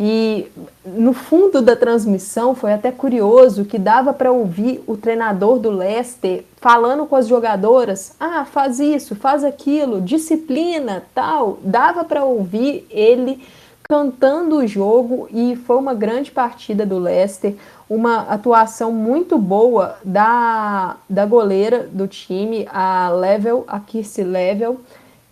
E 0.00 0.46
no 0.86 1.12
fundo 1.12 1.60
da 1.60 1.74
transmissão 1.74 2.54
foi 2.54 2.72
até 2.72 2.92
curioso 2.92 3.64
que 3.64 3.78
dava 3.78 4.12
para 4.12 4.30
ouvir 4.30 4.82
o 4.86 4.96
treinador 4.96 5.58
do 5.58 5.70
Leicester 5.70 6.44
falando 6.60 7.04
com 7.04 7.16
as 7.16 7.26
jogadoras: 7.26 8.14
"Ah, 8.20 8.44
faz 8.44 8.78
isso, 8.78 9.16
faz 9.16 9.42
aquilo, 9.42 10.00
disciplina, 10.00 11.02
tal". 11.12 11.58
Dava 11.62 12.04
para 12.04 12.24
ouvir 12.24 12.86
ele 12.90 13.42
cantando 13.90 14.58
o 14.58 14.66
jogo 14.66 15.26
e 15.32 15.56
foi 15.56 15.76
uma 15.76 15.94
grande 15.94 16.30
partida 16.30 16.84
do 16.84 16.98
Leicester, 16.98 17.54
uma 17.88 18.18
atuação 18.24 18.92
muito 18.92 19.38
boa 19.38 19.96
da, 20.04 20.98
da 21.08 21.24
goleira 21.24 21.88
do 21.90 22.06
time, 22.06 22.68
a 22.70 23.08
Level, 23.08 23.64
a 23.66 23.80
Kirsty 23.80 24.22
Level, 24.22 24.78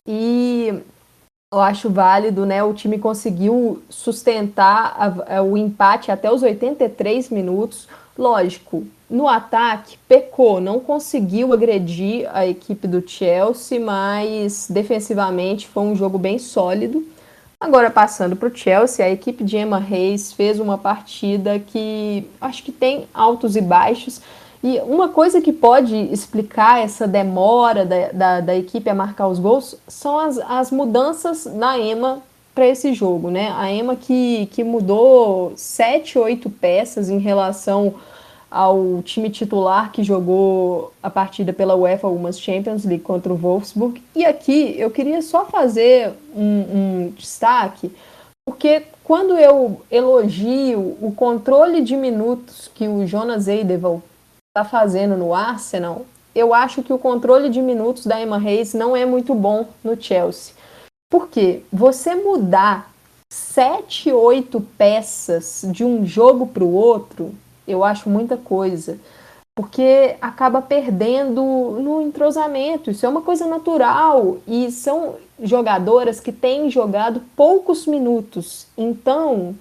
e 0.06 0.72
eu 1.52 1.60
acho 1.60 1.90
válido, 1.90 2.46
né? 2.46 2.64
O 2.64 2.72
time 2.72 2.98
conseguiu 2.98 3.82
sustentar 3.90 4.96
a, 4.98 5.36
a, 5.36 5.42
o 5.42 5.58
empate 5.58 6.10
até 6.10 6.32
os 6.32 6.42
83 6.42 7.28
minutos. 7.28 7.86
Lógico, 8.16 8.86
no 9.08 9.28
ataque 9.28 9.98
pecou, 10.08 10.62
não 10.62 10.80
conseguiu 10.80 11.52
agredir 11.52 12.26
a 12.34 12.46
equipe 12.46 12.88
do 12.88 13.06
Chelsea, 13.06 13.78
mas 13.78 14.66
defensivamente 14.70 15.68
foi 15.68 15.82
um 15.82 15.94
jogo 15.94 16.16
bem 16.16 16.38
sólido. 16.38 17.15
Agora 17.58 17.90
passando 17.90 18.36
para 18.36 18.48
o 18.48 18.54
Chelsea, 18.54 19.04
a 19.04 19.10
equipe 19.10 19.42
de 19.42 19.56
Emma 19.56 19.78
Reis 19.78 20.30
fez 20.30 20.60
uma 20.60 20.76
partida 20.76 21.58
que 21.58 22.28
acho 22.38 22.62
que 22.62 22.70
tem 22.70 23.08
altos 23.14 23.56
e 23.56 23.62
baixos. 23.62 24.20
E 24.62 24.78
uma 24.80 25.08
coisa 25.08 25.40
que 25.40 25.52
pode 25.52 25.96
explicar 26.12 26.82
essa 26.82 27.06
demora 27.06 27.86
da, 27.86 28.08
da, 28.12 28.40
da 28.40 28.56
equipe 28.56 28.90
a 28.90 28.94
marcar 28.94 29.28
os 29.28 29.38
gols 29.38 29.76
são 29.88 30.18
as, 30.18 30.38
as 30.38 30.70
mudanças 30.70 31.46
na 31.46 31.78
Emma 31.78 32.22
para 32.54 32.66
esse 32.66 32.92
jogo, 32.92 33.30
né? 33.30 33.54
A 33.56 33.70
Emma 33.70 33.96
que, 33.96 34.46
que 34.52 34.62
mudou 34.62 35.52
sete, 35.56 36.18
oito 36.18 36.50
peças 36.50 37.08
em 37.08 37.18
relação 37.18 37.94
ao 38.50 39.02
time 39.02 39.28
titular 39.28 39.90
que 39.92 40.04
jogou 40.04 40.92
a 41.02 41.10
partida 41.10 41.52
pela 41.52 41.74
UEFA 41.74 42.08
Women's 42.08 42.40
Champions 42.40 42.84
League 42.84 43.02
contra 43.02 43.32
o 43.32 43.36
Wolfsburg. 43.36 44.02
E 44.14 44.24
aqui 44.24 44.74
eu 44.78 44.90
queria 44.90 45.20
só 45.22 45.44
fazer 45.46 46.12
um, 46.34 46.42
um 46.42 47.12
destaque, 47.16 47.92
porque 48.46 48.84
quando 49.02 49.36
eu 49.36 49.82
elogio 49.90 50.96
o 51.00 51.12
controle 51.14 51.80
de 51.80 51.96
minutos 51.96 52.70
que 52.74 52.88
o 52.88 53.06
Jonas 53.06 53.48
Eideval 53.48 54.02
está 54.48 54.64
fazendo 54.64 55.16
no 55.16 55.34
Arsenal, 55.34 56.06
eu 56.34 56.52
acho 56.52 56.82
que 56.82 56.92
o 56.92 56.98
controle 56.98 57.48
de 57.48 57.62
minutos 57.62 58.06
da 58.06 58.20
Emma 58.20 58.38
Reis 58.38 58.74
não 58.74 58.96
é 58.96 59.06
muito 59.06 59.34
bom 59.34 59.66
no 59.82 60.00
Chelsea. 60.00 60.54
Porque 61.10 61.62
você 61.72 62.14
mudar 62.14 62.92
sete, 63.32 64.12
oito 64.12 64.60
peças 64.60 65.64
de 65.70 65.84
um 65.84 66.04
jogo 66.04 66.46
para 66.46 66.64
o 66.64 66.72
outro 66.72 67.34
eu 67.66 67.84
acho 67.84 68.08
muita 68.08 68.36
coisa. 68.36 68.98
Porque 69.54 70.16
acaba 70.20 70.60
perdendo 70.60 71.42
no 71.80 72.02
entrosamento. 72.02 72.90
Isso 72.90 73.06
é 73.06 73.08
uma 73.08 73.22
coisa 73.22 73.46
natural. 73.46 74.36
E 74.46 74.70
são 74.70 75.14
jogadoras 75.42 76.20
que 76.20 76.30
têm 76.30 76.70
jogado 76.70 77.22
poucos 77.34 77.86
minutos. 77.86 78.66
Então, 78.76 79.54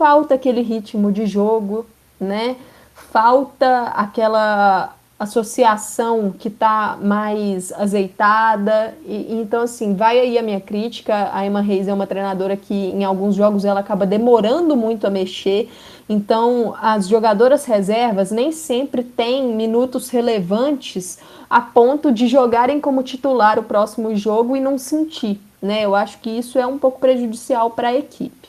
falta 0.00 0.34
aquele 0.34 0.62
ritmo 0.62 1.12
de 1.12 1.26
jogo, 1.26 1.84
né? 2.18 2.56
Falta 2.94 3.88
aquela 3.88 4.94
associação 5.18 6.32
que 6.36 6.48
está 6.48 6.98
mais 7.00 7.72
azeitada. 7.72 8.94
E, 9.06 9.34
então, 9.34 9.62
assim, 9.62 9.94
vai 9.94 10.18
aí 10.18 10.38
a 10.38 10.42
minha 10.42 10.60
crítica. 10.60 11.30
A 11.32 11.44
Emma 11.46 11.60
Reis 11.60 11.88
é 11.88 11.92
uma 11.92 12.06
treinadora 12.06 12.56
que 12.56 12.74
em 12.74 13.04
alguns 13.04 13.34
jogos 13.34 13.64
ela 13.64 13.80
acaba 13.80 14.06
demorando 14.06 14.76
muito 14.76 15.06
a 15.06 15.10
mexer. 15.10 15.70
Então, 16.08 16.74
as 16.80 17.08
jogadoras 17.08 17.64
reservas 17.64 18.30
nem 18.30 18.52
sempre 18.52 19.02
têm 19.02 19.54
minutos 19.54 20.10
relevantes 20.10 21.18
a 21.48 21.60
ponto 21.60 22.12
de 22.12 22.26
jogarem 22.26 22.80
como 22.80 23.02
titular 23.02 23.58
o 23.58 23.64
próximo 23.64 24.14
jogo 24.14 24.56
e 24.56 24.60
não 24.60 24.76
sentir. 24.76 25.40
Né? 25.62 25.82
Eu 25.84 25.94
acho 25.94 26.18
que 26.18 26.30
isso 26.30 26.58
é 26.58 26.66
um 26.66 26.78
pouco 26.78 27.00
prejudicial 27.00 27.70
para 27.70 27.88
a 27.88 27.94
equipe. 27.94 28.48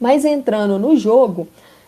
Mas 0.00 0.24
entrando 0.24 0.78
no 0.78 0.96
jogo, 0.96 1.46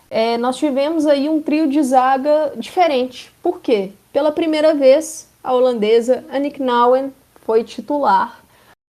é, 0.09 0.37
nós 0.37 0.57
tivemos 0.57 1.07
aí 1.07 1.27
um 1.27 1.41
trio 1.41 1.67
de 1.67 1.81
zaga 1.81 2.53
diferente. 2.55 3.31
Por 3.41 3.59
quê? 3.59 3.91
Pela 4.13 4.31
primeira 4.31 4.73
vez, 4.75 5.27
a 5.43 5.51
holandesa 5.51 6.23
Annick 6.31 6.61
Nouwen 6.61 7.11
foi 7.43 7.63
titular 7.63 8.44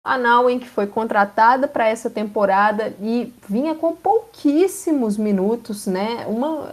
a 0.04 0.18
Nauen, 0.18 0.58
que 0.58 0.68
foi 0.68 0.86
contratada 0.86 1.68
para 1.68 1.86
essa 1.86 2.10
temporada 2.10 2.92
e 3.00 3.32
vinha 3.48 3.74
com 3.74 3.94
pouquíssimos 3.94 5.16
minutos, 5.16 5.86
né? 5.86 6.24
Uma, 6.26 6.68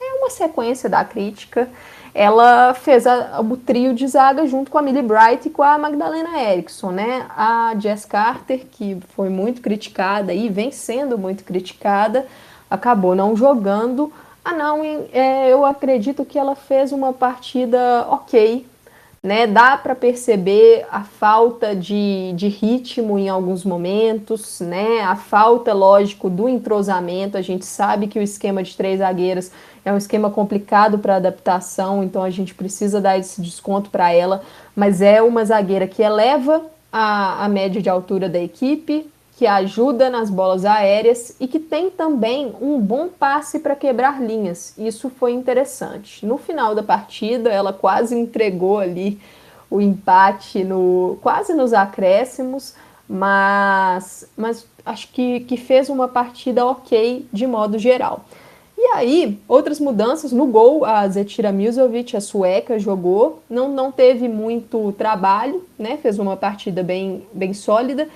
é 0.00 0.14
uma 0.18 0.28
sequência 0.28 0.88
da 0.88 1.04
crítica. 1.04 1.68
Ela 2.12 2.74
fez 2.74 3.06
a, 3.06 3.40
o 3.40 3.56
trio 3.56 3.94
de 3.94 4.06
zaga 4.08 4.44
junto 4.46 4.72
com 4.72 4.78
a 4.78 4.82
Millie 4.82 5.02
Bright 5.02 5.46
e 5.46 5.50
com 5.50 5.62
a 5.62 5.78
Magdalena 5.78 6.42
Eriksson, 6.42 6.90
né? 6.90 7.26
A 7.30 7.74
Jess 7.78 8.04
Carter, 8.04 8.66
que 8.72 8.98
foi 9.14 9.28
muito 9.28 9.62
criticada 9.62 10.34
e 10.34 10.48
vem 10.48 10.72
sendo 10.72 11.16
muito 11.16 11.44
criticada, 11.44 12.26
acabou 12.68 13.14
não 13.14 13.36
jogando. 13.36 14.12
A 14.44 14.52
Nauen, 14.52 15.06
é, 15.12 15.48
eu 15.48 15.64
acredito 15.64 16.24
que 16.24 16.36
ela 16.36 16.56
fez 16.56 16.90
uma 16.90 17.12
partida 17.12 18.04
ok, 18.10 18.66
né? 19.22 19.46
Dá 19.46 19.76
para 19.76 19.94
perceber 19.94 20.84
a 20.90 21.04
falta 21.04 21.76
de, 21.76 22.32
de 22.34 22.48
ritmo 22.48 23.18
em 23.18 23.28
alguns 23.28 23.64
momentos, 23.64 24.60
né? 24.60 25.00
A 25.02 25.14
falta, 25.14 25.72
lógico, 25.72 26.28
do 26.28 26.48
entrosamento. 26.48 27.38
A 27.38 27.42
gente 27.42 27.64
sabe 27.64 28.08
que 28.08 28.18
o 28.18 28.22
esquema 28.22 28.62
de 28.62 28.76
três 28.76 28.98
zagueiras 28.98 29.52
é 29.84 29.92
um 29.92 29.96
esquema 29.96 30.28
complicado 30.28 30.98
para 30.98 31.16
adaptação, 31.16 32.02
então 32.02 32.22
a 32.22 32.30
gente 32.30 32.54
precisa 32.54 33.00
dar 33.00 33.18
esse 33.18 33.40
desconto 33.40 33.90
para 33.90 34.12
ela, 34.12 34.42
mas 34.74 35.00
é 35.00 35.20
uma 35.22 35.44
zagueira 35.44 35.86
que 35.86 36.02
eleva 36.02 36.62
a, 36.92 37.44
a 37.44 37.48
média 37.48 37.80
de 37.80 37.88
altura 37.88 38.28
da 38.28 38.40
equipe, 38.40 39.10
que 39.36 39.46
ajuda 39.46 40.10
nas 40.10 40.28
bolas 40.28 40.64
aéreas 40.64 41.34
e 41.40 41.48
que 41.48 41.58
tem 41.58 41.90
também 41.90 42.54
um 42.60 42.78
bom 42.78 43.08
passe 43.08 43.58
para 43.58 43.74
quebrar 43.74 44.22
linhas. 44.22 44.74
Isso 44.76 45.10
foi 45.10 45.32
interessante. 45.32 46.24
No 46.24 46.36
final 46.36 46.74
da 46.74 46.82
partida, 46.82 47.50
ela 47.50 47.72
quase 47.72 48.14
entregou 48.14 48.78
ali 48.78 49.20
o 49.70 49.80
empate 49.80 50.62
no 50.62 51.18
quase 51.22 51.54
nos 51.54 51.72
acréscimos, 51.72 52.74
mas, 53.08 54.28
mas 54.36 54.66
acho 54.84 55.08
que, 55.08 55.40
que 55.40 55.56
fez 55.56 55.88
uma 55.88 56.06
partida 56.08 56.66
ok 56.66 57.26
de 57.32 57.46
modo 57.46 57.78
geral. 57.78 58.24
E 58.76 58.86
aí, 58.94 59.40
outras 59.46 59.78
mudanças 59.78 60.32
no 60.32 60.46
gol, 60.46 60.84
a 60.84 61.06
Zetira 61.08 61.52
Milzovic, 61.52 62.16
a 62.16 62.20
sueca, 62.20 62.78
jogou, 62.78 63.40
não, 63.48 63.68
não 63.68 63.92
teve 63.92 64.28
muito 64.28 64.92
trabalho, 64.98 65.64
né? 65.78 65.96
Fez 66.02 66.18
uma 66.18 66.36
partida 66.36 66.82
bem, 66.82 67.24
bem 67.32 67.54
sólida. 67.54 68.08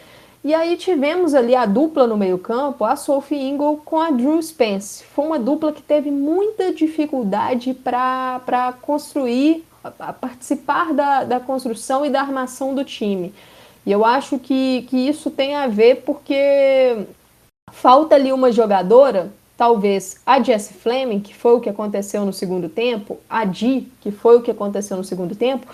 E 0.47 0.55
aí 0.55 0.77
tivemos 0.77 1.35
ali 1.35 1.57
a 1.57 1.67
dupla 1.67 2.07
no 2.07 2.17
meio-campo, 2.17 2.85
a 2.85 2.95
Sophie 2.95 3.49
Ingle 3.49 3.79
com 3.85 4.01
a 4.01 4.13
Drew 4.13 4.41
Spence. 4.41 5.03
Foi 5.03 5.27
uma 5.27 5.41
dupla 5.41 5.73
que 5.73 5.83
teve 5.83 6.09
muita 6.09 6.73
dificuldade 6.73 7.75
para 7.75 8.73
construir, 8.81 9.65
a 9.83 10.13
participar 10.13 10.95
da, 10.95 11.25
da 11.25 11.41
construção 11.41 12.07
e 12.07 12.11
da 12.11 12.21
armação 12.21 12.77
do 12.77 12.85
time. 12.85 13.35
E 13.85 13.91
eu 13.91 14.05
acho 14.05 14.39
que, 14.39 14.83
que 14.83 14.97
isso 14.97 15.33
tem 15.33 15.57
a 15.57 15.67
ver 15.67 16.05
porque 16.07 16.97
falta 17.73 18.15
ali 18.15 18.33
uma 18.33 18.53
jogadora, 18.53 19.33
talvez 19.57 20.21
a 20.25 20.41
Jess 20.41 20.71
Fleming, 20.81 21.19
que 21.19 21.35
foi 21.35 21.55
o 21.55 21.61
que 21.61 21.69
aconteceu 21.69 22.25
no 22.25 22.33
segundo 22.33 22.69
tempo, 22.69 23.19
a 23.29 23.45
Di, 23.45 23.89
que 24.01 24.13
foi 24.13 24.37
o 24.37 24.43
que 24.43 24.53
aconteceu 24.53 24.97
no 24.97 25.03
segundo 25.03 25.35
tempo, 25.35 25.67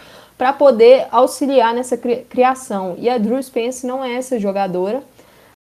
para 0.43 0.53
poder 0.53 1.07
auxiliar 1.13 1.73
nessa 1.73 1.97
criação. 1.97 2.97
E 2.99 3.09
a 3.09 3.17
Drew 3.17 3.41
Spence 3.41 3.87
não 3.87 4.05
é 4.05 4.15
essa 4.15 4.41
jogadora, 4.41 5.01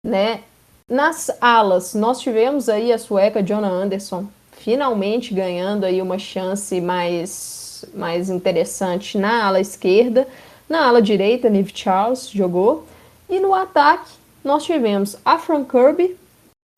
né? 0.07 0.43
Nas 0.89 1.33
alas, 1.41 1.95
nós 1.95 2.21
tivemos 2.21 2.69
aí 2.69 2.93
a 2.93 2.97
sueca 2.97 3.43
Jonah 3.43 3.67
Anderson 3.67 4.29
finalmente 4.53 5.35
ganhando 5.35 5.83
aí 5.83 6.01
uma 6.01 6.17
chance 6.17 6.81
mais, 6.81 7.85
mais 7.93 8.31
interessante 8.31 9.19
na 9.19 9.47
ala 9.47 9.61
esquerda. 9.61 10.29
Na 10.69 10.87
ala 10.87 11.03
direita, 11.03 11.51
Nive 11.51 11.73
Charles 11.75 12.31
jogou. 12.31 12.87
E 13.29 13.41
no 13.41 13.53
ataque, 13.53 14.13
nós 14.45 14.63
tivemos 14.63 15.17
a 15.25 15.39
Fran 15.39 15.65
Kirby, 15.65 16.17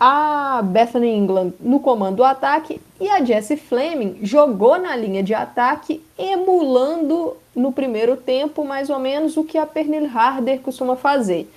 a 0.01 0.63
Bethany 0.63 1.11
England 1.11 1.53
no 1.61 1.79
comando 1.79 2.17
do 2.17 2.25
ataque 2.25 2.81
e 2.99 3.07
a 3.11 3.23
Jessie 3.23 3.59
Fleming 3.59 4.21
jogou 4.23 4.79
na 4.79 4.97
linha 4.97 5.23
de 5.23 5.35
ataque, 5.35 6.03
emulando 6.19 7.37
no 7.55 7.73
primeiro 7.73 8.17
tempo 8.17 8.65
mais 8.65 8.91
ou 8.91 8.99
menos 8.99 9.37
o 9.37 9.45
que 9.45 9.59
a 9.59 9.67
Pernille 9.67 10.07
Harder 10.07 10.61
costuma 10.61 10.97
fazer 10.97 11.51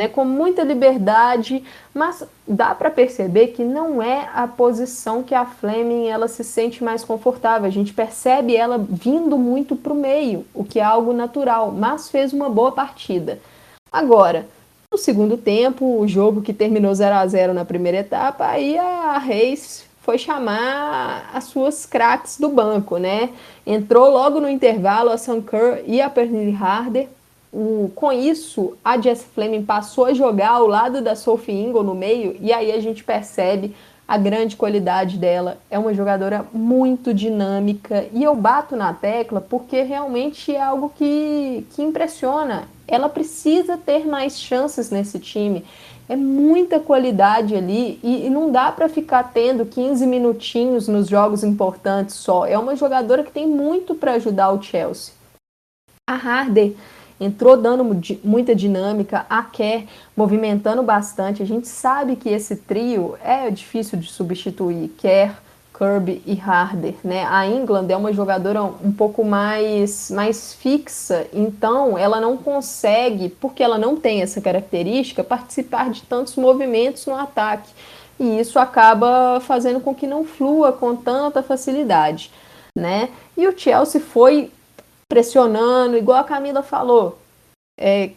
né, 0.00 0.06
com 0.06 0.24
muita 0.24 0.62
liberdade, 0.62 1.64
mas 1.92 2.24
dá 2.46 2.74
para 2.74 2.90
perceber 2.90 3.48
que 3.48 3.64
não 3.64 4.00
é 4.00 4.30
a 4.32 4.46
posição 4.46 5.24
que 5.24 5.34
a 5.34 5.44
Fleming 5.44 6.06
ela 6.06 6.28
se 6.28 6.44
sente 6.44 6.84
mais 6.84 7.04
confortável. 7.04 7.66
A 7.66 7.72
gente 7.72 7.92
percebe 7.92 8.54
ela 8.54 8.78
vindo 8.78 9.36
muito 9.36 9.74
para 9.74 9.92
o 9.92 9.96
meio, 9.96 10.46
o 10.54 10.62
que 10.62 10.78
é 10.78 10.84
algo 10.84 11.12
natural, 11.12 11.72
mas 11.72 12.08
fez 12.08 12.32
uma 12.32 12.48
boa 12.48 12.70
partida. 12.70 13.40
Agora, 13.90 14.46
no 14.92 14.96
segundo 14.96 15.36
tempo, 15.36 15.98
o 15.98 16.06
jogo 16.06 16.42
que 16.42 16.52
terminou 16.52 16.94
0 16.94 17.16
a 17.16 17.26
0 17.26 17.52
na 17.52 17.64
primeira 17.64 17.98
etapa, 17.98 18.46
aí 18.46 18.78
a 18.78 19.18
Reis 19.18 19.87
foi 20.08 20.16
chamar 20.16 21.28
as 21.34 21.44
suas 21.44 21.84
craques 21.84 22.40
do 22.40 22.48
banco, 22.48 22.96
né? 22.96 23.28
Entrou 23.66 24.10
logo 24.10 24.40
no 24.40 24.48
intervalo 24.48 25.10
a 25.10 25.18
Sam 25.18 25.42
Kerr 25.42 25.82
e 25.86 26.00
a 26.00 26.08
Pernille 26.08 26.56
Harder 26.56 27.08
o, 27.52 27.90
com 27.94 28.10
isso, 28.10 28.74
a 28.82 28.98
Jess 28.98 29.22
Fleming 29.34 29.64
passou 29.64 30.06
a 30.06 30.14
jogar 30.14 30.52
ao 30.52 30.66
lado 30.66 31.02
da 31.02 31.14
Sophie 31.14 31.54
Ingle 31.54 31.82
no 31.82 31.94
meio, 31.94 32.36
e 32.40 32.52
aí 32.52 32.72
a 32.72 32.80
gente 32.80 33.04
percebe 33.04 33.74
a 34.06 34.16
grande 34.16 34.56
qualidade 34.56 35.18
dela. 35.18 35.58
É 35.70 35.78
uma 35.78 35.92
jogadora 35.92 36.46
muito 36.52 37.12
dinâmica, 37.12 38.06
e 38.12 38.22
eu 38.22 38.34
bato 38.34 38.76
na 38.76 38.94
tecla 38.94 39.42
porque 39.42 39.82
realmente 39.82 40.54
é 40.54 40.62
algo 40.62 40.90
que, 40.96 41.66
que 41.74 41.82
impressiona. 41.82 42.68
Ela 42.86 43.10
precisa 43.10 43.76
ter 43.76 44.06
mais 44.06 44.38
chances 44.38 44.90
nesse 44.90 45.18
time. 45.18 45.64
É 46.08 46.16
muita 46.16 46.80
qualidade 46.80 47.54
ali 47.54 48.00
e, 48.02 48.26
e 48.26 48.30
não 48.30 48.50
dá 48.50 48.72
para 48.72 48.88
ficar 48.88 49.24
tendo 49.24 49.66
15 49.66 50.06
minutinhos 50.06 50.88
nos 50.88 51.06
jogos 51.06 51.44
importantes 51.44 52.14
só. 52.14 52.46
É 52.46 52.58
uma 52.58 52.74
jogadora 52.74 53.22
que 53.22 53.30
tem 53.30 53.46
muito 53.46 53.94
para 53.94 54.12
ajudar 54.14 54.50
o 54.50 54.62
Chelsea. 54.62 55.12
A 56.08 56.14
Harder 56.14 56.72
entrou 57.20 57.56
dando 57.56 57.84
muita 58.24 58.54
dinâmica, 58.54 59.26
a 59.28 59.42
Kerr 59.42 59.86
movimentando 60.16 60.82
bastante. 60.82 61.42
A 61.42 61.46
gente 61.46 61.68
sabe 61.68 62.16
que 62.16 62.28
esse 62.28 62.56
trio 62.56 63.16
é 63.22 63.50
difícil 63.50 63.98
de 63.98 64.10
substituir, 64.10 64.88
Kerr, 64.96 65.36
Kirby 65.78 66.20
e 66.26 66.36
Harder, 66.40 66.94
né? 67.04 67.24
A 67.30 67.46
England 67.46 67.86
é 67.88 67.96
uma 67.96 68.12
jogadora 68.12 68.64
um 68.64 68.92
pouco 68.92 69.24
mais, 69.24 70.10
mais 70.10 70.52
fixa, 70.52 71.28
então 71.32 71.96
ela 71.96 72.20
não 72.20 72.36
consegue, 72.36 73.28
porque 73.28 73.62
ela 73.62 73.78
não 73.78 73.96
tem 73.96 74.20
essa 74.20 74.40
característica, 74.40 75.22
participar 75.22 75.90
de 75.90 76.02
tantos 76.02 76.34
movimentos 76.34 77.06
no 77.06 77.14
ataque. 77.14 77.70
E 78.18 78.40
isso 78.40 78.58
acaba 78.58 79.38
fazendo 79.40 79.78
com 79.80 79.94
que 79.94 80.06
não 80.06 80.24
flua 80.24 80.72
com 80.72 80.96
tanta 80.96 81.44
facilidade, 81.44 82.32
né? 82.76 83.10
E 83.36 83.46
o 83.46 83.56
Chelsea 83.56 84.00
foi 84.00 84.50
pressionando, 85.08 85.96
igual 85.96 86.18
a 86.18 86.24
Camila 86.24 86.62
falou. 86.62 87.16
É, 87.78 88.10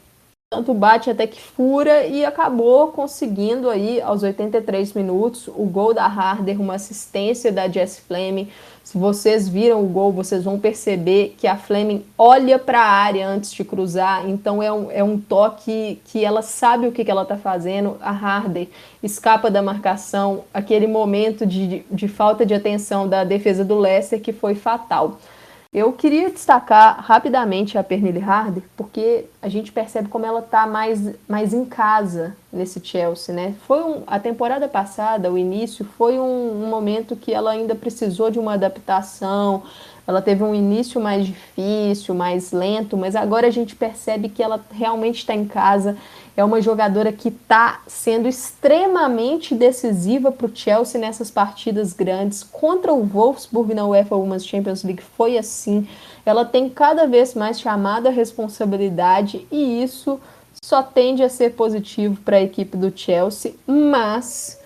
tanto 0.54 0.74
bate 0.74 1.10
até 1.10 1.26
que 1.26 1.40
fura 1.40 2.06
e 2.06 2.26
acabou 2.26 2.90
conseguindo 2.90 3.70
aí 3.70 4.02
aos 4.02 4.22
83 4.22 4.92
minutos 4.92 5.48
o 5.48 5.64
gol 5.64 5.94
da 5.94 6.06
Harder, 6.06 6.60
uma 6.60 6.74
assistência 6.74 7.54
da 7.54 7.70
Jess 7.70 8.00
Fleming. 8.06 8.50
Se 8.84 8.98
vocês 8.98 9.48
viram 9.48 9.82
o 9.82 9.88
gol, 9.88 10.12
vocês 10.12 10.44
vão 10.44 10.60
perceber 10.60 11.36
que 11.38 11.48
a 11.48 11.56
Fleming 11.56 12.04
olha 12.18 12.60
para 12.60 12.82
a 12.82 12.86
área 12.86 13.30
antes 13.30 13.54
de 13.54 13.64
cruzar, 13.64 14.30
então 14.30 14.62
é 14.62 14.70
um, 14.70 14.92
é 14.92 15.02
um 15.02 15.18
toque 15.18 16.02
que 16.04 16.26
ela 16.26 16.42
sabe 16.42 16.86
o 16.86 16.92
que, 16.92 17.06
que 17.06 17.12
ela 17.12 17.22
está 17.22 17.38
fazendo. 17.38 17.96
A 18.02 18.12
Harder 18.12 18.68
escapa 19.02 19.50
da 19.50 19.62
marcação, 19.62 20.44
aquele 20.54 20.86
momento 20.86 21.46
de, 21.46 21.86
de 21.90 22.08
falta 22.10 22.46
de 22.46 22.54
atenção 22.54 23.08
da 23.08 23.24
defesa 23.24 23.64
do 23.64 23.80
Leicester 23.80 24.20
que 24.20 24.34
foi 24.34 24.54
fatal. 24.54 25.18
Eu 25.74 25.94
queria 25.94 26.30
destacar 26.30 27.00
rapidamente 27.00 27.78
a 27.78 27.84
Pernille 27.84 28.22
Harder, 28.22 28.62
porque 28.76 29.24
a 29.42 29.48
gente 29.48 29.72
percebe 29.72 30.10
como 30.10 30.26
ela 30.26 30.42
está 30.42 30.68
mais, 30.68 31.16
mais 31.30 31.54
em 31.54 31.64
casa 31.64 32.36
nesse 32.52 32.82
Chelsea, 32.84 33.34
né? 33.34 33.56
Foi 33.66 33.82
um, 33.82 34.04
a 34.06 34.20
temporada 34.20 34.68
passada, 34.68 35.32
o 35.32 35.38
início, 35.38 35.86
foi 35.98 36.20
um, 36.20 36.66
um 36.66 36.70
momento 36.70 37.16
que 37.16 37.34
ela 37.34 37.52
ainda 37.52 37.74
precisou 37.74 38.30
de 38.30 38.38
uma 38.38 38.56
adaptação, 38.56 39.64
ela 40.06 40.22
teve 40.22 40.44
um 40.44 40.54
início 40.54 41.00
mais 41.00 41.26
difícil, 41.26 42.14
mais 42.14 42.52
lento, 42.52 42.98
mas 42.98 43.16
agora 43.16 43.48
a 43.48 43.52
gente 43.52 43.74
percebe 43.74 44.28
que 44.28 44.44
ela 44.44 44.60
realmente 44.74 45.20
está 45.20 45.34
em 45.34 45.46
casa. 45.46 45.96
É 46.36 46.44
uma 46.44 46.62
jogadora 46.62 47.12
que 47.12 47.28
está 47.28 47.82
sendo 47.88 48.28
extremamente 48.28 49.54
decisiva 49.54 50.32
para 50.32 50.48
o 50.48 50.56
Chelsea 50.56 51.00
nessas 51.00 51.30
partidas 51.30 51.94
grandes. 51.94 52.42
Contra 52.44 52.94
o 52.94 53.04
Wolfsburg 53.04 53.74
na 53.74 53.86
UEFA 53.86 54.16
Women's 54.16 54.46
Champions 54.46 54.84
League 54.84 55.04
foi 55.04 55.38
assim. 55.38 55.88
Ela 56.26 56.46
tem 56.46 56.70
cada 56.70 57.06
vez 57.06 57.34
mais 57.34 57.60
chamada 57.60 58.10
a 58.10 58.12
responsabilidade 58.12 59.46
e 59.52 59.84
isso 59.84 60.20
só 60.64 60.82
tende 60.82 61.24
a 61.24 61.30
ser 61.30 61.54
positivo 61.54 62.22
para 62.24 62.38
a 62.38 62.42
equipe 62.42 62.78
do 62.78 62.96
Chelsea, 62.96 63.56
mas 63.66 64.60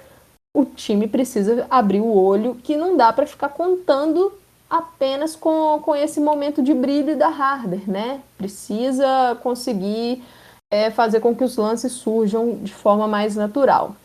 o 0.53 0.65
time 0.65 1.07
precisa 1.07 1.65
abrir 1.69 2.01
o 2.01 2.13
olho 2.13 2.55
que 2.63 2.77
não 2.77 2.95
dá 2.95 3.11
para 3.11 3.25
ficar 3.25 3.49
contando 3.49 4.31
apenas 4.69 5.35
com, 5.35 5.79
com 5.81 5.95
esse 5.95 6.19
momento 6.19 6.61
de 6.61 6.73
brilho 6.73 7.17
da 7.17 7.27
Harder, 7.27 7.89
né? 7.89 8.21
Precisa 8.37 9.37
conseguir 9.41 10.23
é, 10.71 10.89
fazer 10.89 11.19
com 11.19 11.35
que 11.35 11.43
os 11.43 11.57
lances 11.57 11.91
surjam 11.93 12.55
de 12.61 12.73
forma 12.73 13.07
mais 13.07 13.35
natural. 13.35 13.95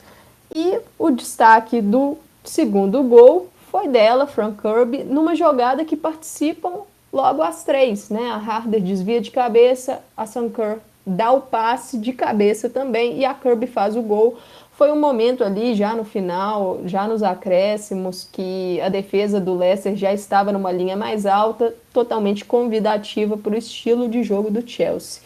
E 0.54 0.78
o 0.98 1.10
destaque 1.10 1.80
do 1.80 2.16
segundo 2.44 3.02
gol 3.02 3.48
foi 3.70 3.88
dela, 3.88 4.26
Frank 4.26 4.60
Kirby, 4.60 5.04
numa 5.04 5.34
jogada 5.34 5.84
que 5.84 5.96
participam 5.96 6.82
logo 7.12 7.42
as 7.42 7.64
três, 7.64 8.08
né? 8.08 8.30
A 8.30 8.36
Harder 8.36 8.80
desvia 8.80 9.20
de 9.20 9.30
cabeça, 9.30 10.00
a 10.16 10.26
Sanker 10.26 10.78
dá 11.06 11.32
o 11.32 11.40
passe 11.40 11.98
de 11.98 12.12
cabeça 12.12 12.68
também 12.68 13.18
e 13.18 13.24
a 13.24 13.32
Kirby 13.34 13.66
faz 13.66 13.96
o 13.96 14.02
gol 14.02 14.36
foi 14.80 14.90
um 14.90 14.98
momento 14.98 15.44
ali, 15.44 15.74
já 15.74 15.94
no 15.94 16.04
final, 16.04 16.80
já 16.86 17.06
nos 17.06 17.22
acréscimos, 17.22 18.26
que 18.32 18.80
a 18.80 18.88
defesa 18.88 19.38
do 19.38 19.54
Leicester 19.54 19.94
já 19.94 20.10
estava 20.10 20.50
numa 20.52 20.72
linha 20.72 20.96
mais 20.96 21.26
alta, 21.26 21.74
totalmente 21.92 22.46
convidativa 22.46 23.36
para 23.36 23.52
o 23.52 23.58
estilo 23.58 24.08
de 24.08 24.22
jogo 24.22 24.50
do 24.50 24.66
Chelsea. 24.66 25.20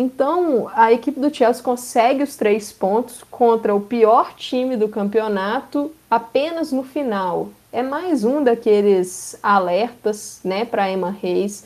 Então, 0.00 0.70
a 0.76 0.92
equipe 0.92 1.18
do 1.18 1.34
Chelsea 1.34 1.60
consegue 1.60 2.22
os 2.22 2.36
três 2.36 2.72
pontos 2.72 3.24
contra 3.28 3.74
o 3.74 3.80
pior 3.80 4.32
time 4.36 4.76
do 4.76 4.88
campeonato 4.88 5.90
apenas 6.08 6.70
no 6.70 6.84
final. 6.84 7.48
É 7.72 7.82
mais 7.82 8.22
um 8.22 8.44
daqueles 8.44 9.36
alertas 9.42 10.40
né, 10.44 10.64
para 10.64 10.88
Emma 10.88 11.10
Reis 11.10 11.64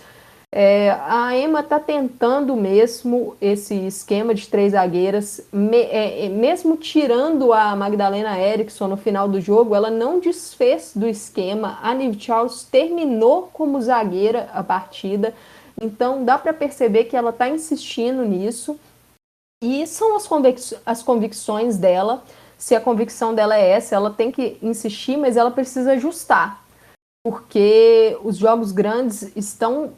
é, 0.55 0.91
a 0.91 1.35
Emma 1.35 1.61
está 1.61 1.81
tentando 1.81 2.55
mesmo 2.55 3.35
esse 3.41 3.75
esquema 3.87 4.35
de 4.35 4.47
três 4.47 4.73
zagueiras, 4.73 5.41
me, 5.51 5.79
é, 5.79 6.27
é, 6.27 6.29
mesmo 6.29 6.77
tirando 6.77 7.55
a 7.55 7.75
Magdalena 7.75 8.39
Eriksson 8.39 8.87
no 8.87 8.99
final 8.99 9.27
do 9.27 9.41
jogo, 9.41 9.75
ela 9.75 9.91
não 9.91 10.21
desfez 10.21 10.93
do 10.95 11.09
esquema. 11.09 11.79
A 11.83 11.95
Nive 11.95 12.21
Charles 12.21 12.65
terminou 12.65 13.49
como 13.51 13.81
zagueira 13.81 14.51
a 14.53 14.63
partida. 14.63 15.33
Então 15.81 16.25
dá 16.25 16.39
para 16.39 16.53
perceber 16.53 17.05
que 17.05 17.17
ela 17.17 17.31
está 17.31 17.49
insistindo 17.49 18.25
nisso 18.25 18.79
e 19.63 19.87
são 19.87 20.17
as, 20.17 20.27
convic 20.27 20.77
as 20.85 21.03
convicções 21.03 21.79
dela. 21.79 22.23
Se 22.59 22.75
a 22.75 22.81
convicção 22.81 23.35
dela 23.35 23.57
é 23.57 23.71
essa, 23.71 23.95
ela 23.95 24.11
tem 24.11 24.31
que 24.31 24.59
insistir, 24.63 25.17
mas 25.17 25.37
ela 25.37 25.51
precisa 25.51 25.93
ajustar, 25.93 26.63
porque 27.25 28.17
os 28.23 28.37
jogos 28.37 28.71
grandes 28.71 29.37
estão 29.37 29.93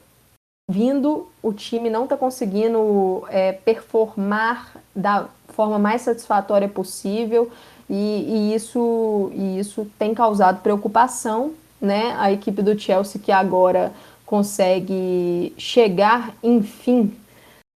vindo, 0.70 1.28
o 1.42 1.52
time 1.52 1.90
não 1.90 2.04
está 2.04 2.16
conseguindo 2.16 3.24
é, 3.28 3.52
performar 3.52 4.76
da 4.96 5.28
forma 5.48 5.78
mais 5.78 6.02
satisfatória 6.02 6.68
possível 6.68 7.50
e, 7.88 7.94
e, 7.94 8.54
isso, 8.54 9.30
e 9.34 9.58
isso 9.58 9.86
tem 9.98 10.14
causado 10.14 10.62
preocupação, 10.62 11.52
né? 11.80 12.14
A 12.18 12.32
equipe 12.32 12.62
do 12.62 12.78
Chelsea 12.78 13.20
que 13.20 13.30
agora 13.30 13.92
consegue 14.26 15.52
chegar, 15.58 16.34
enfim, 16.42 17.14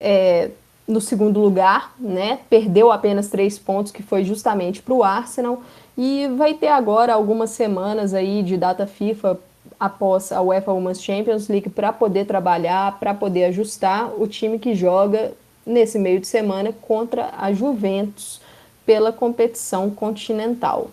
é, 0.02 0.52
no 0.88 1.02
segundo 1.02 1.40
lugar, 1.40 1.94
né? 2.00 2.40
Perdeu 2.50 2.92
apenas 2.92 3.30
três 3.30 3.60
pontos, 3.60 3.92
que 3.92 4.02
foi 4.02 4.24
justamente 4.24 4.82
para 4.82 4.94
o 4.94 5.04
Arsenal, 5.04 5.62
e 5.98 6.28
vai 6.38 6.54
ter 6.54 6.68
agora 6.68 7.14
algumas 7.14 7.50
semanas 7.50 8.14
aí 8.14 8.42
de 8.44 8.56
data 8.56 8.88
FIFA 8.88 9.40
após 9.80 10.32
a 10.32 10.42
UEFA 10.42 10.72
Women's 10.72 11.04
Champions 11.04 11.48
League 11.48 11.70
para 11.70 11.92
poder 11.92 12.26
trabalhar, 12.26 13.00
para 13.00 13.14
poder 13.14 13.46
ajustar 13.46 14.12
o 14.20 14.28
time 14.28 14.58
que 14.58 14.74
joga 14.74 15.34
nesse 15.66 16.00
meio 16.00 16.20
de 16.20 16.28
semana 16.28 16.72
contra 16.82 17.32
a 17.38 17.52
Juventus 17.52 18.40
pela 18.86 19.12
competição 19.12 19.90
continental. 19.90 20.90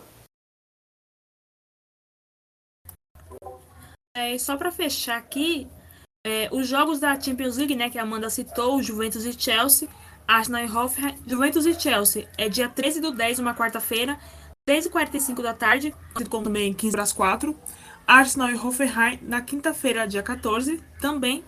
É, 4.16 4.38
só 4.38 4.56
para 4.56 4.70
fechar 4.70 5.16
aqui, 5.16 5.66
é, 6.24 6.48
os 6.52 6.68
jogos 6.68 7.00
da 7.00 7.20
Champions 7.20 7.56
League, 7.56 7.74
né, 7.74 7.90
que 7.90 7.98
a 7.98 8.02
Amanda 8.02 8.30
citou, 8.30 8.80
Juventus 8.80 9.24
e 9.24 9.32
Chelsea, 9.32 9.88
Arsenal 10.26 10.64
e 10.64 10.70
Hoffenheim, 10.70 11.18
Juventus 11.26 11.66
e 11.66 11.74
Chelsea, 11.74 12.28
é 12.38 12.48
dia 12.48 12.68
13 12.68 13.00
do 13.00 13.10
10, 13.10 13.40
uma 13.40 13.56
quarta-feira, 13.56 14.16
3h45 14.70 15.42
da 15.42 15.52
tarde, 15.52 15.92
como 16.30 16.44
também 16.44 16.72
15 16.72 16.92
para 16.92 17.02
as 17.02 17.12
4. 17.12 17.58
Arsenal 18.06 18.50
e 18.50 18.54
Hoffenheim 18.54 19.18
na 19.22 19.40
quinta-feira, 19.40 20.06
dia 20.06 20.22
14, 20.22 20.80
também 21.00 21.44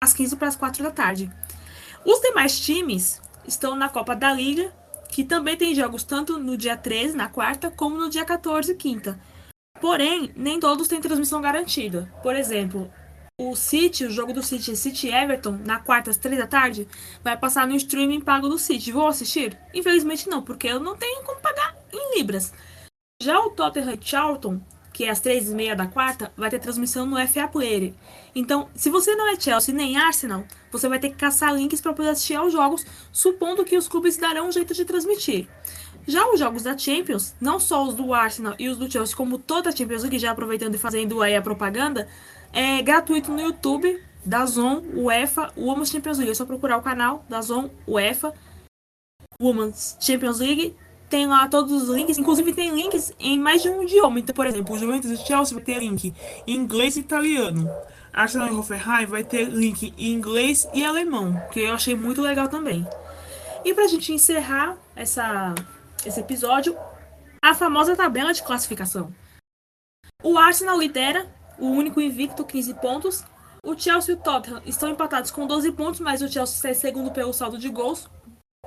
às 0.00 0.14
15 0.14 0.36
para 0.36 0.48
as 0.48 0.54
4 0.54 0.84
da 0.84 0.92
tarde. 0.92 1.28
Os 2.04 2.20
demais 2.20 2.60
times 2.60 3.20
estão 3.44 3.74
na 3.74 3.88
Copa 3.88 4.14
da 4.14 4.32
Liga, 4.32 4.72
que 5.10 5.24
também 5.24 5.56
tem 5.56 5.74
jogos 5.74 6.04
tanto 6.04 6.38
no 6.38 6.56
dia 6.56 6.76
13, 6.76 7.16
na 7.16 7.28
quarta, 7.28 7.72
como 7.72 7.98
no 7.98 8.08
dia 8.08 8.24
14, 8.24 8.72
quinta. 8.76 9.18
Porém, 9.80 10.32
nem 10.36 10.58
todos 10.58 10.88
têm 10.88 11.00
transmissão 11.00 11.40
garantida. 11.40 12.12
Por 12.22 12.34
exemplo, 12.34 12.90
o 13.40 13.54
City, 13.54 14.04
o 14.04 14.10
jogo 14.10 14.32
do 14.32 14.42
City, 14.42 14.76
City 14.76 15.08
Everton, 15.08 15.60
na 15.64 15.78
quarta 15.78 16.10
às 16.10 16.16
três 16.16 16.38
da 16.38 16.46
tarde, 16.46 16.88
vai 17.22 17.36
passar 17.36 17.68
no 17.68 17.76
streaming 17.76 18.20
pago 18.20 18.48
do 18.48 18.58
City. 18.58 18.90
Vou 18.90 19.06
assistir? 19.06 19.56
Infelizmente 19.72 20.28
não, 20.28 20.42
porque 20.42 20.66
eu 20.66 20.80
não 20.80 20.96
tenho 20.96 21.22
como 21.22 21.40
pagar 21.40 21.76
em 21.92 22.18
libras. 22.18 22.52
Já 23.22 23.38
o 23.38 23.50
Tottenham 23.50 23.96
Charlton, 24.00 24.60
que 24.92 25.04
é 25.04 25.10
às 25.10 25.20
três 25.20 25.48
e 25.48 25.54
meia 25.54 25.76
da 25.76 25.86
quarta, 25.86 26.32
vai 26.36 26.50
ter 26.50 26.58
transmissão 26.58 27.06
no 27.06 27.16
FA 27.28 27.46
Player. 27.46 27.94
Então, 28.34 28.68
se 28.74 28.90
você 28.90 29.14
não 29.14 29.28
é 29.28 29.38
Chelsea 29.38 29.72
nem 29.72 29.96
Arsenal, 29.96 30.44
você 30.72 30.88
vai 30.88 30.98
ter 30.98 31.10
que 31.10 31.16
caçar 31.16 31.54
links 31.54 31.80
para 31.80 31.92
poder 31.92 32.10
assistir 32.10 32.34
aos 32.34 32.52
jogos, 32.52 32.84
supondo 33.12 33.64
que 33.64 33.76
os 33.76 33.86
clubes 33.86 34.16
darão 34.16 34.48
um 34.48 34.52
jeito 34.52 34.74
de 34.74 34.84
transmitir. 34.84 35.48
Já 36.08 36.26
os 36.32 36.40
jogos 36.40 36.62
da 36.62 36.76
Champions, 36.76 37.34
não 37.38 37.60
só 37.60 37.86
os 37.86 37.94
do 37.94 38.14
Arsenal 38.14 38.54
e 38.58 38.66
os 38.70 38.78
do 38.78 38.90
Chelsea, 38.90 39.14
como 39.14 39.38
toda 39.38 39.68
a 39.68 39.72
Champions 39.76 40.00
League, 40.00 40.18
já 40.18 40.30
aproveitando 40.30 40.74
e 40.74 40.78
fazendo 40.78 41.20
aí 41.20 41.36
a 41.36 41.42
propaganda, 41.42 42.08
é 42.50 42.80
gratuito 42.80 43.30
no 43.30 43.38
YouTube, 43.38 44.02
da 44.24 44.46
Zon, 44.46 44.82
UEFA, 44.94 45.52
Women's 45.54 45.90
Champions 45.90 46.16
League. 46.16 46.32
É 46.32 46.34
só 46.34 46.46
procurar 46.46 46.78
o 46.78 46.82
canal 46.82 47.26
da 47.28 47.42
Zon, 47.42 47.68
UEFA, 47.86 48.32
Women's 49.38 49.98
Champions 50.00 50.38
League. 50.38 50.74
Tem 51.10 51.26
lá 51.26 51.46
todos 51.46 51.82
os 51.82 51.94
links, 51.94 52.16
inclusive 52.16 52.54
tem 52.54 52.74
links 52.74 53.12
em 53.20 53.38
mais 53.38 53.60
de 53.60 53.68
um 53.68 53.82
idioma. 53.82 54.18
Então, 54.18 54.34
por 54.34 54.46
exemplo, 54.46 54.74
o 54.74 54.78
Juventus 54.78 55.10
e 55.10 55.16
Chelsea 55.18 55.54
vai 55.54 55.62
ter 55.62 55.78
link 55.78 56.14
em 56.46 56.56
inglês 56.56 56.96
e 56.96 57.00
italiano. 57.00 57.70
Arsenal 58.14 58.48
e 58.48 58.52
Hoffenheim 58.52 59.04
vai 59.04 59.24
ter 59.24 59.44
link 59.44 59.92
em 59.98 60.12
inglês 60.14 60.66
e 60.72 60.82
alemão, 60.82 61.38
que 61.52 61.60
eu 61.60 61.74
achei 61.74 61.94
muito 61.94 62.22
legal 62.22 62.48
também. 62.48 62.86
E 63.62 63.74
pra 63.74 63.86
gente 63.86 64.10
encerrar 64.10 64.78
essa 64.96 65.54
esse 66.04 66.20
episódio, 66.20 66.76
a 67.42 67.54
famosa 67.54 67.96
tabela 67.96 68.32
de 68.32 68.42
classificação. 68.42 69.12
O 70.22 70.38
Arsenal 70.38 70.78
lidera, 70.78 71.26
o 71.58 71.66
único 71.66 72.00
invicto, 72.00 72.44
15 72.44 72.74
pontos. 72.74 73.24
O 73.64 73.76
Chelsea 73.78 74.14
e 74.14 74.18
o 74.18 74.20
Tottenham 74.20 74.62
estão 74.64 74.88
empatados 74.88 75.30
com 75.30 75.46
12 75.46 75.72
pontos, 75.72 76.00
mas 76.00 76.22
o 76.22 76.28
Chelsea 76.28 76.56
está 76.56 76.70
em 76.70 76.74
segundo 76.74 77.10
pelo 77.10 77.32
saldo 77.32 77.58
de 77.58 77.68
gols, 77.68 78.08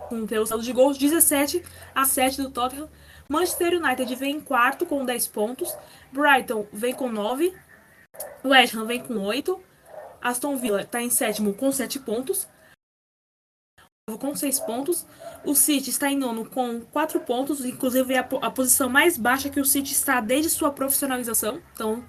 com 0.10 0.28
pelo 0.28 0.46
saldo 0.46 0.64
de 0.64 0.74
gols 0.74 0.98
17 0.98 1.64
a 1.96 2.06
7 2.06 2.42
do 2.42 2.52
Tottenham. 2.52 2.90
Manchester 3.30 3.82
United 3.82 4.14
vem 4.16 4.36
em 4.36 4.42
quarto 4.42 4.86
com 4.86 5.06
10 5.06 5.28
pontos. 5.28 5.76
Brighton 6.12 6.68
vem 6.72 6.94
com 6.94 7.10
9. 7.10 7.56
West 8.44 8.76
Ham 8.76 8.86
vem 8.86 9.02
com 9.02 9.18
8. 9.18 9.60
Aston 10.22 10.58
Villa 10.58 10.82
está 10.82 11.02
em 11.02 11.10
sétimo 11.10 11.54
com 11.54 11.72
7 11.72 12.00
pontos 12.00 12.48
com 14.18 14.36
seis 14.36 14.60
pontos. 14.60 15.06
O 15.46 15.56
City 15.56 15.90
está 15.90 16.12
em 16.12 16.18
nono 16.18 16.46
com 16.46 16.82
quatro 16.82 17.20
pontos, 17.20 17.66
inclusive 17.66 18.14
é 18.14 18.20
a, 18.20 18.28
a 18.42 18.52
posição 18.52 18.90
mais 18.90 19.18
baixa 19.18 19.50
que 19.50 19.60
o 19.60 19.66
City 19.66 19.94
está 19.94 20.22
desde 20.22 20.50
sua 20.50 20.72
profissionalização. 20.72 21.62
Então, 21.74 22.04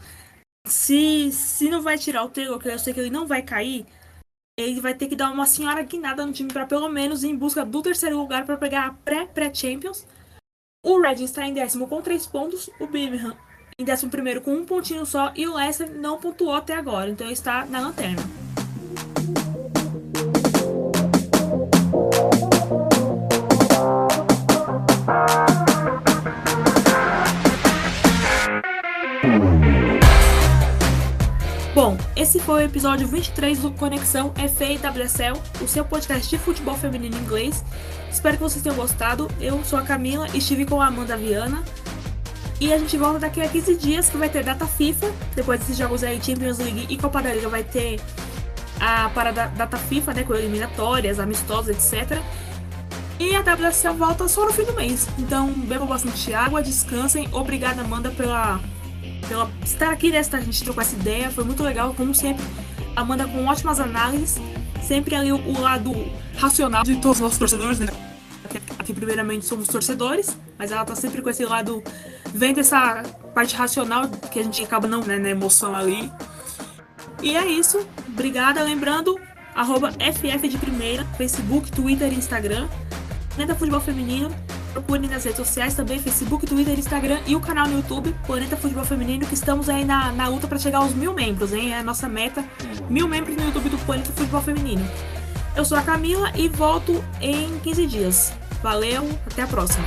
se, 0.66 1.32
se 1.32 1.68
não 1.68 1.82
vai 1.82 1.98
tirar 1.98 2.24
o 2.24 2.28
Taylor, 2.28 2.58
que 2.58 2.68
eu 2.68 2.78
sei 2.78 2.92
que 2.92 3.00
ele 3.00 3.10
não 3.10 3.26
vai 3.26 3.42
cair, 3.42 3.86
ele 4.58 4.80
vai 4.80 4.94
ter 4.94 5.08
que 5.08 5.16
dar 5.16 5.30
uma 5.30 5.46
senhora 5.46 5.82
guinada 5.82 6.24
no 6.26 6.32
time 6.32 6.52
para 6.52 6.66
pelo 6.66 6.88
menos 6.88 7.24
ir 7.24 7.28
em 7.28 7.36
busca 7.36 7.64
do 7.64 7.82
terceiro 7.82 8.18
lugar 8.18 8.44
para 8.44 8.56
pegar 8.56 8.86
a 8.86 8.92
pré-pré-Champions. 8.92 10.06
O 10.84 11.00
Reading 11.00 11.24
está 11.24 11.46
em 11.46 11.54
décimo 11.54 11.88
com 11.88 12.02
três 12.02 12.26
pontos, 12.26 12.68
o 12.80 12.86
Birmingham 12.86 13.36
em 13.78 13.84
décimo 13.84 14.10
primeiro 14.10 14.40
com 14.40 14.54
um 14.54 14.64
pontinho 14.64 15.04
só 15.06 15.32
e 15.34 15.46
o 15.46 15.54
Leicester 15.54 15.90
não 15.90 16.18
pontuou 16.18 16.54
até 16.54 16.74
agora, 16.74 17.10
então 17.10 17.28
está 17.30 17.64
na 17.66 17.80
lanterna. 17.80 18.22
Esse 32.22 32.38
foi 32.38 32.62
o 32.62 32.64
episódio 32.64 33.08
23 33.08 33.58
do 33.58 33.72
Conexão 33.72 34.32
FA 34.36 35.60
o 35.60 35.66
seu 35.66 35.84
podcast 35.84 36.30
de 36.30 36.38
futebol 36.38 36.76
feminino 36.76 37.18
inglês. 37.18 37.64
Espero 38.12 38.36
que 38.36 38.42
vocês 38.44 38.62
tenham 38.62 38.76
gostado. 38.76 39.28
Eu 39.40 39.64
sou 39.64 39.76
a 39.76 39.82
Camila 39.82 40.28
e 40.32 40.38
estive 40.38 40.64
com 40.64 40.80
a 40.80 40.86
Amanda 40.86 41.16
Viana. 41.16 41.64
E 42.60 42.72
a 42.72 42.78
gente 42.78 42.96
volta 42.96 43.18
daqui 43.18 43.40
a 43.40 43.48
15 43.48 43.74
dias, 43.74 44.08
que 44.08 44.16
vai 44.16 44.28
ter 44.28 44.44
data 44.44 44.68
FIFA. 44.68 45.10
Depois 45.34 45.58
desses 45.58 45.76
jogos 45.76 46.04
aí, 46.04 46.22
Champions 46.22 46.58
League 46.58 46.86
e 46.88 46.96
Copa 46.96 47.20
da 47.20 47.34
Liga, 47.34 47.48
vai 47.48 47.64
ter 47.64 48.00
a 48.78 49.08
parada 49.08 49.48
data 49.48 49.76
FIFA, 49.76 50.14
né? 50.14 50.22
Com 50.22 50.34
eliminatórias, 50.34 51.18
amistosas, 51.18 51.92
etc. 51.92 52.22
E 53.18 53.34
a 53.34 53.40
WSL 53.40 53.94
volta 53.94 54.28
só 54.28 54.46
no 54.46 54.52
fim 54.52 54.62
do 54.62 54.74
mês. 54.74 55.08
Então, 55.18 55.52
bebam 55.52 55.88
bastante 55.88 56.32
água, 56.32 56.62
descansem. 56.62 57.28
Obrigada, 57.32 57.80
Amanda, 57.80 58.12
pela 58.12 58.60
pela 59.28 59.50
estar 59.64 59.90
aqui 59.90 60.10
nesta 60.10 60.38
a 60.38 60.40
gente 60.40 60.62
trocou 60.62 60.82
essa 60.82 60.94
ideia. 60.94 61.30
Foi 61.30 61.44
muito 61.44 61.62
legal, 61.62 61.94
como 61.94 62.14
sempre. 62.14 62.44
Amanda 62.94 63.26
com 63.26 63.46
ótimas 63.46 63.80
análises. 63.80 64.40
Sempre 64.82 65.14
ali 65.14 65.32
o, 65.32 65.60
lado 65.60 65.92
racional 66.36 66.82
de 66.82 66.96
todos 66.96 67.18
os 67.18 67.20
nossos 67.20 67.38
torcedores, 67.38 67.78
né? 67.78 67.88
Aqui, 68.78 68.92
primeiramente 68.92 69.46
somos 69.46 69.68
torcedores, 69.68 70.36
mas 70.58 70.72
ela 70.72 70.84
tá 70.84 70.94
sempre 70.94 71.22
com 71.22 71.30
esse 71.30 71.44
lado 71.44 71.82
vendo 72.34 72.58
essa 72.60 73.02
parte 73.34 73.54
racional 73.54 74.08
que 74.08 74.40
a 74.40 74.42
gente 74.42 74.62
acaba 74.62 74.88
não, 74.88 75.00
né, 75.00 75.18
na 75.18 75.30
emoção 75.30 75.74
ali. 75.74 76.10
E 77.22 77.36
é 77.36 77.46
isso. 77.46 77.86
Obrigada. 78.08 78.62
Lembrando, 78.62 79.18
arroba 79.54 79.92
FF 79.92 80.48
de 80.48 80.58
primeira, 80.58 81.04
Facebook, 81.16 81.70
Twitter 81.70 82.12
e 82.12 82.16
Instagram. 82.16 82.68
Planeta 83.34 83.54
Futebol 83.54 83.80
Feminino. 83.80 84.30
Procure 84.72 85.06
nas 85.06 85.24
redes 85.24 85.36
sociais 85.36 85.74
também, 85.74 85.98
Facebook, 85.98 86.46
Twitter, 86.46 86.78
Instagram 86.78 87.20
e 87.26 87.36
o 87.36 87.40
canal 87.40 87.68
no 87.68 87.76
YouTube, 87.76 88.14
Planeta 88.26 88.56
Futebol 88.56 88.84
Feminino, 88.84 89.26
que 89.26 89.34
estamos 89.34 89.68
aí 89.68 89.84
na, 89.84 90.10
na 90.12 90.28
luta 90.28 90.48
para 90.48 90.58
chegar 90.58 90.78
aos 90.78 90.94
mil 90.94 91.12
membros, 91.12 91.52
hein? 91.52 91.72
É 91.72 91.78
a 91.78 91.82
nossa 91.82 92.08
meta, 92.08 92.44
mil 92.88 93.06
membros 93.06 93.36
no 93.36 93.44
YouTube 93.44 93.68
do 93.68 93.78
Planeta 93.78 94.10
Futebol 94.12 94.40
Feminino. 94.40 94.88
Eu 95.54 95.64
sou 95.64 95.76
a 95.76 95.82
Camila 95.82 96.32
e 96.34 96.48
volto 96.48 97.04
em 97.20 97.58
15 97.58 97.86
dias. 97.86 98.32
Valeu, 98.62 99.08
até 99.26 99.42
a 99.42 99.46
próxima. 99.46 99.84